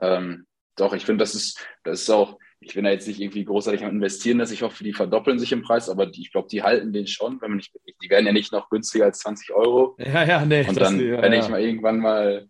Ähm, 0.00 0.46
doch, 0.76 0.92
ich 0.94 1.04
finde, 1.04 1.22
das 1.22 1.34
ist, 1.36 1.64
das 1.84 2.00
ist 2.02 2.10
auch, 2.10 2.38
ich 2.60 2.74
bin 2.74 2.84
da 2.84 2.90
jetzt 2.90 3.06
nicht 3.06 3.20
irgendwie 3.20 3.44
großartig 3.44 3.84
am 3.84 3.90
Investieren, 3.90 4.38
dass 4.38 4.50
ich 4.50 4.62
hoffe, 4.62 4.82
die 4.84 4.92
verdoppeln 4.92 5.38
sich 5.38 5.52
im 5.52 5.62
Preis, 5.62 5.88
aber 5.88 6.06
die, 6.06 6.22
ich 6.22 6.32
glaube, 6.32 6.48
die 6.50 6.62
halten 6.62 6.92
den 6.92 7.06
schon, 7.06 7.40
wenn 7.40 7.50
man 7.50 7.56
nicht, 7.58 7.72
die 8.02 8.10
werden 8.10 8.26
ja 8.26 8.32
nicht 8.32 8.52
noch 8.52 8.70
günstiger 8.70 9.04
als 9.06 9.18
20 9.18 9.52
Euro. 9.52 9.96
Ja, 9.98 10.24
ja, 10.24 10.44
nee. 10.44 10.66
Und 10.66 10.80
dann, 10.80 10.98
ja, 10.98 11.20
wenn 11.20 11.32
ja. 11.32 11.40
ich 11.40 11.48
mal 11.48 11.60
irgendwann 11.60 11.98
mal 11.98 12.48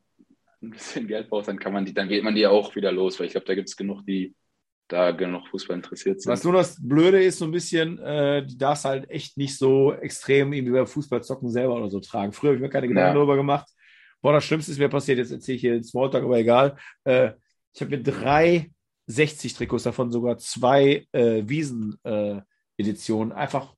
ein 0.63 0.71
bisschen 0.71 1.07
Geld 1.07 1.29
brauche, 1.29 1.47
dann 1.47 1.59
kann 1.59 1.73
man 1.73 1.85
die, 1.85 1.95
dann 1.95 2.09
geht 2.09 2.23
man 2.23 2.35
die 2.35 2.47
auch 2.47 2.75
wieder 2.77 2.93
los, 2.93 3.19
weil 3.19 3.27
ich 3.27 3.33
glaube, 3.33 3.47
da 3.47 3.55
gibt 3.55 3.69
es 3.69 3.77
genug, 3.77 4.05
die 4.07 4.35
da 4.89 5.13
genug 5.13 5.49
Fußball 5.49 5.77
interessiert 5.77 6.21
sind. 6.21 6.31
Was 6.31 6.45
nur 6.45 6.53
das 6.53 6.77
Blöde 6.81 7.23
ist, 7.23 7.39
so 7.39 7.47
ein 7.47 7.51
bisschen, 7.51 7.99
äh, 7.99 8.47
die 8.47 8.59
darfst 8.59 8.85
halt 8.85 9.09
echt 9.11 9.37
nicht 9.37 9.57
so 9.57 9.93
extrem 9.95 10.53
irgendwie 10.53 10.75
beim 10.75 10.87
Fußballzocken 10.87 11.49
selber 11.51 11.77
oder 11.77 11.91
so 11.91 12.01
tragen. 12.01 12.33
Früher 12.33 12.51
habe 12.51 12.57
ich 12.57 12.63
mir 12.63 12.69
keine 12.69 12.89
Gedanken 12.89 13.09
Ja. 13.09 13.15
darüber 13.15 13.37
gemacht. 13.37 13.67
Boah, 14.21 14.35
das 14.35 14.45
Schlimmste 14.45 14.73
ist 14.73 14.79
mir 14.79 14.89
passiert, 14.89 15.19
jetzt 15.19 15.33
erzähle 15.33 15.57
ich 15.57 15.61
hier 15.61 15.73
den 15.73 15.85
Smalltalk, 15.85 16.25
aber 16.25 16.39
egal. 16.39 16.77
Äh, 17.05 17.33
ich 17.75 17.81
habe 17.81 17.97
mir 17.97 18.03
drei 18.03 18.71
60-Trikots, 19.09 19.83
davon 19.85 20.11
sogar 20.11 20.39
zwei 20.39 21.07
äh, 21.13 21.43
Wiesen-Editionen, 21.47 23.33
einfach 23.33 23.75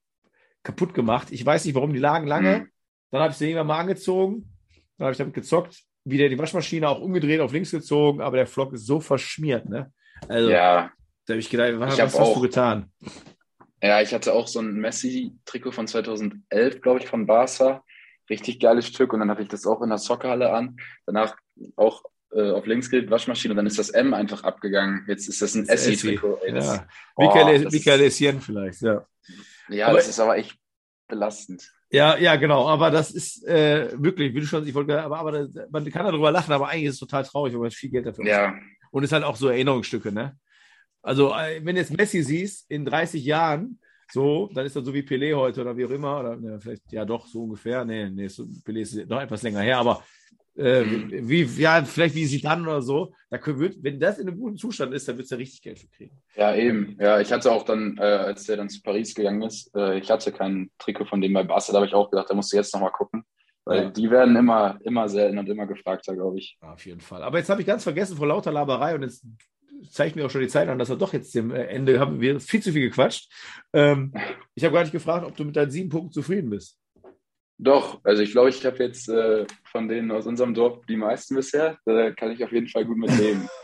kaputt 0.62 0.94
gemacht. 0.94 1.28
Ich 1.30 1.44
weiß 1.44 1.64
nicht, 1.64 1.74
warum 1.74 1.92
die 1.92 1.98
lagen 1.98 2.26
lange. 2.26 2.58
Mhm. 2.60 2.68
Dann 3.10 3.20
habe 3.22 3.30
ich 3.32 3.36
sie 3.36 3.46
irgendwann 3.46 3.66
mal 3.68 3.78
angezogen. 3.80 4.50
Dann 4.98 5.06
habe 5.06 5.12
ich 5.12 5.18
damit 5.18 5.34
gezockt. 5.34 5.82
Wieder 6.04 6.28
die 6.28 6.38
Waschmaschine 6.38 6.88
auch 6.88 7.00
umgedreht, 7.00 7.40
auf 7.40 7.52
links 7.52 7.70
gezogen, 7.72 8.20
aber 8.20 8.36
der 8.36 8.46
Flock 8.46 8.72
ist 8.72 8.86
so 8.86 9.00
verschmiert, 9.00 9.68
ne? 9.68 9.92
Also, 10.28 10.50
Ja, 10.50 10.92
da 11.26 11.32
habe 11.32 11.40
ich 11.40 11.50
gedacht, 11.50 11.72
was, 11.78 11.94
Ich 11.94 12.00
was 12.00 12.18
hast 12.18 12.18
du 12.18 12.22
auch- 12.38 12.42
getan? 12.42 12.92
Ja, 13.82 14.00
ich 14.00 14.14
hatte 14.14 14.32
auch 14.32 14.46
so 14.48 14.60
ein 14.60 14.74
Messi-Trikot 14.80 15.72
von 15.72 15.86
2011, 15.86 16.80
glaube 16.80 17.00
ich, 17.00 17.06
von 17.06 17.26
Barca. 17.26 17.84
Richtig 18.30 18.58
geiles 18.58 18.86
Stück. 18.86 19.12
Und 19.12 19.20
dann 19.20 19.30
hatte 19.30 19.42
ich 19.42 19.48
das 19.48 19.66
auch 19.66 19.82
in 19.82 19.90
der 19.90 19.98
Soccerhalle 19.98 20.52
an. 20.52 20.76
Danach 21.04 21.36
auch 21.76 22.02
äh, 22.32 22.50
auf 22.50 22.66
links 22.66 22.90
gelegt, 22.90 23.10
Waschmaschine. 23.10 23.52
Und 23.52 23.56
dann 23.56 23.66
ist 23.66 23.78
das 23.78 23.90
M 23.90 24.14
einfach 24.14 24.42
abgegangen. 24.44 25.04
Jetzt 25.08 25.28
ist 25.28 25.40
das 25.42 25.54
ein 25.54 25.66
Das 25.66 25.84
das- 26.54 26.76
Ja. 26.76 26.86
Michael, 27.16 27.64
das 27.64 27.72
Essien 28.00 28.40
vielleicht, 28.40 28.82
ja. 28.82 29.06
Ja, 29.68 29.88
Aber- 29.88 29.96
das 29.96 30.08
ist 30.08 30.20
aber 30.20 30.36
echt 30.36 30.56
belastend. 31.08 31.72
Ja, 31.90 32.16
ja, 32.18 32.34
genau. 32.36 32.66
Aber 32.68 32.90
das 32.90 33.12
ist 33.12 33.46
äh, 33.46 33.90
wirklich, 34.02 34.34
wie 34.34 34.40
du 34.40 34.46
schon, 34.46 34.66
ich 34.66 34.74
wollte, 34.74 35.00
aber, 35.00 35.18
aber 35.18 35.32
das, 35.32 35.50
man 35.70 35.88
kann 35.90 36.04
darüber 36.04 36.32
lachen, 36.32 36.52
aber 36.52 36.68
eigentlich 36.68 36.86
ist 36.86 36.94
es 36.94 37.00
total 37.00 37.22
traurig, 37.24 37.54
weil 37.54 37.60
man 37.60 37.70
viel 37.70 37.90
Geld 37.90 38.06
dafür 38.06 38.26
Ja, 38.26 38.48
ausgibt. 38.48 38.66
Und 38.90 39.02
es 39.04 39.08
ist 39.08 39.12
halt 39.12 39.24
auch 39.24 39.36
so 39.36 39.48
Erinnerungsstücke, 39.48 40.10
ne? 40.10 40.36
Also, 41.02 41.32
äh, 41.32 41.60
wenn 41.64 41.76
du 41.76 41.80
jetzt 41.80 41.96
Messi 41.96 42.22
siehst, 42.22 42.68
in 42.68 42.84
30 42.84 43.24
Jahren, 43.24 43.78
so, 44.10 44.50
dann 44.52 44.66
ist 44.66 44.74
er 44.74 44.82
so 44.82 44.92
wie 44.94 45.02
Pelé 45.02 45.36
heute 45.36 45.60
oder 45.60 45.76
wie 45.76 45.84
auch 45.86 45.90
immer, 45.90 46.18
oder 46.20 46.36
ne, 46.36 46.58
vielleicht, 46.60 46.90
ja 46.90 47.04
doch, 47.04 47.26
so 47.28 47.44
ungefähr. 47.44 47.84
Nee, 47.84 48.10
nee, 48.10 48.26
so, 48.26 48.42
Pelé 48.64 48.80
ist 48.80 49.08
noch 49.08 49.20
etwas 49.20 49.42
länger 49.42 49.60
her, 49.60 49.78
aber 49.78 50.02
äh, 50.56 50.84
wie, 51.28 51.42
ja, 51.60 51.84
vielleicht 51.84 52.14
wie 52.14 52.24
sie 52.26 52.40
dann 52.40 52.62
oder 52.62 52.82
so, 52.82 53.12
da 53.30 53.38
können, 53.38 53.60
wir- 53.60 53.74
wenn 53.82 54.00
das 54.00 54.18
in 54.18 54.28
einem 54.28 54.38
guten 54.38 54.56
Zustand 54.56 54.94
ist, 54.94 55.06
dann 55.08 55.16
wird 55.16 55.24
es 55.26 55.30
ja 55.30 55.36
richtig 55.36 55.62
Geld 55.62 55.78
für 55.78 55.88
kriegen. 55.88 56.16
ja, 56.36 56.54
eben. 56.54 56.96
Ja, 57.00 57.20
ich 57.20 57.32
hatte 57.32 57.52
auch 57.52 57.64
dann, 57.64 57.96
äh, 57.98 58.02
als 58.02 58.44
der 58.44 58.56
dann 58.56 58.68
zu 58.68 58.80
Paris 58.82 59.14
gegangen 59.14 59.42
ist, 59.42 59.74
äh, 59.74 59.98
ich 59.98 60.10
hatte 60.10 60.32
kein 60.32 60.70
Trikot 60.78 61.04
von 61.06 61.20
dem 61.20 61.32
bei 61.32 61.42
Barca, 61.44 61.72
da 61.72 61.78
habe 61.78 61.86
ich 61.86 61.94
auch 61.94 62.10
gedacht, 62.10 62.30
da 62.30 62.34
musst 62.34 62.52
du 62.52 62.56
jetzt 62.56 62.72
nochmal 62.74 62.92
gucken. 62.92 63.24
Weil 63.64 63.82
Ja. 63.84 63.90
die 63.90 64.10
werden 64.10 64.36
immer, 64.36 64.78
immer 64.84 65.08
selten 65.08 65.38
und 65.38 65.48
immer 65.48 65.66
gefragter, 65.66 66.14
glaube 66.14 66.38
ich. 66.38 66.56
Ja, 66.62 66.72
Auf 66.74 66.86
jeden 66.86 67.00
Fall. 67.00 67.22
Aber 67.24 67.38
jetzt 67.38 67.48
habe 67.50 67.60
ich 67.60 67.66
ganz 67.66 67.82
vergessen 67.82 68.16
vor 68.16 68.28
lauter 68.28 68.52
Laberei 68.52 68.94
und 68.94 69.02
jetzt 69.02 69.26
zeigt 69.90 70.14
mir 70.16 70.24
auch 70.24 70.30
schon 70.30 70.40
die 70.40 70.46
Zeit 70.48 70.68
an, 70.68 70.78
dass 70.78 70.88
wir 70.88 70.94
doch 70.96 71.12
jetzt 71.12 71.34
dem 71.34 71.50
äh, 71.50 71.64
Ende 71.64 71.98
haben 71.98 72.20
wir 72.20 72.38
viel 72.40 72.62
zu 72.62 72.72
viel 72.72 72.82
gequatscht. 72.88 73.28
Ähm, 73.72 74.14
ich 74.54 74.62
habe 74.64 74.72
gar 74.72 74.82
nicht 74.82 74.92
gefragt, 74.92 75.26
ob 75.26 75.36
du 75.36 75.44
mit 75.44 75.56
deinen 75.56 75.70
sieben 75.72 75.88
Punkten 75.90 76.12
zufrieden 76.12 76.48
bist. 76.48 76.78
Doch, 77.58 78.00
also 78.04 78.22
ich 78.22 78.32
glaube, 78.32 78.50
ich 78.50 78.64
habe 78.66 78.76
jetzt 78.84 79.08
äh, 79.08 79.46
von 79.64 79.88
denen 79.88 80.10
aus 80.10 80.26
unserem 80.26 80.52
Dorf 80.52 80.84
die 80.86 80.96
meisten 80.96 81.34
bisher. 81.34 81.78
Da 81.84 82.10
kann 82.10 82.30
ich 82.32 82.44
auf 82.44 82.52
jeden 82.52 82.68
Fall 82.68 82.84
gut 82.84 82.98
mit 82.98 83.16
leben. 83.18 83.48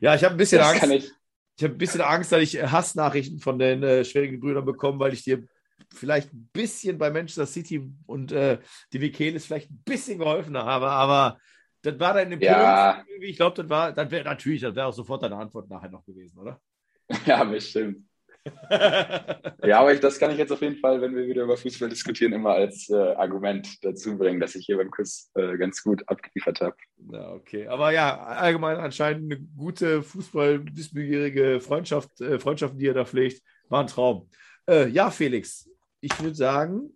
Ja, 0.00 0.14
ich 0.14 0.24
habe 0.24 0.34
ein 0.34 0.38
bisschen 0.38 0.58
Das 0.58 0.82
Angst. 0.82 0.92
ich. 0.92 1.12
Ich 1.56 1.62
habe 1.62 1.74
ein 1.74 1.78
bisschen 1.78 2.00
Angst, 2.00 2.32
dass 2.32 2.42
ich 2.42 2.58
äh, 2.58 2.66
Hassnachrichten 2.66 3.38
von 3.38 3.58
den 3.58 3.82
äh, 3.84 4.04
schwierigen 4.04 4.40
Brüdern 4.40 4.64
bekomme, 4.64 4.98
weil 4.98 5.12
ich 5.12 5.22
dir 5.22 5.46
vielleicht 5.94 6.32
ein 6.32 6.48
bisschen 6.52 6.98
bei 6.98 7.10
Manchester 7.10 7.46
City 7.46 7.88
und 8.06 8.32
äh, 8.32 8.58
die 8.92 8.98
Michelis 8.98 9.46
vielleicht 9.46 9.70
ein 9.70 9.82
bisschen 9.84 10.18
geholfen 10.18 10.56
habe, 10.56 10.88
aber 10.88 11.38
das 11.82 11.98
war 12.00 12.14
dein 12.14 12.32
Impuls. 12.32 12.50
Ja. 12.50 13.04
Ich 13.20 13.36
glaube, 13.36 13.62
das 13.62 13.70
war, 13.70 13.92
das 13.92 14.10
wäre 14.10 14.24
natürlich, 14.24 14.62
das 14.62 14.74
wäre 14.74 14.86
auch 14.86 14.92
sofort 14.92 15.22
deine 15.22 15.36
Antwort 15.36 15.68
nachher 15.68 15.90
noch 15.90 16.04
gewesen, 16.04 16.38
oder? 16.38 16.60
Ja, 17.26 17.44
bestimmt. 17.44 18.06
Ja, 19.64 19.80
aber 19.80 19.94
ich, 19.94 20.00
das 20.00 20.18
kann 20.18 20.30
ich 20.30 20.36
jetzt 20.36 20.52
auf 20.52 20.60
jeden 20.60 20.76
Fall, 20.76 21.00
wenn 21.00 21.16
wir 21.16 21.26
wieder 21.26 21.44
über 21.44 21.56
Fußball 21.56 21.88
diskutieren, 21.88 22.34
immer 22.34 22.50
als 22.50 22.90
äh, 22.90 22.94
Argument 23.14 23.82
dazu 23.82 24.18
bringen, 24.18 24.38
dass 24.38 24.54
ich 24.54 24.66
hier 24.66 24.76
beim 24.76 24.90
Quiz 24.90 25.30
äh, 25.34 25.56
ganz 25.56 25.82
gut 25.82 26.02
abgeliefert 26.06 26.60
habe. 26.60 26.76
Ja, 27.10 27.32
okay. 27.32 27.66
Aber 27.66 27.90
ja, 27.90 28.22
allgemein 28.24 28.76
anscheinend 28.76 29.32
eine 29.32 29.40
gute 29.56 30.02
Fußball-wissbegierige 30.02 31.60
Freundschaft, 31.60 32.20
äh, 32.20 32.38
Freundschaften, 32.38 32.78
die 32.78 32.84
ihr 32.86 32.94
da 32.94 33.06
pflegt, 33.06 33.42
war 33.70 33.80
ein 33.80 33.86
Traum. 33.86 34.28
Äh, 34.68 34.88
ja, 34.88 35.10
Felix, 35.10 35.68
ich 36.00 36.18
würde 36.20 36.34
sagen, 36.34 36.90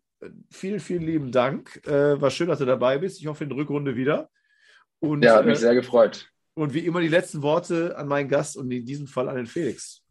vielen, 0.50 0.80
vielen 0.80 1.02
lieben 1.02 1.32
Dank. 1.32 1.80
Äh, 1.86 2.20
war 2.20 2.30
schön, 2.30 2.48
dass 2.48 2.58
du 2.58 2.66
dabei 2.66 2.98
bist. 2.98 3.18
Ich 3.20 3.26
hoffe 3.26 3.44
in 3.44 3.50
der 3.50 3.58
Rückrunde 3.58 3.96
wieder. 3.96 4.28
Und, 5.00 5.24
Ja, 5.24 5.36
hat 5.36 5.46
mich 5.46 5.54
äh, 5.54 5.60
sehr 5.60 5.74
gefreut. 5.74 6.30
und 6.54 6.74
wie 6.74 6.80
immer 6.80 7.00
die 7.00 7.08
letzten 7.08 7.40
Worte 7.40 7.96
an 7.96 8.08
meinen 8.08 8.28
Gast 8.28 8.56
und 8.58 8.70
in 8.70 8.84
diesem 8.84 9.06
Fall 9.06 9.28
an 9.28 9.36
den 9.36 9.46
Felix. 9.46 10.02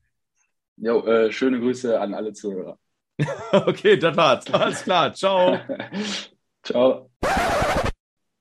Jo, 0.77 1.05
äh, 1.05 1.31
schöne 1.31 1.59
Grüße 1.59 1.99
an 1.99 2.13
alle 2.13 2.33
Zuhörer. 2.33 2.77
okay, 3.51 3.97
das 3.97 4.15
war's. 4.15 4.53
Alles 4.53 4.83
klar. 4.83 5.13
Ciao. 5.13 5.59
Ciao. 6.63 7.09